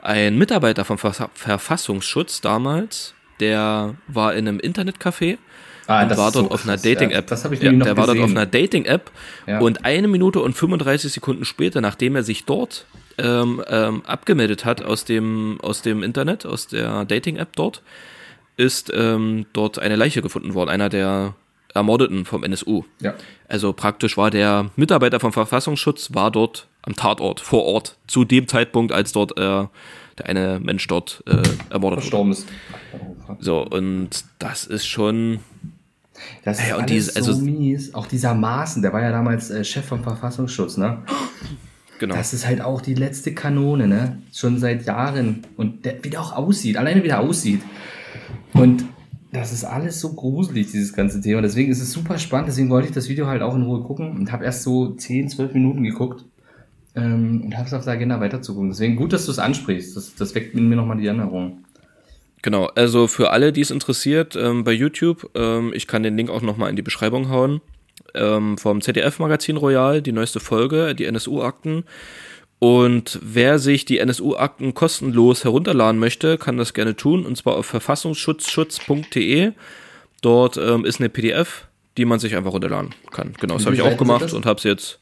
ein 0.03 0.37
Mitarbeiter 0.37 0.85
vom 0.85 0.97
Verfa- 0.97 1.29
Verfassungsschutz 1.33 2.41
damals, 2.41 3.13
der 3.39 3.95
war 4.07 4.33
in 4.35 4.47
einem 4.47 4.59
Internetcafé 4.59 5.37
Ah, 5.85 6.03
und 6.03 6.09
war 6.11 6.31
dort 6.31 6.33
so 6.33 6.51
auf 6.51 6.63
einer. 6.63 6.75
Ja, 6.77 6.93
Dating-App. 6.93 7.27
das 7.27 7.43
habe 7.43 7.55
ich 7.55 7.61
ja, 7.61 7.69
noch 7.71 7.85
Der 7.85 7.97
war 7.97 8.05
dort 8.05 8.17
auf 8.17 8.23
gesehen. 8.23 8.37
einer 8.37 8.45
Dating-App 8.45 9.11
Ja. 9.47 9.59
und 9.59 9.83
eine 9.83 10.07
Minute 10.07 10.39
und 10.39 10.53
35 10.53 11.11
Sekunden 11.11 11.43
später, 11.43 11.81
nachdem 11.81 12.15
er 12.15 12.23
sich 12.23 12.45
dort 12.45 12.85
ähm, 13.17 13.61
ähm, 13.67 14.01
abgemeldet 14.05 14.63
hat 14.65 14.81
aus 14.81 15.03
dem, 15.03 15.59
aus 15.61 15.81
dem 15.81 16.01
Internet, 16.01 16.45
aus 16.45 16.67
der 16.67 17.03
Dating-App 17.05 17.55
dort, 17.57 17.81
ist 18.55 18.91
ähm, 18.95 19.45
dort 19.51 19.77
eine 19.77 19.95
Leiche 19.97 20.21
gefunden 20.21 20.53
worden, 20.53 20.69
einer 20.69 20.87
der 20.89 21.33
Ermordeten 21.73 22.23
vom 22.25 22.43
NSU. 22.45 22.83
Ja. 23.01 23.13
Also 23.49 23.73
praktisch 23.73 24.15
war 24.15 24.31
der 24.31 24.69
Mitarbeiter 24.77 25.19
vom 25.19 25.33
Verfassungsschutz, 25.33 26.13
war 26.13 26.31
dort 26.31 26.67
am 26.83 26.95
Tatort, 26.95 27.39
vor 27.39 27.63
Ort, 27.65 27.97
zu 28.07 28.23
dem 28.25 28.47
Zeitpunkt, 28.47 28.91
als 28.91 29.11
dort 29.11 29.37
äh, 29.37 29.65
der 30.17 30.25
eine 30.27 30.59
Mensch 30.59 30.85
dort 30.87 31.23
äh, 31.27 31.31
ermordet 31.71 31.81
wurde. 31.81 32.01
Verstorben 32.01 32.31
ist. 32.33 32.47
So, 33.39 33.65
und 33.65 34.09
das 34.39 34.65
ist 34.65 34.85
schon, 34.85 35.39
Das 36.43 36.59
ist 36.59 36.67
Ja, 36.69 36.75
und 36.75 36.81
alles 36.83 36.91
diese- 36.91 37.15
also- 37.15 37.33
so 37.33 37.41
mies. 37.43 37.93
Auch 37.95 38.05
dieser 38.07 38.33
Maaßen, 38.35 38.81
der 38.81 38.93
war 38.93 39.01
ja 39.01 39.11
damals 39.11 39.49
äh, 39.49 39.63
Chef 39.63 39.85
vom 39.85 40.03
Verfassungsschutz, 40.03 40.77
ne? 40.77 40.99
genau. 41.99 42.15
Das 42.15 42.33
ist 42.33 42.45
halt 42.45 42.61
auch 42.61 42.81
die 42.81 42.93
letzte 42.93 43.33
Kanone, 43.33 43.87
ne? 43.87 44.21
Schon 44.33 44.59
seit 44.59 44.85
Jahren. 44.85 45.41
Und 45.57 45.85
der, 45.85 46.03
wie 46.03 46.09
der 46.11 46.21
auch 46.21 46.33
aussieht, 46.33 46.77
alleine 46.77 47.01
wie 47.03 47.07
der 47.07 47.21
aussieht. 47.21 47.61
Und 48.53 48.83
das 49.31 49.51
ist 49.51 49.63
alles 49.63 49.99
so 49.99 50.13
gruselig, 50.13 50.69
dieses 50.71 50.93
ganze 50.93 51.19
Thema. 51.21 51.41
Deswegen 51.41 51.71
ist 51.71 51.81
es 51.81 51.91
super 51.91 52.19
spannend. 52.19 52.49
Deswegen 52.49 52.69
wollte 52.69 52.89
ich 52.89 52.93
das 52.93 53.09
Video 53.09 53.25
halt 53.25 53.41
auch 53.41 53.55
in 53.55 53.63
Ruhe 53.63 53.81
gucken 53.81 54.11
und 54.11 54.31
habe 54.31 54.45
erst 54.45 54.61
so 54.63 54.91
10, 54.93 55.29
12 55.29 55.53
Minuten 55.55 55.83
geguckt. 55.83 56.25
Ähm, 56.95 57.41
und 57.45 57.57
habe 57.57 57.67
es 57.67 57.73
auf 57.73 57.83
der 57.83 57.93
Agenda 57.93 58.19
weiterzugucken. 58.19 58.69
Deswegen 58.69 58.95
gut, 58.95 59.13
dass 59.13 59.25
du 59.25 59.31
es 59.31 59.39
ansprichst. 59.39 59.95
Das, 59.95 60.15
das 60.15 60.35
weckt 60.35 60.55
in 60.55 60.69
mir 60.69 60.75
nochmal 60.75 60.97
die 60.97 61.07
Erinnerung. 61.07 61.63
Genau, 62.41 62.65
also 62.75 63.07
für 63.07 63.31
alle, 63.31 63.53
die 63.53 63.61
es 63.61 63.71
interessiert, 63.71 64.35
ähm, 64.35 64.63
bei 64.63 64.73
YouTube, 64.73 65.31
ähm, 65.33 65.71
ich 65.73 65.87
kann 65.87 66.03
den 66.03 66.17
Link 66.17 66.29
auch 66.29 66.41
nochmal 66.41 66.69
in 66.69 66.75
die 66.75 66.81
Beschreibung 66.81 67.29
hauen, 67.29 67.61
ähm, 68.13 68.57
vom 68.57 68.81
ZDF-Magazin 68.81 69.55
Royal, 69.55 70.01
die 70.01 70.11
neueste 70.11 70.41
Folge, 70.41 70.93
die 70.93 71.05
NSU-Akten. 71.05 71.85
Und 72.59 73.19
wer 73.21 73.59
sich 73.59 73.85
die 73.85 73.97
NSU-Akten 73.97 74.73
kostenlos 74.73 75.43
herunterladen 75.45 75.99
möchte, 75.99 76.37
kann 76.37 76.57
das 76.57 76.73
gerne 76.73 76.95
tun, 76.95 77.25
und 77.25 77.37
zwar 77.37 77.55
auf 77.55 77.65
verfassungsschutzschutz.de. 77.65 79.53
Dort 80.21 80.57
ähm, 80.57 80.85
ist 80.85 80.99
eine 80.99 81.09
PDF, 81.09 81.67
die 81.97 82.05
man 82.05 82.19
sich 82.19 82.35
einfach 82.35 82.53
runterladen 82.53 82.93
kann. 83.11 83.33
Genau, 83.39 83.55
das 83.55 83.65
habe 83.65 83.75
ich 83.75 83.81
auch 83.81 83.97
gemacht 83.97 84.33
und 84.33 84.45
habe 84.45 84.57
es 84.57 84.63
jetzt 84.63 84.99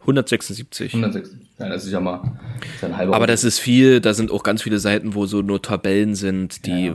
176. 0.00 0.94
176. 0.94 1.48
Ja, 1.58 1.68
das 1.68 1.84
ist 1.84 1.92
ja 1.92 2.00
mal 2.00 2.38
ist 2.74 2.84
ein 2.84 2.96
halber 2.96 3.14
Aber 3.16 3.26
das 3.26 3.44
ist 3.44 3.58
viel, 3.58 4.00
da 4.00 4.14
sind 4.14 4.30
auch 4.30 4.42
ganz 4.42 4.62
viele 4.62 4.78
Seiten, 4.78 5.14
wo 5.14 5.26
so 5.26 5.42
nur 5.42 5.60
Tabellen 5.60 6.14
sind, 6.14 6.66
die 6.66 6.86
Ja. 6.86 6.94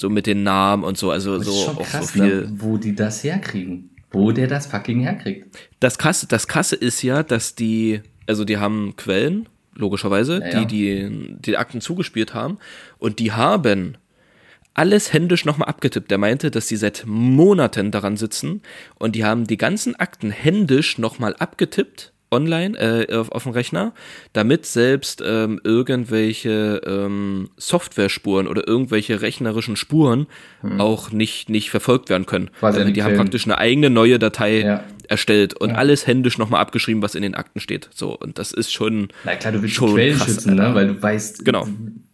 so 0.00 0.10
mit 0.10 0.26
den 0.26 0.42
Namen 0.42 0.84
und 0.84 0.96
so, 0.98 1.10
also 1.10 1.38
das 1.38 1.46
so 1.46 1.52
ist 1.52 1.64
schon 1.64 1.76
auch 1.78 1.82
krass, 1.86 2.06
so 2.08 2.12
viel. 2.12 2.42
ne? 2.42 2.52
wo 2.58 2.76
die 2.76 2.94
das 2.94 3.24
herkriegen. 3.24 3.90
Wo 4.10 4.30
der 4.30 4.46
das 4.46 4.66
fucking 4.66 5.00
herkriegt. 5.00 5.56
Das 5.80 5.96
Kasse, 5.96 6.26
das 6.26 6.46
Kasse 6.46 6.76
ist 6.76 7.02
ja, 7.02 7.22
dass 7.22 7.54
die, 7.54 8.02
also 8.26 8.44
die 8.44 8.58
haben 8.58 8.94
Quellen, 8.96 9.48
logischerweise, 9.74 10.40
Ja, 10.40 10.48
ja. 10.48 10.64
die, 10.64 10.66
die 10.66 11.36
die 11.40 11.56
Akten 11.56 11.80
zugespielt 11.80 12.34
haben 12.34 12.58
und 12.98 13.18
die 13.18 13.32
haben 13.32 13.96
alles 14.74 15.12
händisch 15.12 15.44
nochmal 15.46 15.68
abgetippt. 15.68 16.10
Der 16.10 16.18
meinte, 16.18 16.50
dass 16.50 16.68
sie 16.68 16.76
seit 16.76 17.04
Monaten 17.06 17.90
daran 17.90 18.16
sitzen 18.18 18.60
und 18.98 19.14
die 19.16 19.24
haben 19.24 19.46
die 19.46 19.56
ganzen 19.58 19.96
Akten 19.96 20.30
händisch 20.30 20.98
nochmal 20.98 21.34
abgetippt 21.38 22.11
online 22.32 22.76
äh, 23.08 23.14
auf, 23.14 23.30
auf 23.30 23.42
dem 23.44 23.52
Rechner, 23.52 23.92
damit 24.32 24.66
selbst 24.66 25.22
ähm, 25.24 25.60
irgendwelche 25.62 26.80
ähm, 26.86 27.50
Softwarespuren 27.56 28.46
oder 28.48 28.66
irgendwelche 28.66 29.20
rechnerischen 29.22 29.76
Spuren 29.76 30.26
auch 30.78 31.10
nicht, 31.12 31.48
nicht 31.48 31.70
verfolgt 31.70 32.08
werden 32.10 32.26
können. 32.26 32.46
Hm. 32.46 32.52
Quasi 32.60 32.78
Also 32.78 32.88
an 32.88 32.94
die 32.94 33.02
haben 33.02 33.08
Quellen. 33.10 33.20
praktisch 33.24 33.44
eine 33.46 33.58
eigene 33.58 33.90
neue 33.90 34.18
Datei 34.18 34.60
Ja. 34.60 34.84
erstellt 35.08 35.54
und 35.54 35.72
alles 35.72 36.06
händisch 36.06 36.38
nochmal 36.38 36.60
abgeschrieben, 36.60 37.02
was 37.02 37.14
in 37.14 37.22
den 37.22 37.34
Akten 37.34 37.60
steht. 37.60 37.88
So, 37.94 38.16
und 38.18 38.38
das 38.38 38.52
ist 38.52 38.72
schon. 38.72 39.08
Na 39.24 39.34
klar, 39.36 39.52
du 39.52 39.62
willst 39.62 39.74
Schon 39.74 39.92
Quellen 39.94 40.16
krass, 40.16 40.26
schützen, 40.28 40.54
ne? 40.56 40.74
Weil 40.74 40.86
du 40.88 41.02
weißt, 41.02 41.44
Genau. 41.44 41.66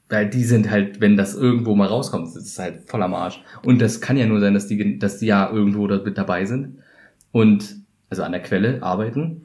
weil 0.08 0.28
die 0.30 0.44
sind 0.44 0.70
halt, 0.70 1.00
wenn 1.00 1.16
das 1.16 1.34
irgendwo 1.34 1.74
mal 1.74 1.86
rauskommt, 1.86 2.34
ist 2.34 2.58
halt 2.58 2.88
voll 2.88 3.02
am 3.02 3.14
Arsch. 3.14 3.40
Und 3.64 3.80
das 3.80 4.00
kann 4.00 4.16
ja 4.16 4.26
nur 4.26 4.40
sein, 4.40 4.54
dass 4.54 4.66
die, 4.66 4.98
dass 4.98 5.18
die 5.18 5.26
ja 5.26 5.50
irgendwo 5.52 5.86
da 5.86 5.98
mit 6.02 6.16
dabei 6.18 6.44
sind 6.46 6.78
und 7.32 7.76
also 8.10 8.22
an 8.22 8.32
der 8.32 8.42
Quelle 8.42 8.82
arbeiten 8.82 9.42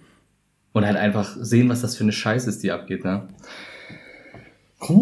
und 0.73 0.85
halt 0.85 0.97
einfach 0.97 1.35
sehen, 1.39 1.69
was 1.69 1.81
das 1.81 1.95
für 1.95 2.03
eine 2.03 2.11
Scheiße 2.11 2.49
ist, 2.49 2.63
die 2.63 2.71
abgeht, 2.71 3.05
ne? 3.05 3.27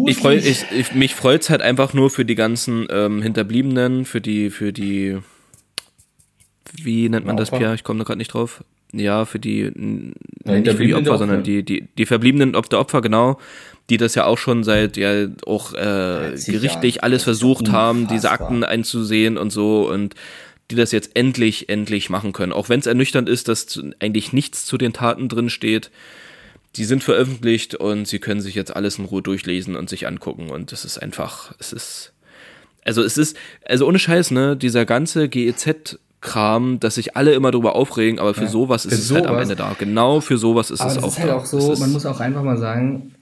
Ich 0.06 0.18
freu, 0.18 0.36
ich, 0.36 0.64
ich, 0.70 0.94
mich 0.94 1.14
freut's 1.14 1.50
halt 1.50 1.60
einfach 1.60 1.92
nur 1.92 2.08
für 2.10 2.24
die 2.24 2.36
ganzen 2.36 2.86
ähm, 2.90 3.20
Hinterbliebenen, 3.20 4.04
für 4.04 4.20
die, 4.20 4.50
für 4.50 4.72
die, 4.72 5.18
wie 6.74 7.08
nennt 7.08 7.26
man 7.26 7.36
das, 7.36 7.48
Opfer? 7.48 7.58
Pierre? 7.58 7.74
Ich 7.74 7.82
komme 7.82 7.98
da 7.98 8.04
gerade 8.04 8.18
nicht 8.18 8.32
drauf. 8.32 8.62
Ja, 8.92 9.24
für 9.24 9.40
die, 9.40 9.62
Ja, 10.44 10.52
nicht 10.52 10.70
für 10.76 10.84
die 10.84 10.94
Opfer, 10.94 11.04
der 11.04 11.18
sondern 11.18 11.38
Opfer. 11.40 11.50
die, 11.50 11.62
die, 11.64 11.88
die 11.98 12.06
verbliebenen 12.06 12.52
der 12.52 12.78
Opfer, 12.78 13.00
genau, 13.00 13.38
die 13.90 13.96
das 13.96 14.14
ja 14.14 14.26
auch 14.26 14.38
schon 14.38 14.62
seit, 14.62 14.96
ja, 14.96 15.26
auch 15.46 15.72
äh, 15.72 16.36
gerichtlich 16.46 16.96
Jahren. 16.96 17.04
alles 17.04 17.24
versucht 17.24 17.72
haben, 17.72 18.06
diese. 18.06 18.30
Akten 18.30 18.62
einzusehen 18.64 19.36
und 19.36 19.50
so 19.50 19.90
und 19.90 20.14
die 20.72 20.76
das 20.76 20.90
jetzt 20.92 21.12
endlich, 21.14 21.68
endlich 21.68 22.10
machen 22.10 22.32
können. 22.32 22.52
Auch 22.52 22.68
wenn 22.68 22.80
es 22.80 22.86
ernüchternd 22.86 23.28
ist, 23.28 23.46
dass 23.48 23.80
eigentlich 24.00 24.32
nichts 24.32 24.64
zu 24.66 24.78
den 24.78 24.92
Taten 24.92 25.28
drin 25.28 25.50
steht. 25.50 25.90
Die 26.76 26.84
sind 26.84 27.04
veröffentlicht 27.04 27.74
und 27.74 28.08
sie 28.08 28.18
können 28.18 28.40
sich 28.40 28.54
jetzt 28.54 28.74
alles 28.74 28.98
in 28.98 29.04
Ruhe 29.04 29.20
durchlesen 29.22 29.76
und 29.76 29.90
sich 29.90 30.06
angucken. 30.06 30.50
Und 30.50 30.72
das 30.72 30.84
ist 30.86 30.96
einfach, 30.98 31.52
es 31.58 31.72
ist, 31.72 32.12
also 32.84 33.02
es 33.02 33.18
ist, 33.18 33.36
also 33.66 33.86
ohne 33.86 33.98
Scheiß, 33.98 34.30
ne, 34.30 34.56
dieser 34.56 34.86
ganze 34.86 35.28
GEZ-Kram, 35.28 36.80
dass 36.80 36.94
sich 36.94 37.14
alle 37.14 37.34
immer 37.34 37.50
drüber 37.50 37.74
aufregen, 37.74 38.18
aber 38.18 38.32
für 38.32 38.48
sowas 38.48 38.86
ist 38.86 38.94
Für 38.94 39.00
es 39.00 39.10
halt 39.12 39.26
am 39.26 39.34
sowas. 39.34 39.42
Ende 39.42 39.56
da. 39.56 39.76
Genau 39.78 40.20
für 40.20 40.38
sowas 40.38 40.70
ist 40.70 40.80
Aber 40.80 40.88
es 40.88 40.94
das 40.96 41.04
auch 41.04 41.08
ist 41.08 41.18
halt 41.18 41.28
da. 41.28 41.36
auch 41.36 41.44
Es 41.44 41.50
so, 41.50 41.76
man 41.76 41.92
muss 41.92 42.06
auch 42.06 42.20
einfach 42.20 42.42
mal 42.42 42.56
sagen, 42.56 43.14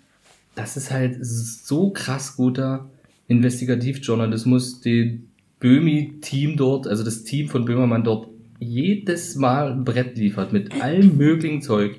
das 0.55 0.77
ist 0.77 0.91
halt 0.93 1.17
so 1.21 1.91
krass 1.91 2.37
guter 2.37 2.89
Investigativjournalismus, 3.27 4.81
den 4.81 5.30
Böhmi-Team 5.61 6.57
dort, 6.57 6.87
also 6.87 7.05
das 7.05 7.25
Team 7.25 7.49
von 7.49 7.65
Böhmermann 7.65 8.03
dort 8.03 8.29
jedes 8.59 9.37
Mal 9.37 9.73
ein 9.73 9.85
Brett 9.85 10.17
liefert 10.17 10.53
mit 10.53 10.81
allem 10.81 11.17
möglichen 11.17 11.63
Zeug. 11.63 11.97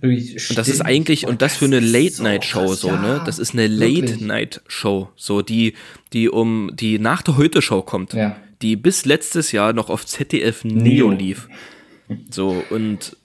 Wirklich 0.00 0.50
Und 0.50 0.58
das 0.58 0.68
ist 0.68 0.82
eigentlich, 0.82 1.26
und 1.26 1.40
das 1.40 1.56
für 1.56 1.64
eine 1.64 1.80
Late-Night-Show, 1.80 2.74
so, 2.74 2.88
ja, 2.88 3.00
ne? 3.00 3.22
Das 3.24 3.38
ist 3.38 3.54
eine. 3.54 3.66
Late-Night-Show, 3.66 5.08
so, 5.16 5.42
die, 5.42 5.74
die 6.12 6.28
um, 6.28 6.70
die 6.74 6.98
nach 6.98 7.22
der 7.22 7.36
Heute-Show 7.36 7.82
kommt. 7.82 8.12
Ja. 8.12 8.36
Die 8.62 8.76
bis 8.76 9.04
letztes 9.06 9.52
Jahr 9.52 9.72
noch 9.72 9.88
auf 9.88 10.04
ZDF 10.04 10.64
Neo, 10.64 11.08
Neo. 11.08 11.10
lief. 11.10 11.48
So, 12.30 12.62
und 12.70 13.16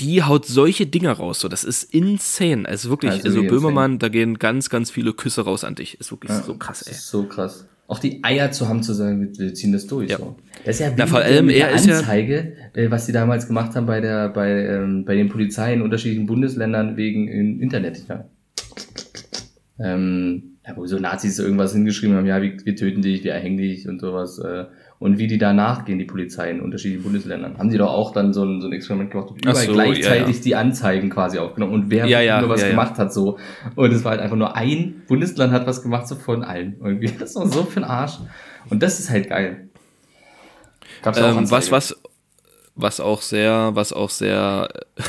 die 0.00 0.22
haut 0.22 0.46
solche 0.46 0.86
Dinger 0.86 1.12
raus, 1.12 1.40
so, 1.40 1.48
das 1.48 1.64
ist 1.64 1.82
insane. 1.94 2.68
Also 2.68 2.90
wirklich, 2.90 3.12
Also 3.12 3.28
also, 3.28 3.42
Böhmermann, 3.42 3.98
da 3.98 4.08
gehen 4.08 4.38
ganz, 4.38 4.68
ganz 4.68 4.90
viele 4.90 5.14
Küsse 5.14 5.42
raus 5.42 5.64
an 5.64 5.74
dich. 5.74 5.98
Ist 6.00 6.10
wirklich 6.10 6.32
so 6.32 6.54
krass, 6.56 6.82
ey. 6.82 6.92
ist 6.92 7.08
so 7.08 7.24
krass. 7.24 7.66
Auch 7.86 7.98
die 7.98 8.24
Eier 8.24 8.50
zu 8.50 8.68
haben, 8.68 8.82
zu 8.82 8.94
sagen, 8.94 9.30
wir, 9.36 9.52
ziehen 9.54 9.72
das 9.72 9.86
durch. 9.86 10.10
Ja. 10.10 10.18
So. 10.18 10.36
Das 10.64 10.76
ist 10.76 10.80
ja 10.80 10.90
wie 10.90 10.94
Na, 10.96 11.06
vor 11.06 11.20
allem, 11.20 11.50
er 11.50 11.72
ist 11.72 11.86
ja- 11.86 11.98
Anzeige, 11.98 12.54
äh, 12.72 12.90
was 12.90 13.04
die 13.06 13.12
damals 13.12 13.46
gemacht 13.46 13.74
haben 13.76 13.86
bei 13.86 14.00
der, 14.00 14.30
bei, 14.30 14.50
ähm, 14.66 15.04
bei 15.04 15.14
den 15.14 15.28
Polizei 15.28 15.74
in 15.74 15.82
unterschiedlichen 15.82 16.26
Bundesländern 16.26 16.96
wegen 16.96 17.28
im 17.28 17.60
Internet. 17.60 18.04
Ja. 18.08 18.24
Ähm, 19.78 20.56
ja, 20.66 20.76
wo 20.76 20.86
so 20.86 20.98
Nazis 20.98 21.38
irgendwas 21.38 21.72
hingeschrieben 21.74 22.16
haben, 22.16 22.26
ja, 22.26 22.40
wir, 22.40 22.56
wir 22.64 22.74
töten 22.76 23.02
dich, 23.02 23.22
wir 23.22 23.32
erhängen 23.32 23.58
dich 23.58 23.86
und 23.86 24.00
sowas. 24.00 24.38
Äh, 24.38 24.64
und 25.04 25.18
wie 25.18 25.26
die 25.26 25.36
danach 25.36 25.84
gehen, 25.84 25.98
die 25.98 26.06
Polizei 26.06 26.50
in 26.50 26.62
unterschiedlichen 26.62 27.02
Bundesländern. 27.02 27.58
Haben 27.58 27.68
die 27.68 27.76
doch 27.76 27.90
auch 27.90 28.14
dann 28.14 28.32
so 28.32 28.42
ein, 28.42 28.62
so 28.62 28.68
ein 28.68 28.72
Experiment 28.72 29.10
gemacht 29.10 29.28
und 29.28 29.44
überall 29.44 29.66
so, 29.66 29.72
gleichzeitig 29.74 30.28
ja, 30.28 30.32
ja. 30.32 30.42
die 30.42 30.54
Anzeigen 30.54 31.10
quasi 31.10 31.38
aufgenommen 31.38 31.74
und 31.74 31.90
wer 31.90 32.06
Ja, 32.06 32.40
nur 32.40 32.48
was 32.48 32.66
gemacht 32.66 32.96
hat 32.96 33.12
so. 33.12 33.38
Und 33.76 33.92
es 33.92 34.02
war 34.02 34.12
halt 34.12 34.22
einfach 34.22 34.38
nur 34.38 34.56
ein 34.56 35.02
Bundesland 35.06 35.52
hat 35.52 35.66
was 35.66 35.82
gemacht, 35.82 36.08
so 36.08 36.14
von 36.14 36.42
allen 36.42 36.76
irgendwie. 36.82 37.12
Das 37.18 37.28
ist 37.28 37.36
doch 37.36 37.44
so 37.44 37.64
für 37.64 37.80
ein 37.80 37.84
Arsch. 37.84 38.14
Und 38.70 38.82
das 38.82 38.98
ist 38.98 39.10
halt 39.10 39.28
geil. 39.28 39.68
Gab's 41.02 41.18
Ähm, 41.18 41.50
was, 41.50 41.70
was, 41.70 42.00
was 42.74 42.98
auch 42.98 43.20
sehr, 43.20 43.72
was 43.74 43.92
auch 43.92 44.08
sehr 44.08 44.70
äh, 44.96 45.02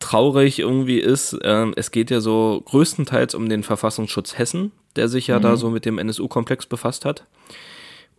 traurig 0.00 0.58
irgendwie 0.58 0.98
ist, 0.98 1.38
ähm, 1.44 1.74
es 1.76 1.92
geht 1.92 2.10
ja 2.10 2.20
so 2.20 2.60
größtenteils 2.64 3.36
um 3.36 3.48
den 3.48 3.62
Verfassungsschutz 3.62 4.36
Hessen, 4.36 4.72
der 4.96 5.06
sich 5.06 5.28
ja 5.28 5.38
da 5.38 5.54
so 5.54 5.70
mit 5.70 5.84
dem 5.84 5.98
NSU-Komplex 5.98 6.66
befasst 6.66 7.04
hat. 7.04 7.22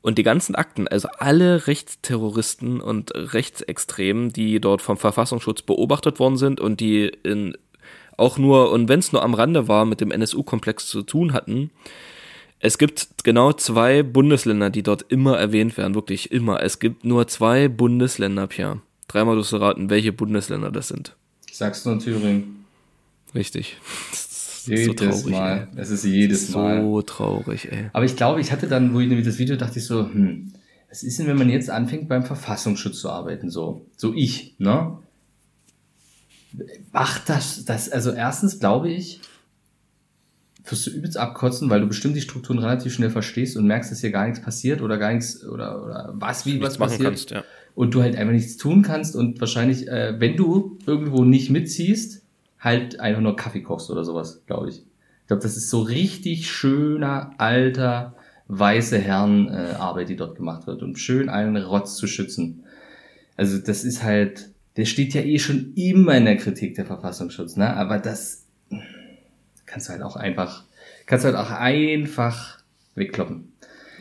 Und 0.02 0.18
die 0.18 0.24
ganzen 0.24 0.56
Akten, 0.56 0.88
also 0.88 1.10
alle 1.18 1.68
Rechtsterroristen 1.68 2.80
und 2.80 3.12
Rechtsextremen, 3.14 4.32
die 4.32 4.62
dort 4.62 4.82
vom 4.82 4.98
Verfassungsschutz 4.98 5.62
beobachtet 5.62 6.20
worden 6.20 6.38
sind 6.38 6.62
und 6.62 6.80
die 6.80 7.12
in 7.24 7.58
auch 8.20 8.38
nur, 8.38 8.72
und 8.72 8.90
wenn 8.90 9.00
es 9.00 9.14
nur 9.14 9.24
am 9.24 9.34
Rande 9.34 9.68
war, 9.68 9.86
mit 9.86 10.02
dem 10.02 10.12
NSU-Komplex 10.12 10.88
zu 10.88 11.04
tun 11.04 11.32
hatten, 11.32 11.72
es 12.60 12.78
gibt 12.78 13.24
genau 13.24 13.54
zwei 13.54 14.04
Bundesländer, 14.04 14.70
die 14.70 14.84
dort 14.84 15.06
immer 15.08 15.38
erwähnt 15.38 15.78
werden, 15.78 15.96
wirklich 15.96 16.32
immer. 16.32 16.62
Es 16.62 16.80
gibt 16.80 17.06
nur 17.06 17.28
zwei 17.28 17.70
Bundesländer, 17.70 18.48
Pierre. 18.48 18.82
Dreimal 19.08 19.42
du 19.42 19.56
raten, 19.56 19.90
welche 19.90 20.12
Bundesländer 20.12 20.70
das 20.70 20.90
sind. 20.90 21.16
Sagst 21.50 21.86
du 21.86 21.96
Thüringen? 21.98 22.66
Richtig. 23.34 23.78
Das 24.70 24.80
ist 24.80 24.86
so 24.86 24.92
Jedes 24.92 25.22
traurig, 25.22 25.36
Mal. 25.36 25.68
ey. 25.76 25.82
Es 25.82 25.90
ist 25.90 26.06
jedes 26.06 26.50
Mal. 26.50 26.82
So 26.82 27.02
traurig, 27.02 27.72
ey. 27.72 27.90
Aber 27.94 28.06
ich 28.06 28.16
glaube, 28.16 28.42
ich 28.42 28.52
hatte 28.52 28.68
dann, 28.68 28.94
wo 28.94 29.00
ich 29.00 29.08
nämlich 29.08 29.26
das 29.26 29.40
Video 29.40 29.56
dachte 29.56 29.80
ich 29.80 29.86
so, 29.86 30.06
hm, 30.06 30.54
was 30.90 31.04
ist 31.04 31.20
denn, 31.20 31.28
wenn 31.28 31.38
man 31.38 31.50
jetzt 31.50 31.70
anfängt 31.70 32.10
beim 32.10 32.24
Verfassungsschutz 32.24 33.00
zu 33.00 33.10
arbeiten, 33.10 33.50
so, 33.50 33.86
so 33.96 34.14
ich, 34.14 34.56
ne? 34.58 34.98
Macht 36.92 37.30
das, 37.30 37.64
das, 37.66 37.90
also 37.90 38.12
erstens 38.12 38.60
glaube 38.60 38.90
ich, 38.90 39.22
wirst 40.68 40.88
du 40.88 40.92
übelst 40.92 41.18
abkotzen, 41.18 41.70
weil 41.70 41.82
du 41.82 41.88
bestimmt 41.88 42.16
die 42.16 42.22
Strukturen 42.22 42.60
relativ 42.60 42.94
schnell 42.94 43.10
verstehst 43.10 43.58
und 43.58 43.66
merkst, 43.66 43.92
dass 43.92 44.02
hier 44.02 44.12
gar 44.12 44.26
nichts 44.26 44.42
passiert 44.42 44.82
oder 44.82 44.98
gar 44.98 45.14
nichts, 45.14 45.44
oder, 45.46 45.84
oder 45.84 46.14
was, 46.16 46.46
wie, 46.46 46.62
was 46.62 46.78
passiert. 46.78 47.04
kannst, 47.04 47.32
ja. 47.32 47.44
Und 47.76 47.94
du 47.94 48.02
halt 48.02 48.16
einfach 48.16 48.34
nichts 48.34 48.58
tun 48.58 48.82
kannst 48.82 49.16
und 49.16 49.40
wahrscheinlich, 49.40 49.88
äh, 49.88 50.20
wenn 50.20 50.36
du 50.36 50.78
irgendwo 50.86 51.24
nicht 51.24 51.50
mitziehst, 51.50 52.19
halt 52.60 53.00
einfach 53.00 53.22
nur 53.22 53.36
Kaffee 53.36 53.62
kochst 53.62 53.90
oder 53.90 54.04
sowas, 54.04 54.44
glaube 54.46 54.70
ich. 54.70 54.78
Ich 54.78 55.28
glaube, 55.28 55.44
das 55.44 55.58
ist 55.58 55.70
so 55.70 55.82
richtig 55.82 56.50
schöner, 56.50 57.32
alter, 57.38 58.16
weiße 58.48 58.98
Herrenarbeit, 58.98 59.76
äh, 59.76 59.76
Arbeit, 59.76 60.10
die 60.10 60.16
dort 60.16 60.36
gemacht 60.36 60.68
wird, 60.68 60.82
um 60.82 60.96
schön 60.96 61.30
allen 61.30 61.56
Rotz 61.56 61.96
zu 61.96 62.08
schützen. 62.08 62.64
Also 63.38 63.60
das 63.60 63.84
ist 63.84 64.04
halt, 64.04 64.50
der 64.76 64.86
steht 64.86 65.14
ja 65.14 65.22
eh 65.22 65.40
schon 65.40 65.74
immer 65.76 66.18
in 66.18 66.26
der 66.26 66.38
Kritik 66.38 66.76
der 66.76 66.86
Verfassungsschutz, 66.86 67.56
ne? 67.56 67.76
Aber 67.76 68.00
das 68.00 68.46
kannst 69.66 69.88
du 69.88 69.94
halt 69.94 70.02
auch 70.02 70.16
einfach, 70.16 70.64
kannst 71.06 71.26
du 71.26 71.28
halt 71.28 71.38
auch 71.38 71.52
einfach 71.52 72.60
wegkloppen. 72.96 73.54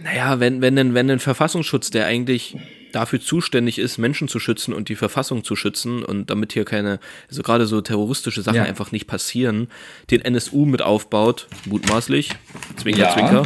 Naja, 0.02 0.40
wenn, 0.40 0.60
wenn, 0.62 0.94
wenn 0.94 1.10
ein 1.10 1.18
Verfassungsschutz, 1.18 1.90
der 1.90 2.06
eigentlich 2.06 2.56
dafür 2.92 3.20
zuständig 3.20 3.78
ist, 3.78 3.98
Menschen 3.98 4.28
zu 4.28 4.38
schützen 4.40 4.72
und 4.74 4.88
die 4.88 4.94
Verfassung 4.96 5.44
zu 5.44 5.56
schützen 5.56 6.02
und 6.04 6.30
damit 6.30 6.52
hier 6.52 6.64
keine, 6.64 7.00
also 7.28 7.42
gerade 7.42 7.66
so 7.66 7.80
terroristische 7.80 8.42
Sachen 8.42 8.56
Ja. 8.56 8.64
einfach 8.64 8.92
nicht 8.92 9.06
passieren, 9.06 9.68
den 10.10 10.20
NSU 10.22 10.64
mit 10.66 10.82
aufbaut, 10.82 11.46
mutmaßlich, 11.66 12.30
Zwinker, 12.76 13.00
Ja. 13.00 13.12
Zwinker, 13.12 13.42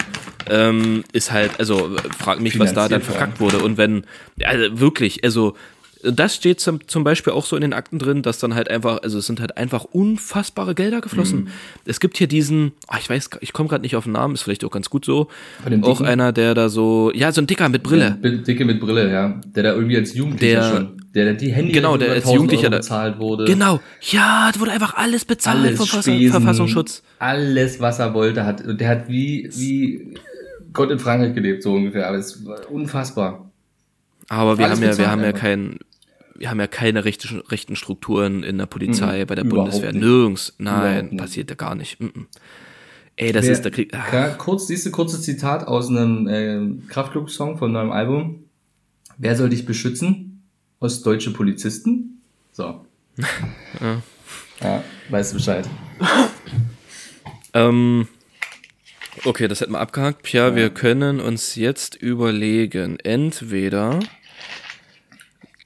ähm, 0.51 1.05
ist 1.13 1.31
halt, 1.33 1.59
also 1.59 1.97
frag 2.19 2.41
mich, 2.41 2.59
was 2.59 2.75
da 2.75 2.89
dann 2.89 3.03
verkackt 3.03 3.41
wurde 3.41 3.59
und 3.61 3.77
wenn, 3.79 4.05
also 4.45 4.81
wirklich, 4.81 5.25
also 5.25 5.57
das 6.03 6.35
steht 6.35 6.61
zum, 6.61 6.87
zum 6.89 7.05
Beispiel 7.05 7.33
auch 7.33 7.45
so 7.47 7.55
in 7.57 7.63
den 7.63 7.73
Akten 7.73 7.99
drin, 7.99 8.23
dass 8.23 8.39
dann 8.39 8.55
halt 8.55 8.69
einfach, 8.71 9.03
also 9.03 9.19
es 9.19 9.27
sind 9.27 9.41
halt 9.41 9.57
einfach 9.57 9.85
unfassbare 9.85 10.75
Gelder 10.75 11.01
geflossen. 11.01 11.41
Mhm. 11.45 11.49
Es 11.85 12.01
gibt 12.01 12.17
hier 12.17 12.27
diesen, 12.27 12.73
ah, 12.89 12.97
ich 13.01 13.09
weiß, 13.09 13.31
ich 13.41 13.53
komme 13.53 13.69
gerade 13.69 13.83
nicht 13.83 13.95
auf 13.97 14.05
den 14.05 14.13
Namen, 14.13 14.35
ist 14.35 14.43
vielleicht 14.43 14.65
auch 14.65 14.71
ganz 14.71 14.91
gut 14.91 15.05
so. 15.05 15.29
Auch 15.83 16.01
einer, 16.01 16.33
der 16.33 16.55
da 16.55 16.69
so, 16.69 17.13
ja, 17.15 17.31
so 17.33 17.41
ein 17.41 17.47
Dicker 17.47 17.69
mit 17.69 17.83
Brille. 17.83 18.19
Der 18.23 18.33
Dicke 18.33 18.65
mit 18.65 18.81
Brille, 18.81 19.13
ja. 19.13 19.41
Der 19.47 19.63
da 19.63 19.75
irgendwie 19.75 19.97
als 19.97 20.15
Jugendlicher 20.15 20.61
Der- 20.61 20.71
schon. 20.71 21.03
Der, 21.15 21.27
der 21.27 21.35
die 21.35 21.53
Handy 21.53 21.73
Genau, 21.73 21.99
der 21.99 22.09
als 22.09 22.25
1000 22.25 22.35
Jugendlicher 22.37 22.69
Euro 22.69 22.77
bezahlt 22.77 23.19
wurde. 23.19 23.45
Genau, 23.45 23.81
ja, 24.01 24.51
da 24.53 24.59
wurde 24.59 24.71
einfach 24.73 24.95
alles 24.95 25.27
bezahlt 25.27 25.59
Alles 25.59 25.77
vom 25.77 25.87
Spesen, 25.87 26.31
Verfassungsschutz. 26.31 27.03
Alles, 27.19 27.81
was 27.81 27.99
er 27.99 28.15
wollte, 28.15 28.47
hat. 28.47 28.63
Und 28.65 28.81
der 28.81 28.89
hat 28.89 29.09
wie, 29.09 29.49
wie 29.55 30.15
Gott 30.73 30.91
in 30.91 30.99
Frankreich 30.99 31.35
gelebt, 31.35 31.63
so 31.63 31.75
ungefähr. 31.75 32.09
Aber 32.09 32.17
es 32.17 32.47
war 32.47 32.71
unfassbar. 32.71 33.51
Aber 34.31 34.57
wir 34.57 34.65
Alles 34.65 34.79
haben 34.81 34.89
ja, 34.89 34.97
wir 34.99 35.11
haben 35.11 35.21
ja 35.21 35.27
einfach. 35.29 35.41
kein, 35.43 35.79
wir 36.43 36.51
haben 36.51 36.59
ja 36.59 36.67
keine 36.67 37.05
rechte, 37.05 37.43
rechten 37.53 37.77
Strukturen 37.77 38.43
in 38.43 38.59
der 38.59 38.67
Polizei, 38.67 39.23
Mhm, 39.23 39.27
bei 39.29 39.35
der 39.37 39.45
Bundeswehr. 39.45 39.93
nicht. 39.93 40.03
Nirgends. 40.03 40.55
Nein, 40.59 41.07
nicht. 41.11 41.19
passiert 41.19 41.49
ja 41.51 41.55
gar 41.57 41.77
nicht. 41.77 42.01
Mhm. 42.01 42.27
Ey, 43.15 43.31
das 43.31 43.45
Wer- 43.45 43.53
ist 43.53 43.63
der 43.63 43.71
Krieg. 43.71 43.95
Ah, 43.95 44.05
Ja, 44.13 44.29
kurz, 44.31 44.67
siehst 44.67 44.85
du, 44.87 44.91
kurzes 44.91 45.23
Zitat 45.23 45.67
aus 45.69 45.89
einem 45.89 46.27
äh, 46.27 46.89
Kraftklub-Song 46.89 47.59
von 47.59 47.71
neuem 47.71 47.93
Album. 47.93 48.45
Wer 49.19 49.37
soll 49.37 49.51
dich 49.51 49.65
beschützen? 49.67 50.43
Ostdeutsche 50.81 51.33
Polizisten? 51.33 52.21
So. 52.53 52.85
Ja. 53.81 54.03
Ja, 54.61 54.85
weißt 55.11 55.33
du 55.33 55.37
Bescheid. 55.37 55.69
Ähm, 57.55 58.09
okay, 59.25 59.47
das 59.49 59.61
hätten 59.61 59.73
wir 59.73 59.81
abgehakt. 59.81 60.23
Pia, 60.23 60.57
wir 60.57 60.71
können 60.71 61.21
uns 61.21 61.55
jetzt 61.55 61.95
überlegen, 61.95 62.99
entweder 62.99 64.01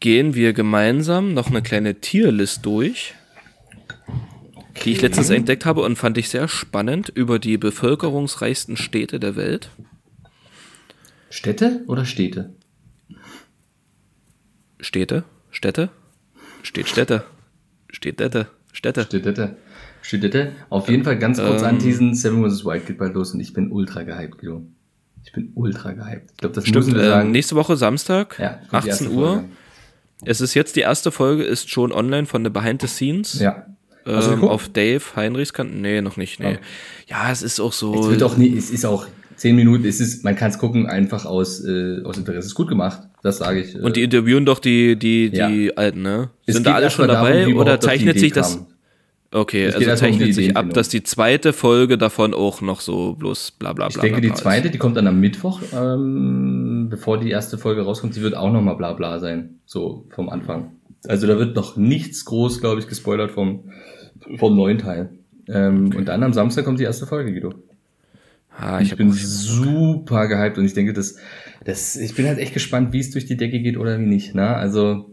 gehen 0.01 0.35
wir 0.35 0.53
gemeinsam 0.53 1.35
noch 1.35 1.49
eine 1.49 1.63
kleine 1.63 1.97
Tierlist 1.97 2.65
durch, 2.67 3.15
die 4.85 4.93
ich 4.93 5.01
letztens 5.03 5.31
entdeckt 5.31 5.65
habe 5.65 5.83
und 5.83 5.97
fand 5.97 6.19
ich 6.19 6.29
sehr 6.29 6.49
spannend 6.49 7.09
über 7.09 7.39
die 7.39 7.57
bevölkerungsreichsten 7.59 8.77
Städte 8.77 9.19
der 9.21 9.37
Welt. 9.37 9.71
Städte 11.31 11.83
oder 11.87 12.05
Städte? 12.05 12.51
Städte? 14.81 15.25
Städte? 15.51 15.91
Steht 16.63 16.89
Städte. 16.89 17.25
Steht 17.91 18.15
Städte. 18.21 18.49
Städte. 18.73 19.05
Städte. 19.05 19.57
Städte. 20.03 20.53
Auf 20.69 20.89
jeden 20.89 21.03
Fall 21.05 21.19
ganz 21.19 21.39
kurz 21.39 21.63
Ähm. 21.63 21.69
anteasen, 21.69 22.15
Seven 22.15 22.49
vs. 22.49 22.65
Wild 22.65 22.87
geht 22.87 22.99
bald 22.99 23.15
los 23.15 23.33
und 23.33 23.41
ich 23.41 23.53
bin 23.53 23.73
ultra 23.73 24.03
gehypt, 24.03 24.39
Guido. 24.39 24.63
Ich 25.25 25.33
bin 25.33 25.51
ultra 25.55 25.93
gehypt. 25.93 26.31
Ich 26.33 26.37
glaube, 26.37 26.55
das 26.55 26.65
Stimmt, 26.65 26.77
müssen 26.87 26.95
wir 26.95 27.03
äh, 27.03 27.07
sagen. 27.09 27.31
nächste 27.33 27.57
Woche 27.57 27.77
Samstag, 27.77 28.39
ja, 28.39 28.61
kommt 28.71 28.85
die 28.85 28.89
erste 28.89 29.05
18 29.07 29.17
Uhr. 29.17 29.29
Folge. 29.35 29.49
Es 30.25 30.41
ist 30.41 30.55
jetzt 30.55 30.77
die 30.77 30.81
erste 30.81 31.11
Folge, 31.13 31.43
ist 31.45 31.71
schon 31.71 31.93
online 31.93 32.27
von 32.27 32.43
der 32.43 32.51
Behind 32.51 32.81
the 32.81 32.89
Scenes. 32.89 33.39
Ja. 33.41 33.67
Du 34.05 34.13
ähm, 34.13 34.45
auf 34.45 34.69
Dave 34.69 35.03
Heinrichs 35.17 35.53
Kanal. 35.53 35.75
Nee, 35.75 36.01
noch 36.01 36.17
nicht. 36.17 36.39
Nee. 36.41 36.47
Okay. 36.47 36.59
Ja, 37.09 37.31
es 37.33 37.43
ist 37.43 37.59
auch 37.61 37.73
Es 37.73 37.79
so. 37.81 38.09
wird 38.11 38.23
auch 38.23 38.37
nie, 38.37 38.57
es 38.57 38.71
ist 38.71 38.87
auch 38.87 39.07
zehn 39.35 39.57
Minuten, 39.57 39.85
es 39.85 40.01
ist, 40.01 40.25
man 40.25 40.37
kann 40.37 40.51
es 40.51 40.59
gucken, 40.59 40.87
einfach 40.87 41.25
aus, 41.27 41.63
äh, 41.65 42.03
aus 42.05 42.17
Interesse. 42.17 42.39
Es 42.39 42.47
ist 42.47 42.55
gut 42.55 42.69
gemacht, 42.69 43.03
das 43.23 43.39
sage 43.39 43.61
ich. 43.61 43.75
äh, 43.75 43.79
Und 43.81 43.97
die 43.97 44.05
interviewen 44.05 44.47
doch 44.47 44.61
die, 44.61 44.97
die, 44.97 45.31
die 45.31 45.77
Alten, 45.77 46.03
ne? 46.03 46.31
es 46.47 46.55
Sind 46.55 46.67
da 46.67 46.75
alle 46.75 46.91
schon 46.91 47.09
darum, 47.09 47.27
dabei 47.29 47.47
wie 47.49 47.55
oder 47.55 47.81
zeichnet 47.81 48.19
sich 48.19 48.33
das? 48.33 48.55
kam. 48.55 48.67
Okay, 49.37 49.67
also 49.67 49.79
die 49.79 49.85
zeichnet 49.85 50.35
sich 50.35 50.47
ab, 50.49 50.51
Ideenfindung. 50.65 50.75
dass 50.75 50.89
die 50.89 51.03
zweite 51.03 51.53
Folge 51.53 51.99
davon 51.99 52.33
auch 52.33 52.63
noch 52.63 52.81
so 52.81 53.13
bloß 53.15 53.51
bla 53.53 53.75
bla 53.75 53.89
bla. 53.89 53.97
Ich 53.97 54.01
denke, 54.01 54.21
bla, 54.21 54.21
die 54.23 54.29
bla 54.29 54.37
zweite, 54.37 54.67
Ist. 54.69 54.75
die 54.75 54.79
kommt 54.79 54.97
dann 54.97 55.07
am 55.07 55.21
Mittwoch, 55.21 55.61
ähm, 55.75 56.87
bevor 56.89 57.21
die 57.21 57.29
erste 57.31 57.59
Folge 57.59 57.83
rauskommt, 57.83 58.17
die 58.17 58.23
wird 58.23 58.35
auch 58.35 58.51
nochmal 58.51 58.77
bla 58.77 58.95
bla 58.95 59.19
sein. 59.19 59.57
So 59.67 60.07
vom 60.09 60.31
Anfang. 60.31 60.73
Also 61.07 61.27
da 61.27 61.39
wird 61.39 61.55
noch 61.55 61.77
nichts 61.77 62.25
groß, 62.25 62.61
glaube 62.61 62.81
ich, 62.81 62.89
gespoilert 62.89 63.31
vom, 63.31 63.65
vom 64.37 64.57
neuen 64.57 64.79
Teil. 64.79 65.11
Ähm, 65.49 65.93
Und 65.95 66.07
dann 66.07 66.23
am 66.23 66.33
Samstag 66.33 66.65
kommt 66.65 66.81
die 66.81 66.85
erste 66.85 67.07
Folge, 67.07 67.33
Guido. 67.33 67.55
Ah, 68.59 68.81
Ich, 68.81 68.93
ich 68.93 68.97
bin 68.97 69.13
super 69.13 70.29
gehypt 70.29 70.57
und 70.57 70.65
ich 70.65 70.73
denke, 70.73 70.95
das, 70.95 71.17
das, 71.65 71.95
ich 71.97 72.15
bin 72.15 72.27
halt 72.27 72.39
echt 72.39 72.55
gespannt, 72.55 72.93
wie 72.95 73.01
es 73.01 73.11
durch 73.11 73.27
die 73.27 73.37
Decke 73.37 73.61
geht 73.61 73.77
oder 73.77 74.01
wie 74.01 74.07
nicht. 74.07 74.35
Ne? 74.35 74.49
Also, 74.49 75.11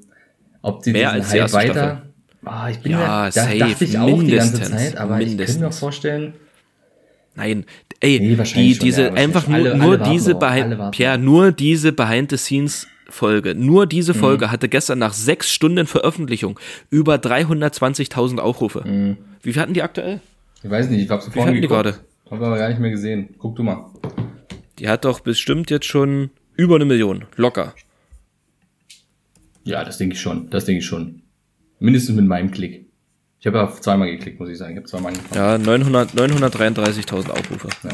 ob 0.61 0.81
die 0.83 0.93
Mehr 0.93 1.09
diesen 1.09 1.21
als 1.21 1.31
die 1.31 1.37
erste 1.39 1.57
weiter. 1.57 1.73
Staffel. 1.73 2.12
Ah, 2.45 2.69
ich 2.69 2.79
bin 2.79 2.91
Ja, 2.93 3.25
ja, 3.25 3.31
safe, 3.31 3.57
dachte 3.57 3.85
ich 3.85 3.97
auch 3.97 4.05
die 4.05 4.31
ganze 4.31 4.53
mindestens, 4.53 4.69
Zeit, 4.69 4.97
aber 4.97 5.19
ich 5.21 5.27
könnte 5.27 5.37
mir 5.37 5.45
auch 5.45 5.47
mindestens. 5.49 5.79
vorstellen, 5.79 6.33
Nein, 7.35 7.65
ey, 7.99 8.19
Nee, 8.19 8.35
die, 8.35 8.45
schon, 8.45 8.61
diese 8.85 9.01
ja, 9.03 9.13
einfach 9.13 9.47
nur, 9.47 9.55
Alle- 9.57 9.75
nur 9.77 9.99
alle 9.99 10.11
diese 10.11 10.35
Behind, 10.35 10.91
Pierre, 10.91 11.17
nur 11.17 11.51
diese 11.51 11.91
Behind 11.91 12.29
the 12.29 12.37
Scenes 12.37 12.85
Folge, 13.09 13.55
nur 13.55 13.85
Mhm. 13.85 13.89
diese 13.89 14.13
Folge 14.13 14.51
hatte 14.51 14.69
gestern 14.69 14.99
nach 14.99 15.13
sechs 15.13 15.51
Stunden 15.51 15.87
Veröffentlichung 15.87 16.59
über 16.91 17.15
320.000 17.17 18.39
Aufrufe. 18.39 18.83
Mhm. 18.87 19.17
Wie 19.41 19.51
viel 19.53 19.61
hatten 19.61 19.73
die 19.73 19.81
aktuell? 19.81 20.19
ich 20.63 20.69
weiß 20.69 20.89
nicht, 20.89 21.01
ich 21.01 21.09
Wie 21.09 21.41
hatten 21.41 21.61
die 21.61 21.67
gerade? 21.67 21.95
Habe 22.29 22.45
aber 22.45 22.57
gar 22.57 22.69
nicht 22.69 22.79
mehr 22.79 22.91
gesehen. 22.91 23.29
Guck 23.39 23.55
du 23.55 23.63
mal. 23.63 23.85
Die 24.79 24.87
hat 24.87 25.03
doch 25.03 25.19
bestimmt 25.19 25.71
jetzt 25.71 25.85
schon 25.87 26.29
über 26.55 26.75
eine 26.75 26.85
Million, 26.85 27.25
locker. 27.35 27.73
Ja, 29.63 29.83
das 29.83 29.97
denke 29.97 30.13
ich 30.15 30.21
schon. 30.21 30.49
Das 30.51 30.65
denke 30.65 30.79
ich 30.81 30.85
schon. 30.85 31.22
Mindestens 31.83 32.15
mit 32.15 32.25
meinem 32.25 32.49
Klick. 32.49 32.85
Ich 33.41 33.45
habe 33.45 33.57
ja 33.57 33.69
zweimal 33.79 34.09
geklickt, 34.09 34.39
muss 34.39 34.47
ich 34.49 34.57
sagen. 34.57 34.71
Ich 34.71 34.77
habe 34.77 34.87
zweimal 34.87 35.11
angefangen. 35.13 35.35
Ja, 35.35 35.57
900 35.57 36.11
933.000 36.13 37.29
Aufrufe. 37.29 37.67
Ja. 37.83 37.89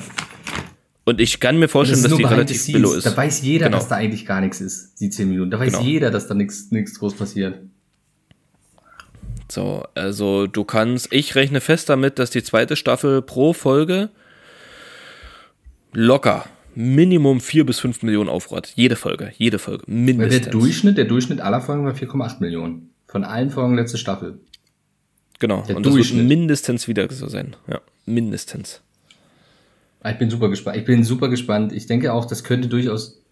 Und 1.05 1.19
ich 1.19 1.39
kann 1.39 1.57
mir 1.57 1.67
vorstellen, 1.67 2.03
dass 2.03 2.15
die 2.15 2.23
relativ 2.23 2.63
billo 2.67 2.93
ist. 2.93 3.07
Da 3.07 3.17
weiß 3.17 3.41
jeder, 3.41 3.65
Genau. 3.65 3.77
dass 3.77 3.87
da 3.87 3.95
eigentlich 3.95 4.27
gar 4.27 4.41
nichts 4.41 4.61
ist, 4.61 5.01
die 5.01 5.09
10 5.09 5.27
Minuten. 5.27 5.49
Da 5.49 5.59
weiß 5.59 5.71
Genau. 5.73 5.83
jeder, 5.83 6.11
dass 6.11 6.27
da 6.27 6.35
nichts 6.35 6.69
groß 6.99 7.15
passiert. 7.15 7.61
So, 9.51 9.83
also 9.95 10.45
du 10.45 10.63
kannst, 10.65 11.11
ich 11.11 11.33
rechne 11.33 11.59
fest 11.59 11.89
damit, 11.89 12.19
dass 12.19 12.29
die 12.29 12.43
zweite 12.43 12.75
Staffel 12.75 13.23
pro 13.23 13.53
Folge 13.53 14.09
locker 15.93 16.45
Minimum 16.75 17.39
4 17.41 17.65
bis 17.65 17.79
5 17.79 18.03
Millionen 18.03 18.29
Aufrufe 18.29 18.57
hat. 18.57 18.73
Jede 18.75 18.95
Folge, 18.95 19.31
jede 19.35 19.57
Folge, 19.57 19.83
Weil 19.87 19.95
mindestens. 19.95 20.43
der 20.43 20.51
Durchschnitt, 20.51 20.97
der 20.99 21.05
Durchschnitt 21.05 21.41
aller 21.41 21.61
Folgen 21.61 21.85
war 21.85 21.93
4,8 21.95 22.39
Millionen. 22.39 22.91
Von 23.09 23.23
allen 23.23 23.49
Folgen 23.49 23.75
letzte 23.75 23.97
Staffel. 23.97 24.39
genau, 25.39 25.63
der 25.63 25.77
und 25.77 25.85
das 25.85 25.95
wird 25.95 26.13
mindestens 26.13 26.87
wieder 26.87 27.11
so 27.11 27.27
sein. 27.27 27.55
Ja, 27.67 27.81
mindestens. 28.05 28.81
Ich 30.05 30.17
bin 30.19 30.29
super 30.29 30.47
gespannt. 30.49 30.77
Ich 30.77 30.85
bin 30.85 31.03
super 31.03 31.27
gespannt. 31.27 31.73
Ich 31.73 31.87
denke 31.87 32.13
auch, 32.13 32.25
das 32.25 32.43
könnte 32.43 32.67
durchaus, 32.67 33.23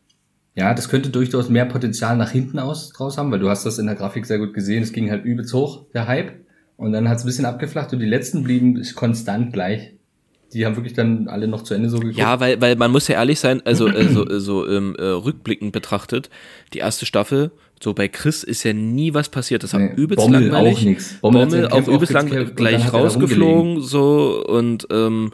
ja, 0.56 0.74
das 0.74 0.90
könnte 0.90 1.12
durchaus 1.12 1.50
mehr 1.50 1.66
Potenzial 1.66 2.18
nach 2.18 2.32
hinten 2.32 2.58
aus 2.58 2.90
draus 2.90 3.20
haben, 3.20 3.32
weil 3.32 3.40
du 3.40 3.50
hast 3.50 3.68
das 3.68 3.78
in 3.78 3.86
der 3.86 3.96
Grafik 3.96 4.26
sehr 4.26 4.40
gut 4.40 4.56
gesehen. 4.56 4.82
Es 4.82 4.94
ging 4.94 5.12
halt 5.12 5.24
übelst 5.26 5.54
hoch, 5.54 5.86
der 5.94 6.08
Hype. 6.08 6.34
Und 6.76 6.92
dann 6.92 7.08
hat 7.08 7.18
es 7.18 7.24
ein 7.24 7.28
bisschen 7.28 7.46
abgeflacht 7.46 7.94
und 7.94 8.00
die 8.00 8.08
letzten 8.08 8.44
blieben 8.44 8.84
konstant 8.96 9.54
gleich. 9.54 9.94
Die 10.54 10.66
haben 10.66 10.76
wirklich 10.76 10.93
dann 10.93 11.28
alle 11.28 11.48
noch 11.48 11.64
zu 11.64 11.74
Ende 11.74 11.89
so 11.89 12.00
geguckt. 12.00 12.18
Ja, 12.18 12.39
weil, 12.39 12.60
weil 12.62 12.76
man 12.76 12.91
muss 12.91 13.08
ja 13.08 13.16
ehrlich 13.16 13.39
sein, 13.39 13.62
also 13.66 13.88
äh, 13.88 14.08
so, 14.39 14.66
äh, 14.66 14.76
ähm, 14.76 14.95
äh, 14.98 15.04
rückblickend 15.04 15.72
betrachtet, 15.74 16.30
die 16.74 16.80
erste 16.80 17.06
Staffel, 17.06 17.52
so 17.82 17.93
bei 17.93 18.08
Chris 18.08 18.43
ist 18.43 18.64
ja 18.64 18.74
nie 18.74 19.14
was 19.14 19.30
passiert. 19.30 19.64
Das 19.64 19.74
Nee, 19.74 19.91
übelst 19.95 20.24
Bommel 20.24 20.48
langweilig. 20.48 20.78
auch 20.78 20.82
nix. 20.84 21.14
Bommel, 21.22 21.45
Bommel 21.45 21.68
auch 21.68 21.88
übelst 21.88 22.14
lang 22.14 22.56
gleich 22.56 22.91
rausgeflogen, 22.93 23.82
so 23.82 24.43
und 24.48 24.88
ähm, 24.91 25.32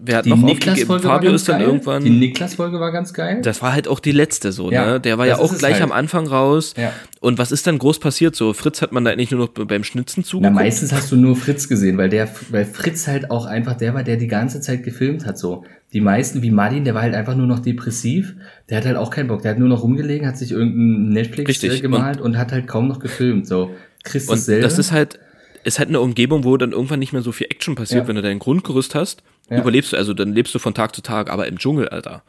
wer 0.00 0.18
hat 0.18 0.24
Die 0.26 0.30
noch 0.30 0.38
Niklas-Folge 0.38 1.08
Fabio 1.08 1.30
ganz 1.30 1.42
ist 1.42 1.48
dann 1.48 1.58
geil. 1.58 1.66
irgendwann. 1.68 2.04
Die 2.04 2.10
Niklas-Folge 2.10 2.80
war 2.80 2.92
ganz 2.92 3.12
geil. 3.12 3.40
Das 3.42 3.60
war 3.62 3.72
halt 3.72 3.88
auch 3.88 4.00
die 4.00 4.12
letzte 4.12 4.52
so, 4.52 4.70
Ja, 4.70 4.92
ne? 4.92 5.00
Der 5.00 5.18
war 5.18 5.26
ja 5.26 5.38
auch 5.38 5.56
gleich 5.56 5.74
halt. 5.74 5.82
am 5.82 5.92
Anfang 5.92 6.26
raus. 6.26 6.74
Ja. 6.76 6.92
Und 7.20 7.38
was 7.38 7.50
ist 7.52 7.66
dann 7.66 7.78
groß 7.78 7.98
passiert? 7.98 8.36
So, 8.36 8.52
Fritz 8.52 8.80
hat 8.82 8.92
man 8.92 9.04
da 9.04 9.10
eigentlich 9.10 9.30
nur 9.30 9.40
noch 9.40 9.48
beim 9.48 9.84
Schnitzen 9.84 10.20
Na, 10.24 10.26
zugeguckt. 10.28 10.54
meistens 10.54 10.92
hast 10.92 11.10
du 11.12 11.16
nur 11.16 11.36
Fritz 11.36 11.68
gesehen, 11.68 11.98
weil 11.98 12.08
der, 12.08 12.28
weil 12.50 12.64
Fritz 12.64 13.06
halt 13.08 13.30
auch 13.30 13.46
einfach 13.46 13.74
der 13.74 13.94
war, 13.94 14.04
der 14.04 14.16
die 14.16 14.28
ganze 14.28 14.60
Zeit 14.60 14.82
gefilmt 14.84 15.26
hat, 15.26 15.38
so. 15.38 15.64
Die 15.92 16.00
meisten, 16.02 16.42
wie 16.42 16.50
Martin, 16.50 16.84
der 16.84 16.94
war 16.94 17.00
halt 17.02 17.14
einfach 17.14 17.34
nur 17.34 17.46
noch 17.46 17.60
depressiv. 17.60 18.34
Der 18.68 18.76
hat 18.76 18.84
halt 18.84 18.96
auch 18.96 19.10
keinen 19.10 19.28
Bock. 19.28 19.40
Der 19.40 19.52
hat 19.52 19.58
nur 19.58 19.68
noch 19.70 19.82
rumgelegen, 19.82 20.26
hat 20.26 20.36
sich 20.36 20.52
irgendein 20.52 21.08
Netflix 21.14 21.48
Richtig. 21.48 21.78
äh, 21.78 21.80
gemalt 21.80 22.20
und, 22.20 22.36
hat 22.36 22.52
halt 22.52 22.66
kaum 22.66 22.88
noch 22.88 22.98
gefilmt, 22.98 23.46
so. 23.46 23.70
Chris 24.04 24.28
Und 24.28 24.36
dasselbe. 24.36 24.62
das 24.62 24.78
ist 24.78 24.92
halt, 24.92 25.18
ist 25.64 25.78
halt 25.78 25.88
eine 25.88 26.00
Umgebung, 26.00 26.44
wo 26.44 26.56
dann 26.56 26.72
irgendwann 26.72 26.98
nicht 26.98 27.12
mehr 27.12 27.22
so 27.22 27.32
viel 27.32 27.46
Action 27.50 27.74
passiert, 27.74 28.02
Ja. 28.02 28.08
wenn 28.08 28.16
du 28.16 28.22
dein 28.22 28.38
Grundgerüst 28.38 28.94
hast. 28.94 29.22
Ja. 29.50 29.60
Überlebst 29.60 29.92
du, 29.92 29.96
also 29.96 30.12
dann 30.14 30.32
lebst 30.32 30.54
du 30.54 30.58
von 30.58 30.74
Tag 30.74 30.94
zu 30.94 31.00
Tag, 31.02 31.30
aber 31.30 31.46
im 31.46 31.58
Dschungel, 31.58 31.88
Alter. 31.88 32.22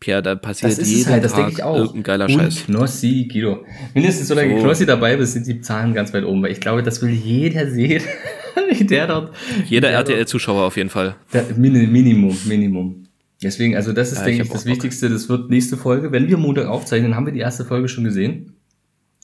Pierre, 0.00 0.22
da 0.22 0.34
passiert 0.34 0.72
das 0.72 0.78
ist 0.80 0.90
jeden 0.90 1.10
halt, 1.10 1.24
das 1.24 1.32
Tag 1.32 1.40
denke 1.46 1.52
ich 1.52 1.62
auch. 1.62 1.76
irgendein 1.76 2.02
geiler 2.02 2.24
und 2.26 2.32
Scheiß. 2.32 2.64
Knossi, 2.66 3.28
Guido. 3.32 3.64
Mindestens 3.94 4.26
solange 4.28 4.56
So. 4.56 4.62
Knossi 4.64 4.84
dabei 4.86 5.16
bist, 5.16 5.34
sind 5.34 5.46
die 5.46 5.60
Zahlen 5.60 5.94
ganz 5.94 6.12
weit 6.12 6.24
oben, 6.24 6.42
weil 6.42 6.50
ich 6.50 6.60
glaube, 6.60 6.82
das 6.82 7.00
will 7.00 7.10
jeder 7.10 7.70
sehen. 7.70 8.02
der 8.80 9.06
dort. 9.06 9.34
Jeder 9.68 9.90
RTL-Zuschauer 9.90 10.64
auf 10.64 10.76
jeden 10.76 10.90
Fall. 10.90 11.14
Der, 11.32 11.44
Mini- 11.56 11.86
Minimum, 11.86 12.36
Minimum. 12.46 13.04
Deswegen, 13.42 13.76
also 13.76 13.92
das 13.92 14.10
ist, 14.10 14.18
Ja, 14.18 14.24
denke 14.24 14.42
ich 14.42 14.48
ich, 14.48 14.52
das 14.52 14.64
Bock. 14.64 14.72
Wichtigste. 14.72 15.08
Das 15.10 15.28
wird 15.28 15.50
nächste 15.50 15.76
Folge. 15.76 16.10
Wenn 16.12 16.28
wir 16.28 16.38
Montag 16.38 16.66
aufzeichnen, 16.66 17.14
haben 17.14 17.26
wir 17.26 17.32
die 17.32 17.40
erste 17.40 17.64
Folge 17.64 17.88
schon 17.88 18.02
gesehen. 18.04 18.54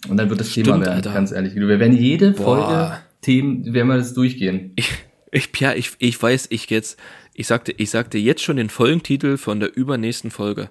Und 0.08 0.16
dann 0.18 0.30
wird 0.30 0.40
das 0.40 0.50
Thema 0.50 0.66
Stimmt, 0.66 0.80
werden, 0.86 0.94
Alter. 0.94 1.12
ganz 1.12 1.32
ehrlich. 1.32 1.54
Wir 1.56 1.68
werden 1.80 1.96
jede 1.96 2.30
Boah. 2.30 2.44
Folge 2.44 3.00
Themen, 3.22 3.72
werden 3.74 3.88
wir 3.88 3.96
das 3.96 4.14
durchgehen. 4.14 4.72
Ich, 4.76 4.90
ich, 5.32 5.52
Pierre, 5.52 5.76
ich, 5.76 5.92
ich 5.98 6.20
weiß, 6.20 6.46
ich 6.50 6.68
jetzt, 6.70 6.98
ich 7.34 7.46
sagte, 7.46 7.72
ich 7.76 7.90
sagte 7.90 8.18
jetzt 8.18 8.42
schon 8.42 8.56
den 8.56 8.70
Folgentitel 8.70 9.36
von 9.36 9.60
der 9.60 9.76
übernächsten 9.76 10.30
Folge. 10.30 10.70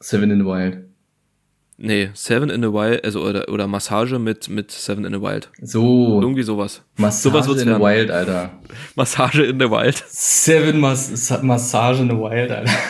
Seven 0.00 0.30
in 0.30 0.40
the 0.40 0.44
Wild. 0.46 0.84
Nee, 1.78 2.10
Seven 2.14 2.48
in 2.50 2.62
the 2.62 2.68
Wild, 2.68 3.04
also 3.04 3.22
oder, 3.24 3.48
oder 3.48 3.66
Massage 3.66 4.18
mit, 4.18 4.48
mit 4.48 4.70
Seven 4.70 5.04
in 5.04 5.12
the 5.12 5.20
Wild. 5.20 5.50
So, 5.60 6.20
Irgendwie 6.20 6.42
sowas. 6.42 6.82
Massage 6.96 7.44
sowas 7.44 7.62
in 7.62 7.68
the. 7.68 7.80
Wild, 7.80 8.10
Alter. 8.10 8.50
Massage 8.94 9.42
in 9.42 9.58
the 9.58 9.68
Wild. 9.68 9.96
Seven 10.06 10.78
Mas 10.78 11.30
Massage 11.42 12.00
in 12.00 12.08
the 12.10 12.16
Wild, 12.16 12.50
Alter. 12.50 12.70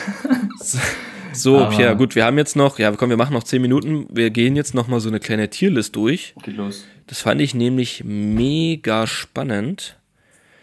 So, 1.35 1.61
Aber- 1.61 1.75
Pierre, 1.75 1.97
gut, 1.97 2.15
wir 2.15 2.27
haben 2.27 2.37
jetzt 2.37 2.57
noch, 2.57 2.79
ja, 2.79 2.93
komm, 2.93 3.09
wir 3.09 3.17
machen 3.17 3.33
noch 3.33 3.43
10 3.45 3.63
Minuten. 3.63 4.07
Wir 4.11 4.29
gehen 4.29 4.55
jetzt 4.55 4.75
noch 4.75 4.87
mal 4.89 5.01
so 5.01 5.09
eine 5.09 5.19
kleine 5.19 5.49
Tierlist 5.49 5.97
durch. 5.97 6.35
Geht 6.43 6.57
los. 6.59 6.85
Das 7.07 7.21
fand 7.21 7.41
ich 7.41 7.55
nämlich 7.55 8.05
mega 8.05 9.07
spannend. 9.07 9.99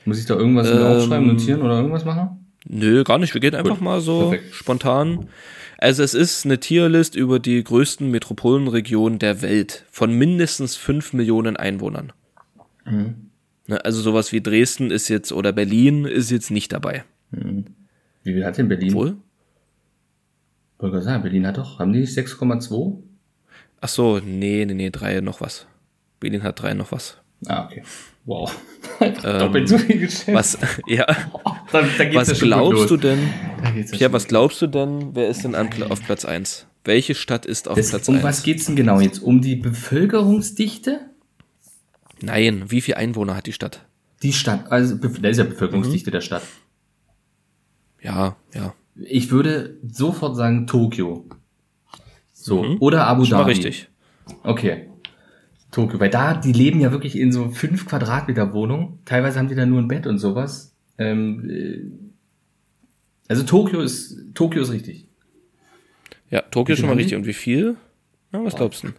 Muss 0.05 0.19
ich 0.19 0.25
da 0.25 0.35
irgendwas 0.35 0.69
Ähm, 0.69 0.77
aufschreiben, 0.81 1.27
notieren 1.27 1.61
oder 1.61 1.77
irgendwas 1.77 2.05
machen? 2.05 2.45
Nö, 2.67 3.03
gar 3.03 3.17
nicht. 3.17 3.33
Wir 3.33 3.41
gehen 3.41 3.55
einfach 3.55 3.75
Gut, 3.75 3.81
mal 3.81 4.01
so 4.01 4.29
perfekt. 4.29 4.53
spontan. 4.55 5.27
Also 5.77 6.03
es 6.03 6.13
ist 6.13 6.45
eine 6.45 6.59
Tierlist 6.59 7.15
über 7.15 7.39
die 7.39 7.63
größten 7.63 8.09
Metropolenregionen 8.11 9.19
der 9.19 9.41
Welt 9.41 9.85
von 9.91 10.13
mindestens 10.13 10.75
5 10.75 11.13
Millionen 11.13 11.55
Einwohnern. 11.57 12.11
Mhm. 12.85 13.29
Ne, 13.67 13.83
Also 13.85 14.01
sowas 14.01 14.31
wie 14.31 14.41
Dresden 14.41 14.91
ist 14.91 15.07
jetzt 15.09 15.31
oder 15.31 15.53
Berlin 15.53 16.05
ist 16.05 16.31
jetzt 16.31 16.51
nicht 16.51 16.71
dabei. 16.73 17.03
Wie 17.31 17.63
viel 18.23 18.45
hat 18.45 18.57
denn 18.57 18.67
Berlin? 18.67 18.93
Wohl? 18.93 19.15
Wollte 20.79 20.93
gerade 20.93 21.05
sagen, 21.05 21.23
Berlin 21.23 21.45
hat 21.47 21.57
doch, 21.57 21.79
haben 21.79 21.93
die 21.93 21.99
nicht 21.99 22.17
6,2? 22.17 22.97
Ach 23.81 23.89
so, 23.89 24.19
nee, 24.19 24.65
nee, 24.65 24.73
nee, 24.73 24.89
drei 24.89 25.21
noch 25.21 25.39
was. 25.41 25.65
Berlin 26.19 26.43
hat 26.43 26.61
drei 26.61 26.73
noch 26.73 26.91
was. 26.91 27.17
Ah, 27.47 27.65
okay. 27.65 27.83
Wow. 28.25 28.53
Einfach 28.99 29.39
doppelt 29.39 29.69
so 29.69 29.77
viel 29.77 29.99
geschätzt. 29.99 30.33
Was, 30.33 30.57
ja, 30.87 31.05
Da, 31.71 31.81
da 31.97 32.03
ja 32.03 32.15
was 32.15 32.39
glaubst 32.39 32.89
du 32.89 32.97
denn, 32.97 33.19
Da 33.63 33.97
ja 33.97 34.11
was 34.11 34.27
glaubst 34.27 34.61
du 34.61 34.67
denn, 34.67 35.15
wer 35.15 35.29
ist 35.29 35.43
denn 35.43 35.55
an, 35.55 35.69
auf 35.89 36.03
Platz 36.03 36.25
1? 36.25 36.65
Welche 36.83 37.15
Stadt 37.15 37.45
ist 37.45 37.67
auf 37.67 37.77
Das, 37.77 37.89
Platz 37.89 38.07
um 38.09 38.15
1? 38.15 38.23
was 38.23 38.43
geht's 38.43 38.65
denn 38.65 38.75
genau 38.75 38.99
jetzt? 38.99 39.19
Um 39.19 39.41
die 39.41 39.55
Bevölkerungsdichte? 39.55 41.01
Nein, 42.21 42.65
wie 42.67 42.81
viele 42.81 42.97
Einwohner 42.97 43.35
hat 43.35 43.45
die 43.45 43.53
Stadt? 43.53 43.85
Die 44.21 44.33
Stadt, 44.33 44.69
also 44.71 44.95
das 44.95 45.11
ist 45.17 45.37
ja 45.37 45.43
Bevölkerungsdichte 45.45 46.11
der 46.11 46.21
Stadt. 46.21 46.43
Ja, 48.01 48.35
ja. 48.53 48.73
Ich 48.95 49.31
würde 49.31 49.77
sofort 49.87 50.35
sagen 50.35 50.67
Tokio. 50.67 51.25
So, 52.33 52.65
oder 52.79 53.07
Abu 53.07 53.21
Mhm. 53.21 53.25
Schon 53.25 53.37
mal 53.37 53.43
Dhabi. 53.43 53.51
richtig. 53.53 53.87
Okay. 54.43 54.88
Tokio, 55.71 55.99
weil 55.99 56.09
da, 56.09 56.33
die 56.33 56.51
leben 56.51 56.79
ja 56.81 56.91
wirklich 56.91 57.17
in 57.17 57.31
so 57.31 57.49
fünf 57.49 57.85
Quadratmeter 57.85 58.53
Wohnungen. 58.53 58.99
Teilweise 59.05 59.39
haben 59.39 59.47
die 59.47 59.55
da 59.55 59.65
nur 59.65 59.79
ein 59.79 59.87
Bett 59.87 60.07
und 60.07 60.17
sowas. 60.17 60.75
Ähm, 60.97 61.49
äh, 61.49 61.81
also 63.27 63.43
Tokio 63.43 63.81
ist, 63.81 64.17
Tokio 64.33 64.63
ist 64.63 64.71
richtig. 64.71 65.07
Ja, 66.31 66.41
Tokio 66.41 66.73
ist 66.73 66.79
schon 66.79 66.89
mal 66.89 66.95
richtig. 66.95 67.17
Und 67.17 67.27
wie 67.27 67.33
viel? 67.33 67.75
Na, 68.31 68.43
was 68.43 68.55
glaubst 68.55 68.83
du? 68.83 68.89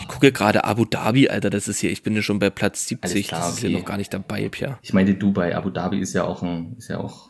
Ich 0.00 0.08
gucke 0.08 0.30
gerade 0.30 0.64
Abu 0.64 0.84
Dhabi, 0.84 1.28
Alter, 1.28 1.50
das 1.50 1.66
ist 1.66 1.80
hier, 1.80 1.90
ich 1.90 2.04
bin 2.04 2.14
ja 2.14 2.22
schon 2.22 2.38
bei 2.38 2.48
Platz 2.48 2.86
70, 2.86 3.26
klar, 3.26 3.40
das 3.40 3.54
ist 3.54 3.60
hier 3.60 3.70
okay. 3.70 3.78
noch 3.78 3.84
gar 3.84 3.96
nicht 3.96 4.14
dabei, 4.14 4.48
Pierre. 4.48 4.78
Ich 4.82 4.92
meine 4.92 5.14
Dubai, 5.14 5.56
Abu 5.56 5.70
Dhabi 5.70 5.98
ist 5.98 6.14
ja 6.14 6.24
auch 6.24 6.42
ein, 6.42 6.76
ist 6.78 6.88
ja 6.88 6.98
auch 6.98 7.28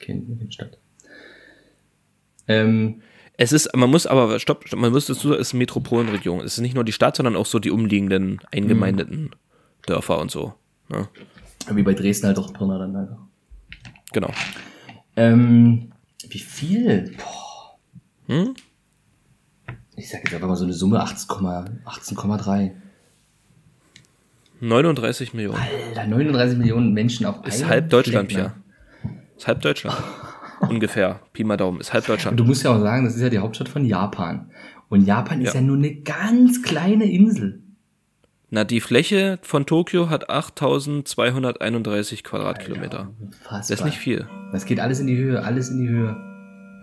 keine 0.00 0.22
Stadt. 0.50 0.78
Ähm, 2.46 3.00
Es 3.42 3.50
ist, 3.50 3.74
man 3.74 3.90
muss 3.90 4.06
aber, 4.06 4.38
stopp, 4.38 4.68
stopp 4.68 4.78
man 4.78 4.92
muss 4.92 5.06
dazu 5.06 5.30
sagen, 5.30 5.40
es 5.40 5.48
ist 5.48 5.54
eine 5.54 5.58
Metropolenregion. 5.58 6.42
Es 6.42 6.52
ist 6.54 6.60
nicht 6.60 6.76
nur 6.76 6.84
die 6.84 6.92
Stadt, 6.92 7.16
sondern 7.16 7.34
auch 7.34 7.46
so 7.46 7.58
die 7.58 7.72
umliegenden 7.72 8.40
eingemeindeten 8.52 9.30
Dörfer 9.84 10.20
und 10.20 10.30
so. 10.30 10.54
Ne? 10.88 11.08
wie 11.72 11.82
bei 11.82 11.92
Dresden 11.92 12.28
halt 12.28 12.38
auch 12.38 12.52
Pirna 12.52 12.78
dann 12.78 12.94
einfach. 12.94 13.16
Genau. 14.12 14.30
Ähm, 15.16 15.90
wie 16.28 16.38
viel? 16.38 17.16
Boah. 17.16 17.78
Hm? 18.32 18.54
Ich 19.96 20.08
sag 20.08 20.20
jetzt 20.22 20.34
einfach 20.34 20.46
mal 20.46 20.54
so 20.54 20.64
eine 20.64 20.72
Summe 20.72 21.02
18,3. 21.04 21.82
18,3. 21.84 22.70
39 24.60 25.34
Millionen. 25.34 25.58
Alter, 25.58 26.06
39 26.06 26.58
Millionen 26.58 26.92
Menschen 26.92 27.26
auf 27.26 27.44
Ist 27.44 27.66
halb 27.66 27.90
Deutschland, 27.90 28.30
Fleck, 28.30 28.52
Pierre. 29.02 29.16
Ist 29.36 29.48
halb 29.48 29.62
Deutschland. 29.62 29.96
Ungefähr. 30.68 31.20
Pi 31.32 31.44
mal 31.44 31.56
Daumen. 31.56 31.80
Ist 31.80 31.92
halb 31.92 32.04
Und 32.04 32.08
Deutschland. 32.14 32.38
du 32.40 32.44
musst 32.44 32.62
ja 32.64 32.74
auch 32.74 32.80
sagen, 32.80 33.04
das 33.04 33.14
ist 33.16 33.20
ja 33.22 33.28
die 33.30 33.38
Hauptstadt 33.38 33.68
von 33.68 33.84
Japan. 33.84 34.50
Und 34.88 35.02
Japan 35.06 35.40
ist 35.40 35.54
Ja. 35.54 35.60
ja 35.60 35.66
nur 35.66 35.76
eine 35.76 35.94
ganz 35.94 36.62
kleine 36.62 37.04
Insel. 37.10 37.62
Na, 38.50 38.64
die 38.64 38.80
Fläche 38.80 39.38
von 39.42 39.64
Tokio 39.64 40.10
hat 40.10 40.28
8231 40.28 42.22
Quadratkilometer. 42.24 43.10
Unfassbar. 43.20 43.58
Das 43.58 43.70
ist 43.70 43.84
nicht 43.84 43.96
viel. 43.98 44.26
Das 44.52 44.66
geht 44.66 44.78
alles 44.80 45.00
in 45.00 45.06
die 45.06 45.16
Höhe, 45.16 45.42
alles 45.42 45.70
in 45.70 45.78
die 45.80 45.88
Höhe. 45.88 46.16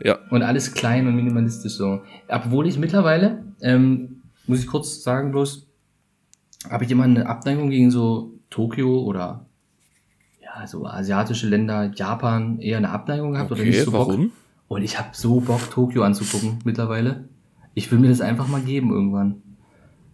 Ja. 0.03 0.17
Und 0.29 0.41
alles 0.43 0.73
klein 0.73 1.07
und 1.07 1.15
minimalistisch 1.15 1.73
so. 1.73 2.01
Obwohl 2.27 2.67
ich 2.67 2.79
mittlerweile, 2.79 3.43
ähm, 3.61 4.21
muss 4.47 4.61
ich 4.61 4.67
kurz 4.67 5.03
sagen 5.03 5.31
bloß, 5.31 5.67
habe 6.69 6.83
ich 6.85 6.91
immer 6.91 7.03
eine 7.03 7.27
Abneigung 7.27 7.69
gegen 7.69 7.91
so 7.91 8.33
Tokio 8.49 9.01
oder 9.03 9.45
ja, 10.59 10.67
so 10.67 10.85
asiatische 10.85 11.47
Länder, 11.47 11.91
Japan, 11.95 12.59
eher 12.59 12.77
eine 12.77 12.89
Abneigung 12.89 13.33
gehabt 13.33 13.51
oder 13.51 13.61
nicht 13.63 13.75
Okay, 13.75 13.85
so 13.85 13.91
Bock. 13.91 14.07
warum? 14.07 14.31
Und 14.67 14.83
ich 14.83 14.97
habe 14.99 15.09
so 15.13 15.39
Bock, 15.39 15.69
Tokio 15.71 16.03
anzugucken 16.03 16.59
mittlerweile. 16.63 17.25
Ich 17.73 17.91
will 17.91 17.99
mir 17.99 18.09
das 18.09 18.21
einfach 18.21 18.47
mal 18.47 18.61
geben 18.61 18.91
irgendwann. 18.91 19.41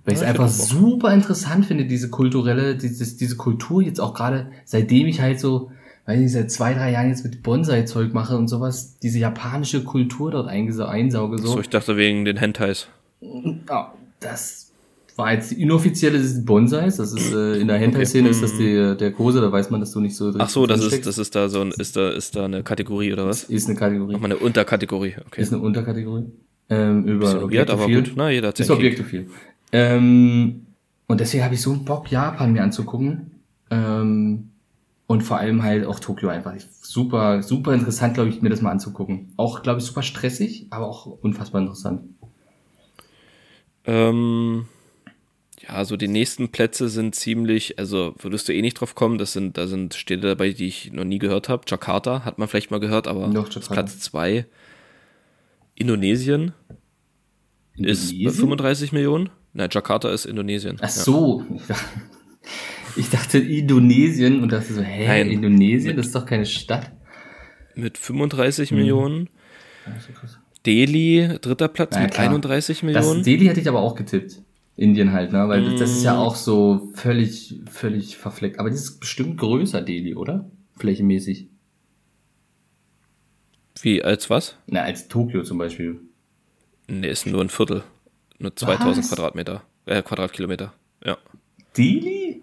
Weil 0.05 0.13
ich 0.13 0.19
es 0.19 0.21
Ja, 0.21 0.27
ich 0.33 0.39
einfach 0.39 0.53
auch 0.53 0.57
Bock. 0.57 0.67
super 0.67 1.13
interessant 1.13 1.65
finde, 1.65 1.85
diese 1.85 2.09
kulturelle, 2.09 2.75
dieses, 2.77 3.17
diese 3.17 3.37
Kultur 3.37 3.81
jetzt 3.81 3.99
auch 3.99 4.13
gerade, 4.13 4.47
seitdem 4.63 5.07
ich 5.07 5.19
halt 5.19 5.39
so, 5.39 5.71
weiß 6.05 6.19
nicht, 6.19 6.31
seit 6.31 6.51
zwei, 6.51 6.73
drei 6.73 6.91
Jahren 6.91 7.09
jetzt 7.09 7.23
mit 7.23 7.41
Bonsai-Zeug 7.43 8.13
mache 8.13 8.37
und 8.37 8.47
sowas, 8.47 8.99
diese 8.99 9.19
japanische 9.19 9.83
Kultur 9.83 10.31
dort 10.31 10.47
einsauge. 10.47 11.39
So. 11.39 11.47
So, 11.47 11.59
ich 11.59 11.69
dachte 11.69 11.97
wegen 11.97 12.23
den 12.23 12.37
Hentais. 12.37 12.87
Ja, 13.67 13.93
das 14.19 14.64
war 15.16 15.34
jetzt 15.34 15.51
die 15.51 15.61
inoffizielle 15.61 16.18
das 16.18 16.28
ist 16.28 16.45
Bonsais. 16.45 16.97
Das 16.97 17.13
ist 17.13 17.34
äh, 17.34 17.59
in 17.59 17.68
der 17.68 17.78
Hentai-Szene 17.78 18.30
ist 18.30 18.43
das 18.43 18.57
die, 18.57 18.95
der 18.97 19.11
Kose, 19.11 19.41
da 19.41 19.51
weiß 19.51 19.70
man, 19.70 19.80
dass 19.80 19.91
du 19.91 19.99
nicht 20.01 20.16
so 20.16 20.34
Ach 20.38 20.49
so, 20.49 20.68
das 20.68 20.84
ist, 20.84 21.05
das 21.05 21.18
ist 21.18 21.36
da 21.36 21.47
so 21.49 21.61
ein, 21.61 21.72
ist 21.72 21.95
da, 21.95 22.09
ist 22.09 22.36
da 22.36 22.45
eine 22.45 22.63
Kategorie 22.63 23.13
oder 23.13 23.26
was? 23.26 23.43
ist 23.45 23.68
eine 23.68 23.78
Kategorie. 23.78 24.13
Nochmal 24.13 24.32
eine 24.32 24.39
Unterkategorie, 24.39 25.16
okay. 25.26 25.41
Ist 25.41 25.53
eine 25.53 25.61
Unterkategorie. 25.61 26.26
Ähm, 26.70 27.05
über 27.05 27.43
Objektophil. 27.43 28.03
gut. 28.03 28.13
Na, 28.16 28.30
jeder 28.30 28.57
Ist. 28.57 28.70
Objektophil. 28.70 29.30
Ähm, 29.72 30.66
und 31.07 31.20
deswegen 31.20 31.43
habe 31.43 31.53
ich 31.53 31.61
so 31.61 31.72
einen 31.72 31.86
Bock, 31.86 32.11
Japan 32.11 32.51
mir 32.53 32.63
anzugucken. 32.63 33.32
Ähm, 33.70 34.49
und 35.07 35.22
vor 35.22 35.38
allem 35.38 35.61
halt 35.61 35.86
auch 35.86 35.99
Tokio 35.99 36.30
einfach. 36.30 36.53
Super, 36.82 37.43
super 37.43 37.74
interessant, 37.74 38.16
glaube 38.16 38.30
ich, 38.30 38.41
mir 38.41 38.49
das 38.49 38.61
mal 38.61 38.72
anzugucken. 38.72 39.34
Auch, 39.38 39.61
glaube 39.61 39.80
ich, 39.80 39.86
super 39.86 40.01
stressig, 40.01 40.68
aber 40.72 40.88
auch 40.88 41.05
unfassbar 41.05 41.61
interessant. 41.61 42.01
Ähm, 43.86 44.66
ja, 45.61 45.85
so 45.85 45.95
die 45.97 46.07
nächsten 46.07 46.49
Plätze 46.49 46.89
sind 46.89 47.15
ziemlich, 47.15 47.79
also 47.79 48.13
würdest 48.19 48.47
du 48.47 48.53
eh 48.53 48.61
nicht 48.61 48.79
drauf 48.79 48.93
kommen, 48.95 49.17
das 49.17 49.33
sind, 49.33 49.57
da 49.57 49.67
sind 49.67 49.93
Städte 49.93 50.27
dabei, 50.27 50.51
die 50.51 50.67
ich 50.67 50.91
noch 50.91 51.05
nie 51.05 51.19
gehört 51.19 51.49
habe. 51.49 51.63
Jakarta 51.67 52.25
hat 52.25 52.37
man 52.37 52.47
vielleicht 52.47 52.71
mal 52.71 52.79
gehört, 52.79 53.07
aber 53.07 53.27
ist. 53.49 53.69
Platz 53.71 53.99
zwei. 53.99 54.45
Indonesien 55.75 56.53
ist 57.77 58.11
bei 58.11 58.15
Indonesien? 58.17 58.31
35 58.31 58.91
Millionen. 58.93 59.29
Nein, 59.53 59.69
Jakarta 59.71 60.11
ist 60.11 60.25
Indonesien. 60.25 60.77
Ach 60.81 60.89
so. 60.89 61.45
Ich, 61.55 61.65
dachte, 61.67 61.85
ich 62.97 63.09
dachte 63.09 63.37
Indonesien 63.39 64.41
und 64.41 64.51
dachte 64.51 64.73
so, 64.73 64.81
hä, 64.81 65.07
Nein. 65.07 65.31
Indonesien? 65.31 65.95
Das 65.97 66.07
ist 66.07 66.15
doch 66.15 66.25
keine 66.25 66.45
Stadt. 66.45 66.91
Ja, 67.75 67.81
mit 67.83 67.97
35 67.97 68.71
Mhm. 68.71 68.77
Millionen. 68.77 69.29
Delhi, 70.65 71.29
dritter 71.41 71.67
Platz 71.67 71.91
Na 71.91 71.97
ja, 71.99 72.03
mit 72.05 72.13
klar. 72.13 72.27
31 72.29 72.77
Das 72.79 72.83
Millionen. 72.83 73.23
Delhi 73.23 73.45
hätte 73.45 73.59
ich 73.61 73.67
aber 73.69 73.81
auch 73.81 73.95
getippt. 73.95 74.41
Indien 74.78 75.13
halt, 75.13 75.32
ne? 75.32 75.47
Weil 75.47 75.63
das, 75.63 75.80
das 75.80 75.91
ist 75.91 76.01
Mm. 76.01 76.05
ja 76.05 76.17
auch 76.17 76.36
so 76.36 76.89
völlig, 76.95 77.61
völlig 77.71 78.17
verfleckt. 78.17 78.59
Aber 78.59 78.69
das 78.69 78.82
ist 78.82 78.99
bestimmt 78.99 79.38
größer, 79.38 79.82
Delhi, 79.82 80.15
oder? 80.15 80.51
Flächenmäßig. 80.78 81.47
Wie, 83.82 84.03
als 84.03 84.30
was? 84.30 84.57
Na, 84.67 84.82
als 84.82 85.07
Tokio 85.07 85.43
zum 85.43 85.57
Beispiel. 85.57 86.01
Nee, 86.88 87.09
ist 87.09 87.26
nur 87.26 87.41
ein 87.41 87.49
Viertel. 87.49 87.84
Nur 88.39 88.53
2000 88.55 88.97
Was? 88.97 89.09
Quadratmeter. 89.09 89.63
Äh, 89.86 90.01
Quadratkilometer. 90.01 90.73
Ja. 91.05 91.17
Delhi? 91.78 92.41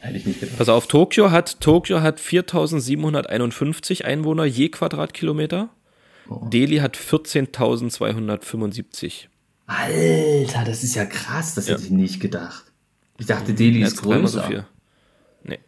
Hätte 0.00 0.16
ich 0.18 0.26
nicht 0.26 0.40
gedacht. 0.40 0.58
Pass 0.58 0.68
auf, 0.68 0.88
Tokio 0.88 1.30
hat, 1.30 1.60
Tokio 1.60 2.00
hat 2.00 2.18
4751 2.18 4.04
Einwohner 4.04 4.44
je 4.44 4.68
Quadratkilometer. 4.68 5.68
Oh. 6.28 6.44
Delhi 6.48 6.78
hat 6.78 6.96
14.275. 6.96 9.28
Alter, 9.76 10.64
das 10.64 10.82
ist 10.84 10.94
ja 10.94 11.04
krass. 11.06 11.54
Das 11.54 11.68
hätte 11.68 11.80
Ja. 11.80 11.84
ich 11.86 11.90
nicht 11.90 12.20
gedacht. 12.20 12.64
Ich 13.18 13.26
dachte, 13.26 13.54
Delhi 13.54 13.80
Ja, 13.80 13.86
ist 13.86 13.98
zweimal 13.98 14.26
so 14.28 14.38
größer. 14.38 14.48
viel. 14.48 14.64
Nee. 15.44 15.58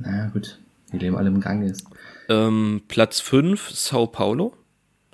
Na 0.00 0.28
gut. 0.28 0.58
Die 0.92 0.98
leben 0.98 1.16
alle 1.16 1.28
im 1.28 1.40
Gang 1.40 1.66
jetzt. 1.66 1.86
Ähm, 2.28 2.82
Platz 2.88 3.20
5, 3.20 3.70
Sao 3.70 4.06
Paulo. 4.06 4.54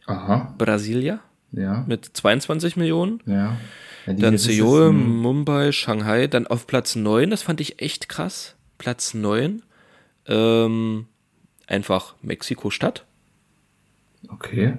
Aha, 0.06 0.54
Brasilia 0.58 1.20
ja, 1.52 1.84
mit 1.86 2.04
22 2.04 2.76
Millionen. 2.76 3.20
ja. 3.26 3.56
ja 4.06 4.12
Dann 4.14 4.34
ist- 4.34 4.44
Seoul, 4.44 4.92
Mumbai, 4.92 5.70
Shanghai. 5.72 6.26
Dann 6.26 6.46
auf 6.46 6.66
Platz 6.66 6.96
9, 6.96 7.30
das 7.30 7.42
fand 7.42 7.60
ich 7.60 7.80
echt 7.82 8.08
krass. 8.08 8.54
Platz 8.78 9.14
9. 9.14 9.62
Ähm, 10.26 11.06
einfach 11.66 12.14
Mexiko-Stadt. 12.22 13.04
Okay, 14.28 14.76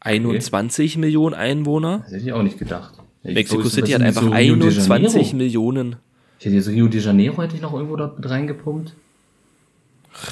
21 0.00 0.96
Millionen 0.98 1.34
Einwohner. 1.34 1.98
das 2.04 2.12
hätte 2.12 2.24
ich 2.26 2.32
auch 2.32 2.42
nicht 2.42 2.58
gedacht. 2.58 2.94
Ich- 3.22 3.34
Mexico 3.34 3.60
ist- 3.62 3.74
City 3.74 3.92
hat 3.92 4.02
einfach 4.02 4.22
so 4.22 4.30
Rio 4.30 4.56
de 4.56 4.66
21 4.68 4.88
Janeiro? 5.32 5.36
Millionen. 5.36 5.96
Ich 6.38 6.46
hätte 6.46 6.56
jetzt 6.56 6.68
Rio 6.68 6.88
de 6.88 7.00
Janeiro 7.00 7.42
hätte 7.42 7.54
ich 7.56 7.60
noch 7.60 7.74
irgendwo 7.74 7.96
dort 7.96 8.18
mit 8.18 8.28
reingepumpt. 8.30 8.94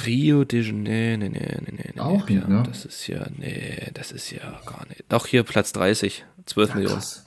Rio 0.06 0.44
de 0.44 0.60
Janeiro, 0.62 0.82
nee, 0.88 1.16
nee, 1.16 1.28
nee, 1.28 1.58
nee, 1.70 1.90
nee. 1.94 2.00
Auch 2.00 2.28
nicht, 2.28 2.48
ne? 2.48 2.62
Das 2.66 2.84
ist 2.84 3.06
ja, 3.06 3.26
nee, 3.36 3.90
das 3.94 4.10
ist 4.10 4.30
ja 4.30 4.60
gar 4.66 4.86
nicht. 4.88 5.04
Doch 5.08 5.26
hier 5.26 5.42
Platz 5.44 5.72
30, 5.72 6.24
12 6.46 6.74
Millionen. 6.74 6.94
Krass. 6.96 7.24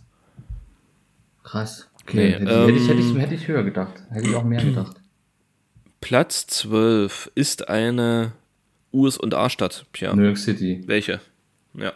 Krass. 1.43 1.87
Okay, 2.03 2.17
Nee, 2.17 2.31
hätte, 2.33 2.61
hätte, 2.67 2.71
ich, 2.71 2.87
hätte, 2.89 2.99
ich, 2.99 3.09
ähm, 3.11 3.17
hätte 3.17 3.35
ich 3.35 3.47
höher 3.47 3.63
gedacht. 3.63 3.93
Hätte 4.09 4.27
ich 4.29 4.35
auch 4.35 4.43
mehr 4.43 4.63
gedacht. 4.63 4.97
Platz 6.01 6.47
12 6.47 7.31
ist 7.35 7.69
eine 7.69 8.31
US-und-A-Stadt, 8.91 9.85
Pia. 9.93 10.15
New 10.15 10.23
York 10.23 10.37
City. 10.37 10.81
Welche? 10.87 11.21
Ja. 11.75 11.93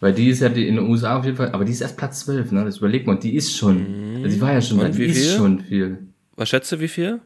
Weil 0.00 0.12
die 0.12 0.28
ist 0.28 0.40
ja 0.40 0.48
die, 0.48 0.66
in 0.68 0.76
den 0.76 0.88
USA 0.88 1.18
auf 1.18 1.24
jeden 1.24 1.36
Fall, 1.36 1.52
aber 1.52 1.64
die 1.64 1.72
ist 1.72 1.80
erst 1.80 1.96
Platz 1.96 2.20
12, 2.20 2.52
ne? 2.52 2.64
Das 2.64 2.78
überlegt 2.78 3.06
man. 3.06 3.20
Die 3.20 3.34
ist 3.34 3.56
schon, 3.56 4.16
also 4.22 4.28
die 4.36 4.40
war 4.40 4.52
ja 4.52 4.60
schon, 4.60 4.80
Und 4.80 4.96
die 4.96 5.04
ist 5.04 5.18
viel? 5.18 5.36
schon 5.36 5.60
viel. 5.60 6.08
Was 6.36 6.48
schätzt 6.48 6.70
du, 6.72 6.80
wie 6.80 6.88
viel? 6.88 7.20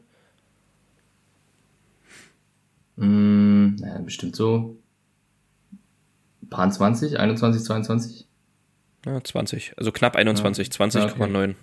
Mm, 2.95 3.75
naja, 3.79 3.99
bestimmt 3.99 4.35
so 4.35 4.77
paar 6.49 6.69
20, 6.69 7.19
21, 7.19 7.63
22. 7.63 8.27
Ja, 9.05 9.23
20. 9.23 9.73
Also 9.77 9.91
knapp 9.91 10.15
21, 10.15 10.67
Ja. 10.67 10.73
20,9. 10.85 11.55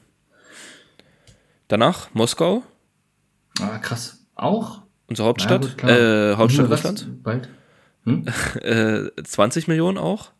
Danach 1.68 2.14
Moskau, 2.14 2.62
Ah, 3.60 3.78
krass. 3.78 4.24
Auch? 4.34 4.82
unsere 5.08 5.26
Hauptstadt, 5.28 5.64
Ja, 5.64 5.70
gut, 5.70 5.82
äh, 5.90 6.34
Hauptstadt 6.36 6.66
Mhm, 6.66 6.70
was? 6.70 6.78
Russlands. 6.84 7.06
Bald. 7.22 7.48
Äh, 8.62 9.10
20 9.24 9.66
Millionen 9.66 9.98
auch. 9.98 10.30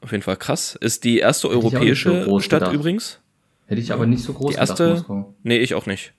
Auf 0.00 0.12
jeden 0.12 0.22
Fall 0.22 0.36
krass. 0.36 0.76
Ist 0.76 1.04
die 1.04 1.18
erste 1.18 1.48
so 1.48 1.50
europäische 1.50 2.24
groß 2.24 2.44
Stadt 2.44 2.60
gedacht. 2.60 2.74
übrigens. 2.74 3.20
Hätte 3.66 3.80
ich 3.80 3.92
aber 3.92 4.06
nicht 4.06 4.22
so 4.22 4.32
groß 4.32 4.52
Die 4.54 4.58
erste. 4.58 4.84
gedacht, 4.84 5.08
Moskau. 5.08 5.34
Nee, 5.42 5.58
ich 5.58 5.74
auch 5.74 5.86
nicht. 5.86 6.12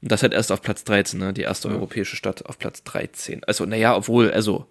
Das 0.00 0.22
hat 0.22 0.32
erst 0.32 0.52
auf 0.52 0.62
Platz 0.62 0.84
13, 0.84 1.18
ne? 1.18 1.32
Die 1.32 1.42
erste 1.42 1.68
europäische 1.68 2.16
Stadt 2.16 2.46
auf 2.46 2.58
Platz 2.58 2.82
13. 2.84 3.44
Also, 3.44 3.64
naja, 3.66 3.96
obwohl, 3.96 4.30
also, 4.30 4.66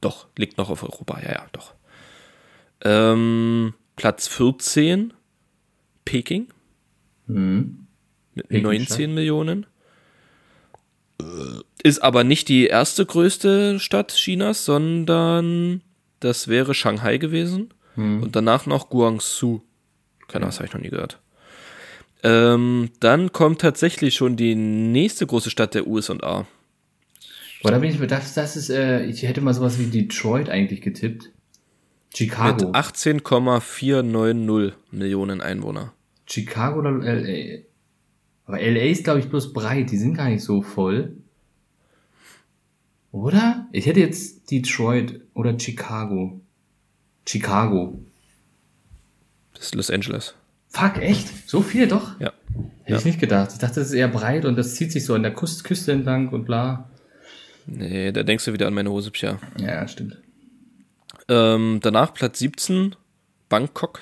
doch, 0.00 0.26
liegt 0.36 0.58
noch 0.58 0.68
auf 0.68 0.82
Europa, 0.82 1.20
ja, 1.22 1.30
ja, 1.32 1.46
doch. 1.52 1.74
Ähm, 2.84 3.74
Platz 3.96 4.26
14, 4.28 5.12
Peking 6.04 6.48
Mhm. 7.28 7.86
mit 8.34 8.48
Peking 8.48 8.62
19 8.64 9.14
Millionen. 9.14 9.66
Ist 11.84 12.02
aber 12.02 12.24
nicht 12.24 12.48
die 12.48 12.66
erste 12.66 13.06
größte 13.06 13.78
Stadt 13.78 14.12
Chinas, 14.12 14.64
sondern 14.64 15.82
das 16.24 16.48
wäre 16.48 16.74
Shanghai 16.74 17.18
gewesen. 17.18 17.72
Mhm. 17.96 18.22
Und 18.22 18.36
danach 18.36 18.66
noch 18.66 18.88
Guangzhou. 18.88 19.62
Keine 20.28 20.44
Ahnung, 20.44 20.50
das 20.50 20.58
habe 20.58 20.66
ich 20.66 20.74
noch 20.74 20.80
nie 20.80 20.90
gehört. 20.90 21.18
Ähm, 22.22 22.90
dann 23.00 23.32
kommt 23.32 23.60
tatsächlich 23.60 24.14
schon 24.14 24.36
die 24.36 24.54
nächste 24.54 25.26
große 25.26 25.50
Stadt 25.50 25.74
der 25.74 25.88
USA. 25.88 26.46
Aber 27.62 27.72
da 27.72 27.78
bin 27.78 27.90
ich 27.90 27.98
mir, 27.98 28.06
das, 28.06 28.34
das 28.34 28.56
ist, 28.56 28.70
äh, 28.70 29.04
ich 29.06 29.22
hätte 29.22 29.40
mal 29.40 29.54
sowas 29.54 29.78
wie 29.78 29.86
Detroit 29.86 30.48
eigentlich 30.48 30.80
getippt. 30.80 31.24
Mit 31.24 32.16
Chicago. 32.16 32.70
18,490 32.72 34.74
Millionen 34.90 35.40
Einwohner. 35.40 35.92
Chicago 36.26 36.80
oder 36.80 36.92
LA? 36.92 37.60
Aber 38.44 38.60
LA 38.60 38.90
ist, 38.90 39.04
glaube 39.04 39.20
ich, 39.20 39.28
bloß 39.28 39.52
breit. 39.52 39.90
Die 39.90 39.96
sind 39.96 40.14
gar 40.14 40.28
nicht 40.28 40.44
so 40.44 40.62
voll. 40.62 41.16
Oder? 43.12 43.66
Ich 43.72 43.86
hätte 43.86 44.00
jetzt 44.00 44.50
Detroit 44.50 45.20
oder 45.34 45.58
Chicago. 45.58 46.40
Chicago. 47.26 48.00
Das 49.54 49.66
ist 49.66 49.74
Los 49.74 49.90
Angeles. 49.90 50.34
Fuck, 50.68 50.96
echt? 50.98 51.48
So 51.48 51.60
viel 51.60 51.86
doch? 51.86 52.18
Ja. 52.18 52.32
Hätte 52.84 52.98
ich 52.98 53.04
nicht 53.04 53.20
gedacht. 53.20 53.50
Ich 53.52 53.58
dachte, 53.58 53.80
das 53.80 53.88
ist 53.88 53.94
eher 53.94 54.08
breit 54.08 54.44
und 54.46 54.56
das 54.56 54.74
zieht 54.74 54.90
sich 54.90 55.04
so 55.04 55.14
an 55.14 55.22
der 55.22 55.34
Kust 55.34 55.62
Küste 55.64 55.92
entlang 55.92 56.30
und 56.30 56.44
bla. 56.46 56.88
Nee, 57.66 58.10
da 58.10 58.22
denkst 58.22 58.46
du 58.46 58.52
wieder 58.54 58.66
an 58.66 58.74
meine 58.74 58.90
Hose, 58.90 59.10
Pia. 59.10 59.38
Ja, 59.58 59.86
stimmt. 59.86 60.18
Ähm, 61.28 61.78
danach 61.82 62.12
Platz 62.14 62.38
17, 62.40 62.96
Bangkok. 63.48 64.00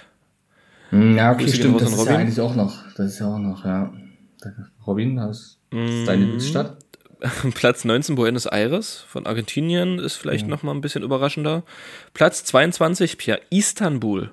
Hm, 0.90 1.16
Ja, 1.16 1.32
okay, 1.32 1.44
Grüße 1.44 1.56
stimmt. 1.56 1.80
Das 1.80 1.92
ist 1.92 2.06
ja 2.06 2.16
eigentlich 2.16 2.40
auch 2.40 2.54
noch. 2.54 2.82
Das 2.96 3.12
ist 3.12 3.18
ja 3.18 3.26
auch 3.26 3.38
noch, 3.38 3.64
ja. 3.64 3.92
Robin, 4.86 5.16
das 5.16 5.58
ist 5.70 6.06
deine 6.08 6.22
Lieblingsstadt? 6.22 6.79
Platz 7.54 7.84
19 7.84 8.14
Buenos 8.14 8.46
Aires 8.46 9.04
von 9.08 9.26
Argentinien 9.26 9.98
ist 9.98 10.16
vielleicht 10.16 10.46
noch 10.48 10.62
mal 10.62 10.72
ein 10.72 10.80
bisschen 10.80 11.02
überraschender. 11.02 11.62
Platz 12.14 12.44
22 12.44 13.18
Pia 13.18 13.38
Istanbul. 13.50 14.30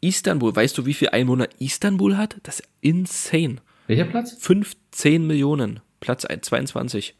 Istanbul, 0.00 0.54
weißt 0.54 0.78
du, 0.78 0.86
wie 0.86 0.94
viel 0.94 1.08
Einwohner 1.10 1.48
Istanbul 1.58 2.16
hat? 2.16 2.36
Das 2.44 2.60
ist 2.60 2.68
insane. 2.80 3.56
Welcher 3.86 4.04
Platz? 4.04 4.36
15 4.40 5.26
Millionen. 5.26 5.80
Platz 6.00 6.24
1, 6.24 6.46
22. 6.46 7.16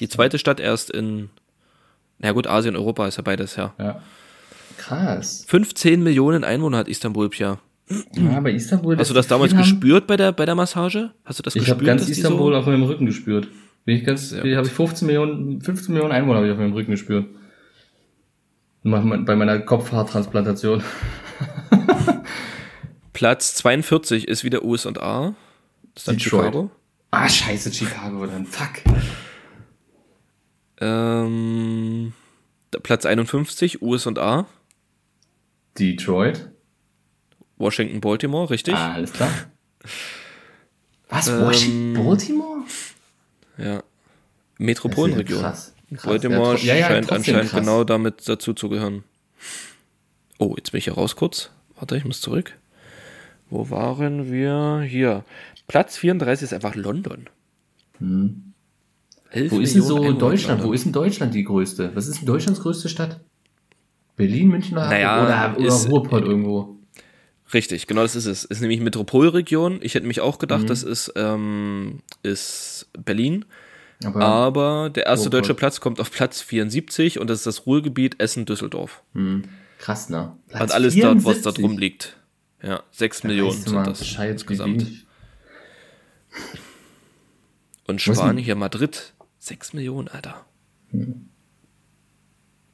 Die 0.00 0.08
zweite 0.08 0.38
Stadt 0.38 0.58
erst 0.60 0.90
in 0.90 1.30
na 2.18 2.32
gut, 2.32 2.46
Asien, 2.46 2.76
Europa 2.76 3.06
ist 3.06 3.16
ja 3.16 3.22
beides, 3.22 3.56
ja. 3.56 3.74
Ja. 3.78 4.00
Krass. 4.78 5.44
15 5.48 6.02
Millionen 6.02 6.42
Einwohner 6.44 6.78
hat 6.78 6.88
Istanbul, 6.88 7.28
Pia. 7.28 7.58
Ja, 8.14 8.40
bei 8.40 8.52
Istanbul. 8.52 8.96
Hast 8.96 9.10
du 9.10 9.14
das 9.14 9.26
damals 9.26 9.52
haben- 9.52 9.58
gespürt 9.60 10.06
bei 10.06 10.16
der, 10.16 10.32
bei 10.32 10.46
der 10.46 10.54
Massage? 10.54 11.10
Hast 11.24 11.38
du 11.38 11.42
das 11.42 11.54
Ich 11.54 11.60
gespürt? 11.60 11.76
habe 11.78 11.84
ganz 11.84 12.08
Istanbul 12.08 12.52
so, 12.52 12.58
auf 12.58 12.66
meinem 12.66 12.84
Rücken 12.84 13.06
gespürt. 13.06 13.48
Bin 13.84 13.96
ich 13.98 14.04
ganz, 14.04 14.30
Sehr 14.30 14.56
habe 14.56 14.66
ich 14.66 14.72
15 14.72 15.06
Millionen, 15.06 15.60
15 15.60 15.92
Millionen 15.92 16.12
Einwohner 16.12 16.36
habe 16.36 16.46
ich 16.46 16.52
auf 16.52 16.58
meinem 16.58 16.72
Rücken 16.72 16.92
gespürt. 16.92 17.26
Bei 18.82 19.36
meiner 19.36 19.60
Kopfhaartransplantation. 19.60 20.82
Platz 23.12 23.54
42 23.54 24.28
ist 24.28 24.44
wieder 24.44 24.64
USA. 24.64 25.34
Das 25.94 26.02
ist 26.02 26.08
dann 26.08 26.16
Detroit. 26.16 26.44
Chicago. 26.44 26.70
Ah, 27.10 27.28
scheiße, 27.28 27.72
Chicago 27.72 28.26
dann. 28.26 28.44
Fuck. 28.44 28.82
Ähm, 30.80 32.12
Platz 32.82 33.06
51, 33.06 33.82
USA. 33.82 34.46
Detroit. 35.78 36.50
Washington, 37.56 38.00
Baltimore, 38.00 38.50
richtig? 38.50 38.74
Ah, 38.74 38.94
alles 38.94 39.12
klar. 39.12 39.30
Was? 41.08 41.28
Ähm, 41.28 41.40
Washington? 41.40 42.04
Baltimore? 42.04 42.64
Ja. 43.58 43.82
Metropolenregion. 44.58 45.40
krass. 45.40 45.74
Krass. 45.94 46.04
Baltimore 46.04 46.58
Ja, 46.58 46.74
ja, 46.74 46.86
scheint 46.88 47.12
anscheinend 47.12 47.50
krass. 47.50 47.60
genau 47.60 47.84
damit 47.84 48.28
dazu 48.28 48.52
zu 48.54 48.68
gehören. 48.68 49.04
Oh, 50.38 50.54
jetzt 50.56 50.72
bin 50.72 50.78
ich 50.78 50.84
hier 50.84 50.94
raus 50.94 51.14
kurz. 51.16 51.50
Warte, 51.76 51.96
ich 51.96 52.04
muss 52.04 52.20
zurück. 52.20 52.56
Wo 53.50 53.70
waren 53.70 54.32
wir? 54.32 54.82
Hier. 54.86 55.24
Platz 55.66 55.96
34 55.96 56.44
ist 56.44 56.52
einfach 56.52 56.74
London. 56.74 57.28
Hm. 57.98 58.52
Wo 59.32 59.40
ist 59.60 59.74
denn 59.74 59.82
Millionen 59.82 59.82
so 59.82 59.96
Einwohner 59.96 60.18
Deutschland? 60.18 60.62
Wo 60.64 60.72
ist 60.72 60.84
denn 60.84 60.92
Deutschland 60.92 61.34
die 61.34 61.44
größte? 61.44 61.90
Was 61.94 62.06
ist 62.06 62.18
denn 62.20 62.26
Deutschlands 62.26 62.60
größte 62.60 62.88
Stadt? 62.88 63.20
Berlin, 64.16 64.48
München 64.48 64.76
oder, 64.76 64.88
Naja, 64.88 65.24
oder, 65.24 65.58
oder 65.58 65.66
ist- 65.68 65.90
Ruhrpott 65.90 66.24
irgendwo? 66.24 66.73
Richtig, 67.54 67.86
genau 67.86 68.02
das 68.02 68.16
ist 68.16 68.26
es. 68.26 68.44
Ist 68.44 68.60
nämlich 68.60 68.80
Metropolregion. 68.80 69.78
Ich 69.80 69.94
hätte 69.94 70.06
mich 70.06 70.20
auch 70.20 70.38
gedacht, 70.38 70.62
Mhm. 70.64 70.66
das 70.66 70.82
ist, 70.82 71.12
ähm, 71.16 72.00
ist 72.22 72.88
Berlin. 72.98 73.44
Aber 74.04 74.20
Aber 74.24 74.90
der 74.90 75.06
erste 75.06 75.26
Ruhrpott. 75.28 75.40
deutsche 75.44 75.54
Platz 75.54 75.80
kommt 75.80 76.00
auf 76.00 76.10
Platz 76.10 76.42
74 76.42 77.20
und 77.20 77.30
das 77.30 77.38
ist 77.38 77.46
das 77.46 77.64
Ruhrgebiet 77.66 78.20
Essen-Düsseldorf. 78.20 79.02
krass, 79.78 80.08
ne? 80.10 80.36
Platz 80.48 80.60
Hat 80.60 80.72
alles 80.72 80.94
dort, 80.96 81.24
was 81.24 81.42
da 81.42 81.52
74. 81.52 81.62
drum 81.64 81.78
liegt. 81.78 82.16
Ja, 82.62 82.82
6 82.90 83.22
Millionen 83.24 83.50
Weißt 83.52 83.58
du 83.66 83.70
sind 83.70 83.74
mal 83.78 83.84
das 83.84 83.98
Bescheid, 84.00 84.30
insgesamt. 84.32 84.86
Und 87.86 88.00
Spanien 88.00 88.42
hier, 88.42 88.56
Madrid, 88.56 89.12
6 89.38 89.74
Millionen, 89.74 90.08
Alter. 90.08 90.44
Hm. 90.90 91.28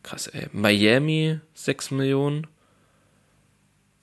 Krass, 0.03 0.28
ey. 0.28 0.47
Miami, 0.53 1.41
6 1.55 1.91
Millionen. 1.91 2.47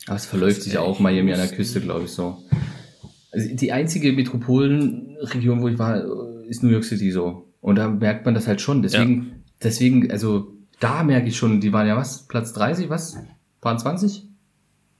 Aber 0.08 0.16
es 0.16 0.26
verläuft 0.26 0.62
sich 0.64 0.78
auch 0.78 1.00
Miami 1.00 1.34
an 1.34 1.40
der 1.40 1.50
Küste, 1.50 1.82
glaube 1.82 2.06
ich, 2.06 2.12
so. 2.12 2.38
Also 3.32 3.54
die 3.56 3.72
einzige 3.72 4.14
Metropolenregion, 4.14 5.62
wo 5.62 5.68
ich 5.68 5.78
war, 5.78 6.02
ist 6.48 6.64
New 6.64 6.70
York 6.70 6.86
City 6.86 7.12
so. 7.12 7.46
Und 7.62 7.76
da 7.76 7.90
merkt 7.90 8.26
man 8.26 8.34
das 8.34 8.48
halt 8.48 8.62
schon. 8.62 8.82
Deswegen, 8.82 9.44
deswegen, 9.62 10.10
also 10.12 10.54
da 10.80 11.04
merke 11.04 11.28
ich 11.28 11.36
schon, 11.38 11.60
die 11.60 11.74
waren 11.74 11.88
ja 11.88 11.98
was? 11.98 12.28
Platz 12.28 12.54
30, 12.54 12.90
was? 12.90 13.18
Waren 13.62 13.78
20? 13.80 14.24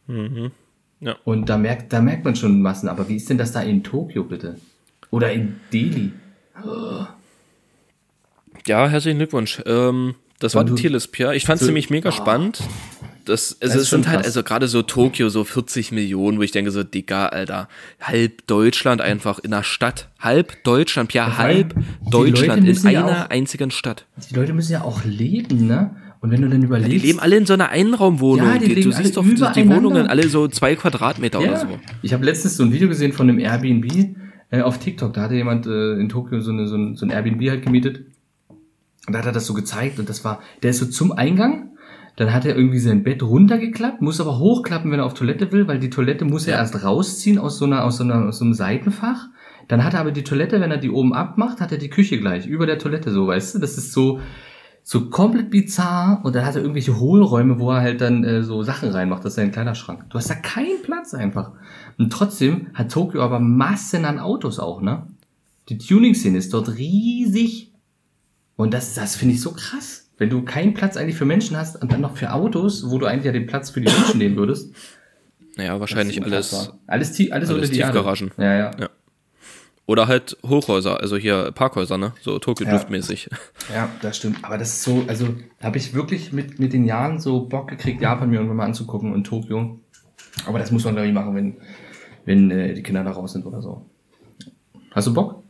Mhm. 0.08 0.52
Ja. 1.00 1.16
Und 1.24 1.48
da 1.48 1.58
merkt, 1.58 1.94
da 1.94 2.02
merkt 2.02 2.26
man 2.26 2.36
schon 2.36 2.62
Massen. 2.62 2.90
Aber 2.90 3.08
wie 3.08 3.16
ist 3.16 3.30
denn 3.30 3.38
das 3.38 3.52
da 3.54 3.62
in 3.62 3.84
Tokio, 3.84 4.24
bitte? 4.24 4.58
Oder 5.12 5.32
in 5.32 5.56
Delhi? 5.72 6.12
Ja, 8.66 8.88
herzlichen 8.90 9.18
Glückwunsch. 9.20 9.62
Ähm, 9.66 10.16
Das 10.40 10.54
war 10.54 10.62
Und 10.62 10.68
die 10.68 10.72
du- 10.72 10.82
Tierlist, 10.82 11.12
Pierre. 11.14 11.36
Ich 11.36 11.46
fand 11.46 11.60
es 11.62 11.66
nämlich 11.66 11.90
mega 11.90 12.10
Ah. 12.10 12.12
spannend. 12.12 12.62
Das, 13.28 13.58
also 13.62 13.74
Das 13.74 13.76
ist 13.76 13.82
es 13.84 13.90
sind 13.90 14.06
schon 14.06 14.14
halt, 14.14 14.26
also 14.26 14.44
gerade 14.44 14.68
so 14.68 14.82
Tokio, 14.82 15.30
so 15.30 15.44
40 15.44 15.92
Millionen, 15.92 16.38
wo 16.38 16.42
ich 16.44 16.52
denke 16.52 16.72
so, 16.72 16.84
Digga, 16.84 17.28
Alter, 17.28 17.68
halb 18.02 18.48
Deutschland 18.48 19.02
einfach 19.02 19.40
in 19.40 19.54
einer 19.54 19.64
Stadt. 19.64 20.10
Halb 20.20 20.64
Deutschland, 20.64 21.16
allem, 21.16 21.38
halb 21.38 21.76
Deutschland 22.10 22.68
in 22.68 22.76
ja 22.92 23.06
einer 23.06 23.26
auch- 23.26 23.30
einzigen 23.30 23.72
Stadt. 23.72 24.06
Die 24.30 24.36
Leute 24.36 24.54
müssen 24.54 24.72
ja 24.72 24.82
auch 24.84 25.04
leben, 25.04 25.68
ne? 25.68 25.96
Und 26.20 26.32
wenn 26.32 26.42
du 26.42 26.50
dann 26.50 26.64
überlegst. 26.64 26.92
Die 26.92 26.98
leben 27.08 27.20
alle 27.20 27.38
in 27.38 27.46
so 27.46 27.54
einer 27.54 27.70
Einraumwohnung. 27.70 28.48
Ja, 28.48 28.58
die 28.58 28.74
die, 28.74 28.82
du 28.82 28.92
siehst 28.92 29.16
doch 29.18 29.24
die. 29.54 29.70
Wohnungen 29.70 30.08
alle 30.08 30.28
so 30.30 30.48
zwei 30.48 30.76
Quadratmeter 30.76 31.40
oder 31.40 31.58
so. 31.58 31.68
Ich 32.02 32.14
habe 32.14 32.26
letztens 32.26 32.58
so 32.58 32.64
ein 32.64 32.74
Video 32.74 32.88
gesehen 32.88 33.14
von 33.14 33.30
einem 33.30 33.40
Airbnb 33.40 34.16
äh, 34.50 34.62
auf 34.62 34.80
TikTok. 34.80 35.14
Da 35.14 35.22
hatte 35.22 35.36
jemand 35.36 35.68
äh, 35.68 35.94
in 36.00 36.10
Tokio 36.10 36.40
so, 36.42 36.52
eine, 36.52 36.68
so, 36.68 36.76
ein, 36.76 36.96
so 36.96 37.06
ein 37.06 37.12
Airbnb 37.12 37.48
halt 37.50 37.62
gemietet. 37.64 38.06
Und 39.06 39.14
da 39.14 39.20
hat 39.20 39.26
er 39.28 39.32
das 39.32 39.46
so 39.46 39.54
gezeigt 39.54 40.00
und 40.00 40.10
das 40.10 40.24
war, 40.24 40.42
der 40.64 40.72
ist 40.72 40.80
so 40.80 40.86
zum 40.88 41.12
Eingang. 41.12 41.72
Dann 42.18 42.34
hat 42.34 42.46
er 42.46 42.56
irgendwie 42.56 42.80
sein 42.80 43.04
Bett 43.04 43.22
runtergeklappt, 43.22 44.02
muss 44.02 44.20
aber 44.20 44.40
hochklappen, 44.40 44.92
wenn 44.92 45.00
er 45.00 45.06
auf 45.06 45.14
Toilette 45.14 45.52
will, 45.52 45.68
weil 45.68 45.78
die 45.78 45.92
Toilette 45.92 46.26
muss 46.26 46.48
er 46.48 46.58
erst 46.58 46.84
rausziehen 46.84 47.38
aus 47.38 47.60
so 47.60 47.66
einer, 47.66 47.84
aus 47.84 47.98
so 47.98 48.04
einer, 48.04 48.28
aus 48.28 48.40
so 48.40 48.46
einem 48.46 48.56
Seitenfach. 48.56 49.28
Dann 49.68 49.84
hat 49.84 49.94
er 49.94 50.00
aber 50.00 50.12
die 50.12 50.24
Toilette, 50.24 50.60
wenn 50.60 50.72
er 50.72 50.78
die 50.78 50.90
oben 50.90 51.14
abmacht, 51.14 51.62
hat 51.62 51.72
er 51.72 51.78
die 51.78 51.92
Küche 51.92 52.20
gleich 52.20 52.48
über 52.48 52.66
der 52.66 52.80
Toilette 52.80 53.12
so, 53.12 53.28
weißt 53.28 53.56
du? 53.56 53.60
Das 53.60 53.78
ist 53.78 53.94
so, 53.94 54.20
so 54.82 55.10
komplett 55.12 55.52
bizarr 55.52 56.22
und 56.24 56.36
dann 56.36 56.44
hat 56.44 56.56
er 56.56 56.62
irgendwelche 56.62 57.00
Hohlräume, 57.00 57.60
wo 57.60 57.70
er 57.72 57.82
halt 57.82 58.02
dann 58.02 58.24
äh, 58.24 58.42
so 58.42 58.64
Sachen 58.64 58.90
reinmacht, 58.90 59.24
das 59.24 59.34
ist 59.34 59.36
sein 59.36 59.52
Kleiderschrank. 59.52 60.10
Du 60.10 60.18
hast 60.18 60.30
da 60.30 60.36
keinen 60.36 60.82
Platz 60.82 61.14
einfach. 61.14 61.52
Und 62.00 62.12
trotzdem 62.12 62.68
hat 62.74 62.92
Tokio 62.92 63.22
aber 63.22 63.40
Massen 63.40 64.06
an 64.06 64.18
Autos 64.18 64.58
auch, 64.58 64.82
ne? 64.82 65.06
Die 65.70 65.78
Tuning-Szene 65.78 66.40
ist 66.40 66.52
dort 66.52 66.78
riesig. 66.78 67.74
Und 68.56 68.74
das, 68.74 68.96
das 68.96 69.16
finde 69.16 69.36
ich 69.36 69.42
so 69.42 69.52
krass. 69.52 70.07
Wenn 70.18 70.30
du 70.30 70.42
keinen 70.44 70.74
Platz 70.74 70.98
eigentlich 70.98 71.16
für 71.16 71.26
Menschen 71.26 71.56
hast 71.58 71.82
und 71.82 71.92
dann 71.92 72.02
noch 72.02 72.18
für 72.18 72.34
Autos, 72.34 72.90
wo 72.90 72.98
du 72.98 73.06
eigentlich 73.06 73.26
ja 73.26 73.32
den 73.32 73.46
Platz 73.46 73.70
für 73.70 73.82
die 73.82 73.92
Menschen 73.92 74.18
nehmen 74.18 74.36
würdest. 74.36 74.74
Naja, 75.56 75.80
wahrscheinlich 75.80 76.22
alles. 76.24 76.72
Alles, 76.88 77.12
tie- 77.14 77.32
alles, 77.32 77.50
alles 77.50 77.62
unter 77.64 77.74
die 77.74 77.80
Erde. 77.80 77.94
Tiefgaragen. 77.94 78.32
Ja, 78.38 78.58
ja. 78.58 78.72
Ja. 78.80 78.90
Oder 79.86 80.08
halt 80.08 80.36
Hochhäuser, 80.46 81.00
also 81.00 81.16
hier 81.18 81.52
Parkhäuser, 81.54 81.98
ne? 81.98 82.14
So 82.22 82.40
Tokyo 82.40 82.66
Ja. 82.66 82.74
Drift-mäßig. 82.74 83.30
Ja, 83.74 83.90
das 84.02 84.18
stimmt. 84.18 84.44
Aber 84.44 84.58
das 84.58 84.70
ist 84.70 84.84
so, 84.84 85.06
also 85.08 85.30
habe 85.64 85.78
ich 85.78 85.94
wirklich 85.94 86.34
mit, 86.34 86.60
mit 86.60 86.74
den 86.74 86.84
Jahren 86.86 87.20
so 87.20 87.42
Bock 87.46 87.70
gekriegt, 87.70 88.02
Japan 88.02 88.30
mir 88.30 88.36
irgendwann 88.36 88.58
mal 88.58 88.66
anzugucken 88.66 89.14
und 89.14 89.24
Tokio. 89.24 89.80
Aber 90.46 90.60
das 90.60 90.72
muss 90.72 90.84
man, 90.84 90.94
glaube 90.96 91.08
ich, 91.08 91.14
machen, 91.14 91.36
wenn, 91.36 91.58
wenn 92.26 92.52
äh, 92.52 92.74
die 92.74 92.84
Kinder 92.84 93.04
da 93.04 93.12
raus 93.12 93.32
sind 93.34 93.46
oder 93.46 93.62
so. 93.62 93.86
Hast 94.92 95.08
du 95.08 95.14
Bock? 95.14 95.44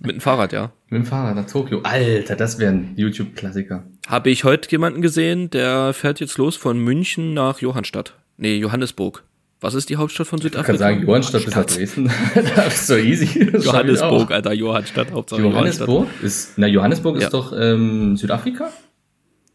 Mit 0.00 0.12
dem 0.12 0.20
Fahrrad, 0.20 0.52
ja. 0.52 0.72
Mit 0.88 1.02
dem 1.02 1.06
Fahrrad 1.06 1.36
nach 1.36 1.46
Tokio. 1.46 1.80
Alter, 1.82 2.34
das 2.36 2.58
wäre 2.58 2.72
ein 2.72 2.94
YouTube-Klassiker. 2.96 3.84
Habe 4.08 4.30
ich 4.30 4.44
heute 4.44 4.70
jemanden 4.70 5.02
gesehen, 5.02 5.50
der 5.50 5.92
fährt 5.92 6.20
jetzt 6.20 6.38
los 6.38 6.56
von 6.56 6.78
München 6.78 7.34
nach 7.34 7.58
Johannstadt. 7.60 8.14
Nee, 8.38 8.56
Johannesburg. 8.56 9.22
Was 9.60 9.74
ist 9.74 9.90
die 9.90 9.96
Hauptstadt 9.96 10.26
von 10.26 10.38
Ich 10.38 10.44
Südafrika? 10.44 10.66
kann 10.72 10.78
sagen, 10.78 11.02
Johannstadt 11.06 11.44
bis 11.44 11.54
nach 11.54 11.66
Dresden. 11.66 12.10
das 12.56 12.74
ist 12.76 12.86
so 12.86 12.96
easy. 12.96 13.26
Das 13.50 13.60
ich 13.60 13.66
Johannesburg. 13.66 14.30
Alter, 14.30 14.54
Johannstadt, 14.54 15.12
Hauptsache 15.12 15.42
Johannesburg 15.42 16.08
ist, 16.22 16.54
na, 16.56 16.66
Johannesburg 16.66 17.18
Ja. 17.20 17.26
ist 17.26 17.34
doch 17.34 17.52
ähm, 17.54 18.16
Südafrika? 18.16 18.70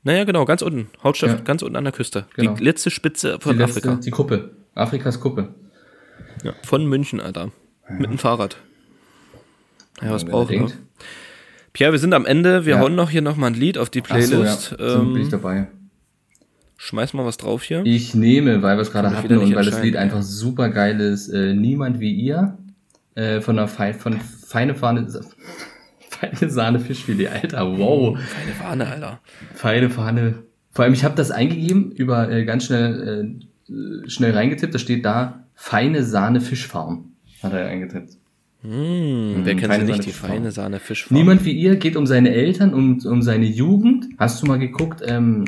Naja, 0.03 0.23
genau, 0.25 0.45
ganz 0.45 0.61
unten. 0.61 0.89
Hauptstadt, 1.03 1.29
Ja. 1.31 1.35
ganz 1.37 1.63
unten 1.63 1.75
an 1.75 1.83
der 1.85 1.93
Küste. 1.93 2.27
Genau. 2.35 2.53
Die 2.53 2.63
letzte 2.63 2.91
Spitze 2.91 3.39
von 3.39 3.53
die 3.57 3.63
letzte, 3.63 3.79
Afrika. 3.79 3.99
die 4.05 4.11
Kuppe. 4.11 4.51
Afrikas 4.75 5.19
Kuppe. 5.19 5.55
Ja. 6.43 6.53
Von 6.63 6.85
München, 6.85 7.19
Alter. 7.19 7.51
Mit 7.89 8.11
dem 8.11 8.19
Fahrrad. 8.19 8.57
Ja, 10.01 10.11
was 10.11 10.25
brauchen 10.25 10.49
wir? 10.49 10.71
Pierre, 11.73 11.91
wir 11.91 11.99
sind 11.99 12.13
am 12.13 12.25
Ende. 12.25 12.65
Wir 12.65 12.75
Ja. 12.75 12.79
hauen 12.79 12.95
noch 12.95 13.09
hier 13.09 13.21
noch 13.21 13.35
mal 13.35 13.47
ein 13.47 13.53
Lied 13.53 13.77
auf 13.77 13.89
die 13.89 14.01
Ach 14.07 14.19
so, 14.21 14.31
Playlist. 14.31 14.75
ja. 14.79 14.89
So 14.89 15.03
bin 15.03 15.17
ich 15.17 15.23
ähm, 15.25 15.29
dabei. 15.31 15.67
schmeiß 16.77 17.13
mal 17.13 17.25
was 17.25 17.37
drauf 17.37 17.63
hier. 17.63 17.81
Ich 17.85 18.15
nehme, 18.15 18.61
weil 18.61 18.77
wir 18.77 18.81
es 18.81 18.91
gerade 18.91 19.15
hatten 19.15 19.37
und 19.37 19.55
weil 19.55 19.65
das. 19.65 19.81
Lied 19.81 19.95
einfach 19.95 20.21
super 20.21 20.69
geil 20.69 20.99
ist, 20.99 21.29
äh, 21.29 21.53
Niemand 21.53 21.99
wie 21.99 22.13
ihr 22.13 22.57
äh, 23.15 23.41
von 23.41 23.55
der 23.57 23.67
Fe 23.67 23.93
von 23.93 24.19
Feine 24.19 24.75
Fahne 24.75 25.07
Feine 26.09 26.49
Sahne 26.49 26.79
Fischfilet, 26.79 27.27
Alter, 27.29 27.77
wow. 27.77 28.17
Keine 28.17 28.53
Fahne, 28.53 28.87
Alter. 28.87 29.19
Feine 29.53 29.89
Fahne. 29.89 30.43
Vor 30.71 30.83
allem, 30.85 30.93
ich 30.93 31.03
habe 31.03 31.15
das 31.15 31.31
eingegeben, 31.31 31.91
über 31.91 32.29
äh, 32.31 32.45
ganz 32.45 32.65
schnell 32.65 33.37
äh, 33.69 34.09
schnell 34.09 34.31
reingetippt, 34.33 34.73
da 34.73 34.79
steht 34.79 35.03
da 35.05 35.45
Feine 35.55 36.03
Sahne 36.03 36.39
Fischfarm. 36.41 37.11
Hat 37.43 37.51
er 37.53 37.67
eingetippt. 37.67 38.17
Hm, 38.65 39.41
wer 39.43 39.55
kennt 39.55 39.73
sie 39.73 39.83
nicht? 39.83 40.05
Die 40.05 40.11
feine 40.11 40.51
Sahne 40.51 40.79
Fischfarm. 40.79 41.17
Niemand 41.17 41.45
wie 41.45 41.51
ihr 41.51 41.75
geht 41.75 41.95
um 41.95 42.07
seine 42.07 42.31
Eltern, 42.31 42.73
um, 42.73 42.99
um 43.05 43.21
seine 43.21 43.45
Jugend. 43.45 44.05
Hast 44.17 44.41
du 44.41 44.47
mal 44.47 44.59
geguckt, 44.59 45.01
ähm, 45.05 45.45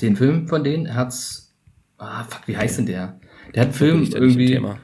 den 0.00 0.16
Film 0.16 0.48
von 0.48 0.62
denen? 0.62 0.86
Herz. 0.86 1.54
Ah, 1.98 2.24
fuck, 2.24 2.46
wie 2.46 2.56
heißt 2.56 2.78
denn 2.78 2.86
der? 2.86 3.20
Der 3.54 3.62
hat 3.62 3.68
einen 3.68 3.74
Film 3.74 4.08
irgendwie. 4.12 4.46
Thema. 4.46 4.78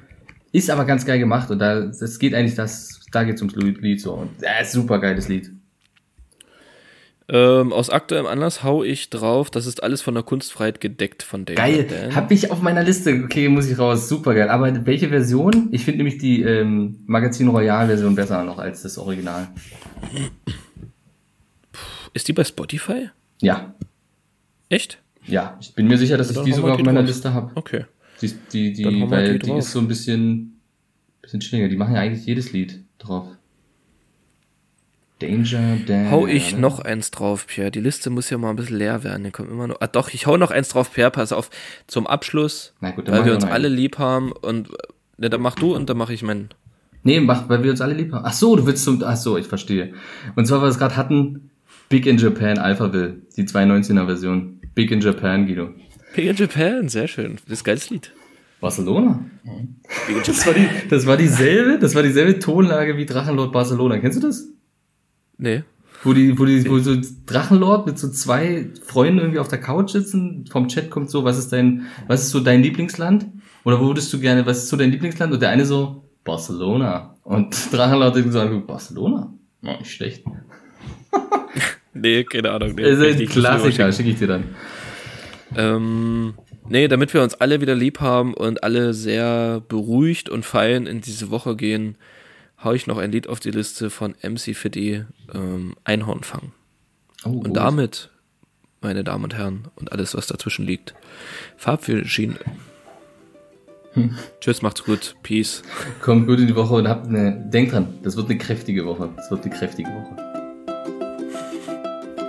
Ist 0.51 0.71
aber 0.71 0.85
ganz 0.85 1.05
geil 1.05 1.19
gemacht 1.19 1.51
und 1.51 1.59
da, 1.59 1.81
das 1.81 2.19
geht 2.19 2.35
eigentlich, 2.35 2.55
das, 2.55 3.01
da 3.13 3.23
geht's 3.23 3.43
ums 3.43 3.55
Lied 3.55 4.01
so. 4.01 4.15
Und 4.15 4.31
ja, 4.41 4.61
ist 4.63 4.73
super 4.73 4.99
geiles 4.99 5.29
Lied. 5.29 5.53
Ähm, 7.31 7.75
aus 7.75 7.91
aktuellem 7.91 8.25
Anlass 8.25 8.63
hau 8.65 8.83
ich 8.83 9.11
drauf, 9.11 9.51
das 9.51 9.67
ist 9.67 9.83
alles 9.83 10.01
von 10.01 10.15
der 10.15 10.23
Kunstfreiheit 10.23 10.81
gedeckt 10.81 11.23
von 11.23 11.45
David 11.45 11.59
Geil. 11.59 11.85
Dan. 11.85 12.15
Hab 12.17 12.31
ich 12.31 12.51
auf 12.51 12.63
meiner 12.63 12.83
Liste. 12.83 13.23
Okay, 13.25 13.49
muss 13.51 13.71
ich 13.71 13.79
raus. 13.79 14.09
Super 14.09 14.35
geil. 14.35 14.49
Aber 14.49 14.87
welche 14.87 15.09
Version? 15.11 15.69
Ich 15.71 15.85
finde 15.85 15.99
nämlich 15.99 16.17
die 16.19 16.41
ähm, 16.43 17.01
Magazin 17.07 17.49
Royal 17.49 17.87
Version 17.87 18.15
besser 18.15 18.43
noch 18.45 18.59
als 18.59 18.83
das 18.83 18.97
Original. 18.97 19.49
Ist 22.15 22.29
die 22.29 22.33
bei 22.33 22.45
Spotify? 22.45 23.11
Ja. 23.43 23.75
Echt? 24.71 24.99
Ja. 25.27 25.59
Ich 25.61 25.75
bin 25.75 25.87
mir 25.87 25.99
sicher, 25.99 26.17
dass 26.17 26.35
Ja, 26.35 26.41
ich 26.41 26.47
die 26.47 26.53
sogar 26.55 26.73
auf 26.73 26.77
die 26.79 26.83
meiner 26.85 27.01
drauf. 27.01 27.09
Liste 27.09 27.35
habe. 27.35 27.53
Okay. 27.55 27.85
Die, 28.23 28.33
die, 28.53 28.73
die, 28.73 29.11
weil 29.11 29.39
die 29.39 29.51
die 29.51 29.59
ist 29.59 29.71
so 29.71 29.79
ein 29.79 29.87
bisschen, 29.89 30.61
bisschen 31.21 31.41
schwieriger. 31.41 31.69
Die 31.69 31.77
machen 31.77 31.95
ja 31.95 32.01
eigentlich 32.01 32.27
jedes 32.27 32.53
Lied 32.53 32.83
drauf. 32.99 33.27
Danger 35.19 35.79
Dan. 35.87 36.11
Hau 36.11 36.27
ich 36.27 36.57
noch 36.57 36.81
eins 36.81 37.11
drauf, 37.11 37.47
Pierre. 37.47 37.71
Die 37.71 37.81
Liste 37.81 38.11
muss 38.11 38.31
ja 38.31 38.39
mal 38.39 38.51
ein 38.51 38.57
bisschen 38.57 38.79
leer 38.79 39.05
werden. 39.05 39.23
Hier 39.23 39.33
kommt 39.33 39.51
immer 39.51 39.67
noch. 39.67 39.81
Ah, 39.81 39.87
doch, 39.87 40.11
ich 40.11 40.27
hau 40.27 40.37
noch 40.37 40.51
eins 40.51 40.69
drauf, 40.69 40.93
Pierre. 40.93 41.11
Pass 41.11 41.33
auf. 41.33 41.51
Zum 41.87 42.07
Abschluss, 42.07 42.75
Na 42.81 42.91
gut, 42.93 43.09
dann 43.09 43.15
weil 43.15 43.21
mach 43.21 43.27
wir 43.27 43.35
uns 43.35 43.45
alle 43.45 43.69
lieb 43.69 43.99
haben 43.99 44.33
und 44.33 44.71
ne, 45.17 45.31
dann 45.31 45.41
mach 45.41 45.57
du 45.57 45.75
und 45.75 45.89
dann 45.89 45.97
mache 45.97 46.15
ich 46.15 46.23
meinen. 46.23 46.51
Nee, 47.03 47.21
mach, 47.21 47.49
weil 47.49 47.63
wir 47.63 47.71
uns 47.71 47.81
alle 47.81 47.95
lieb 47.95 48.13
haben. 48.13 48.25
Ach 48.25 48.33
so, 48.33 48.57
du 48.57 48.67
willst 48.67 48.85
zum, 48.85 49.03
ach 49.05 49.17
so, 49.17 49.37
ich 49.37 49.47
verstehe. 49.47 49.95
Und 50.37 50.47
zwar, 50.47 50.59
weil 50.59 50.67
wir 50.69 50.73
es 50.73 50.79
gerade 50.79 50.97
hatten, 50.97 51.51
Big 51.89 52.07
in 52.07 52.19
Japan 52.19 52.59
Alphaville, 52.59 53.17
die 53.37 53.45
219er 53.45 54.07
Version. 54.07 54.61
Big 54.75 54.91
in 54.91 55.01
Japan, 55.01 55.47
Guido. 55.47 55.71
Big 56.15 56.27
in 56.27 56.37
Japan, 56.37 56.89
sehr 56.89 57.09
schön. 57.09 57.39
Das 57.47 57.59
ist 57.59 57.65
geiles 57.65 57.91
Lied. 57.91 58.13
Barcelona. 58.61 59.21
Das 60.27 60.47
war, 60.47 60.53
die, 60.53 60.69
das 60.91 61.07
war 61.07 61.17
dieselbe, 61.17 61.79
das 61.79 61.95
war 61.95 62.03
dieselbe 62.03 62.39
Tonlage 62.39 62.97
wie 62.99 63.07
Drachenlord 63.07 63.53
Barcelona. 63.53 63.99
Kennst 63.99 64.23
du 64.23 64.27
das? 64.27 64.49
Nee. 65.39 65.63
Wo 66.05 66.13
die, 66.13 66.39
wo 66.39 66.45
die, 66.45 66.69
wo 66.69 66.79
so 66.79 66.97
Drachenlord 67.27 67.87
mit 67.87 67.99
so 67.99 68.09
zwei 68.09 68.71
Freunden 68.85 69.19
irgendwie 69.19 69.41
auf 69.41 69.49
der 69.49 69.61
Couch 69.61 69.91
sitzen, 69.91 70.45
vom 70.51 70.69
Chat 70.69 70.91
kommt 70.91 71.11
so, 71.11 71.25
was 71.25 71.39
ist 71.39 71.53
dein, 71.53 71.87
was 72.07 72.23
ist 72.23 72.31
so 72.31 72.41
dein 72.41 72.63
Lieblingsland? 72.63 73.27
Oder 73.65 73.81
wo 73.81 73.87
würdest 73.87 74.13
du 74.13 74.21
gerne, 74.21 74.47
was 74.47 74.59
ist 74.59 74.69
so 74.69 74.77
dein 74.77 74.91
Lieblingsland? 74.91 75.33
Und 75.33 75.43
der 75.43 75.51
eine 75.51 75.67
so, 75.67 76.05
Barcelona. 76.25 77.17
Und 77.25 77.57
Drachenlord 77.73 78.17
hat 78.17 78.37
angeguckt, 78.37 78.67
Barcelona? 78.67 79.33
Oh, 79.65 79.77
nicht 79.79 79.91
schlecht. 79.91 80.25
Nee, 82.01 82.25
keine 82.25 82.51
Ahnung. 82.53 82.75
Nee, 82.77 82.83
Das 82.83 82.99
ist 82.99 83.01
kann 83.01 83.21
ich 83.21 83.21
ein 83.21 83.41
Klassiker, 83.41 83.93
schicke 83.93 84.11
ich 84.11 84.19
dir 84.19 84.29
dann. 84.29 84.45
Ähm, 85.57 86.35
nee, 86.69 86.89
damit 86.89 87.13
wir 87.15 87.23
uns 87.23 87.35
alle 87.35 87.61
wieder 87.61 87.75
lieb 87.75 88.01
haben 88.01 88.35
und 88.35 88.63
alle 88.63 88.95
sehr 88.95 89.63
beruhigt 89.69 90.29
und 90.29 90.45
fein 90.45 90.87
in 90.87 91.01
diese 91.01 91.31
Woche 91.31 91.57
gehen, 91.57 91.97
hau 92.63 92.73
ich 92.73 92.87
noch 92.87 92.99
ein 92.99 93.13
Lied 93.13 93.29
auf 93.29 93.41
die 93.41 93.51
Liste 93.51 93.91
von 93.91 94.15
MC 94.23 94.55
Fiddy, 94.55 95.05
ähm, 95.35 95.75
Einhornfang. 95.85 96.53
Oh, 97.25 97.31
Und 97.31 97.55
damit, 97.55 98.11
meine 98.81 99.05
Damen 99.05 99.25
und 99.25 99.35
Herren, 99.35 99.69
und 99.77 99.93
alles, 99.93 100.15
was 100.15 100.27
dazwischen 100.27 100.67
liegt, 100.67 100.95
verabschieden. 101.57 102.39
Tschüss, 104.41 104.63
macht's 104.63 104.85
gut. 104.85 105.17
Peace. 105.25 105.63
Kommt 106.01 106.29
gut 106.29 106.39
in 106.39 106.47
die 106.47 106.55
Woche 106.55 106.75
und 106.75 106.87
habt 106.87 107.09
eine, 107.09 107.33
denkt 107.51 107.73
dran, 107.73 107.95
das 108.05 108.17
wird 108.17 108.29
eine 108.31 108.39
kräftige 108.39 108.87
Woche. 108.87 109.11
Das 109.17 109.31
wird 109.31 109.45
eine 109.45 109.53
kräftige 109.55 109.89
Woche. 109.89 110.17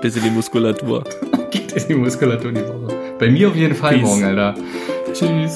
Bis 0.01 0.15
in 0.15 0.23
die 0.23 0.31
Muskulatur. 0.31 1.03
Geht 1.51 1.73
in 1.73 1.87
die 1.89 1.95
Muskulatur 1.95 2.51
die 2.51 2.61
Woche. 2.61 3.15
Bei 3.19 3.29
mir 3.29 3.49
auf 3.49 3.55
jeden 3.55 3.75
Fall 3.75 3.95
Peace. 3.95 4.01
morgen, 4.03 4.23
Alter. 4.23 4.55
Tschüss. 5.13 5.55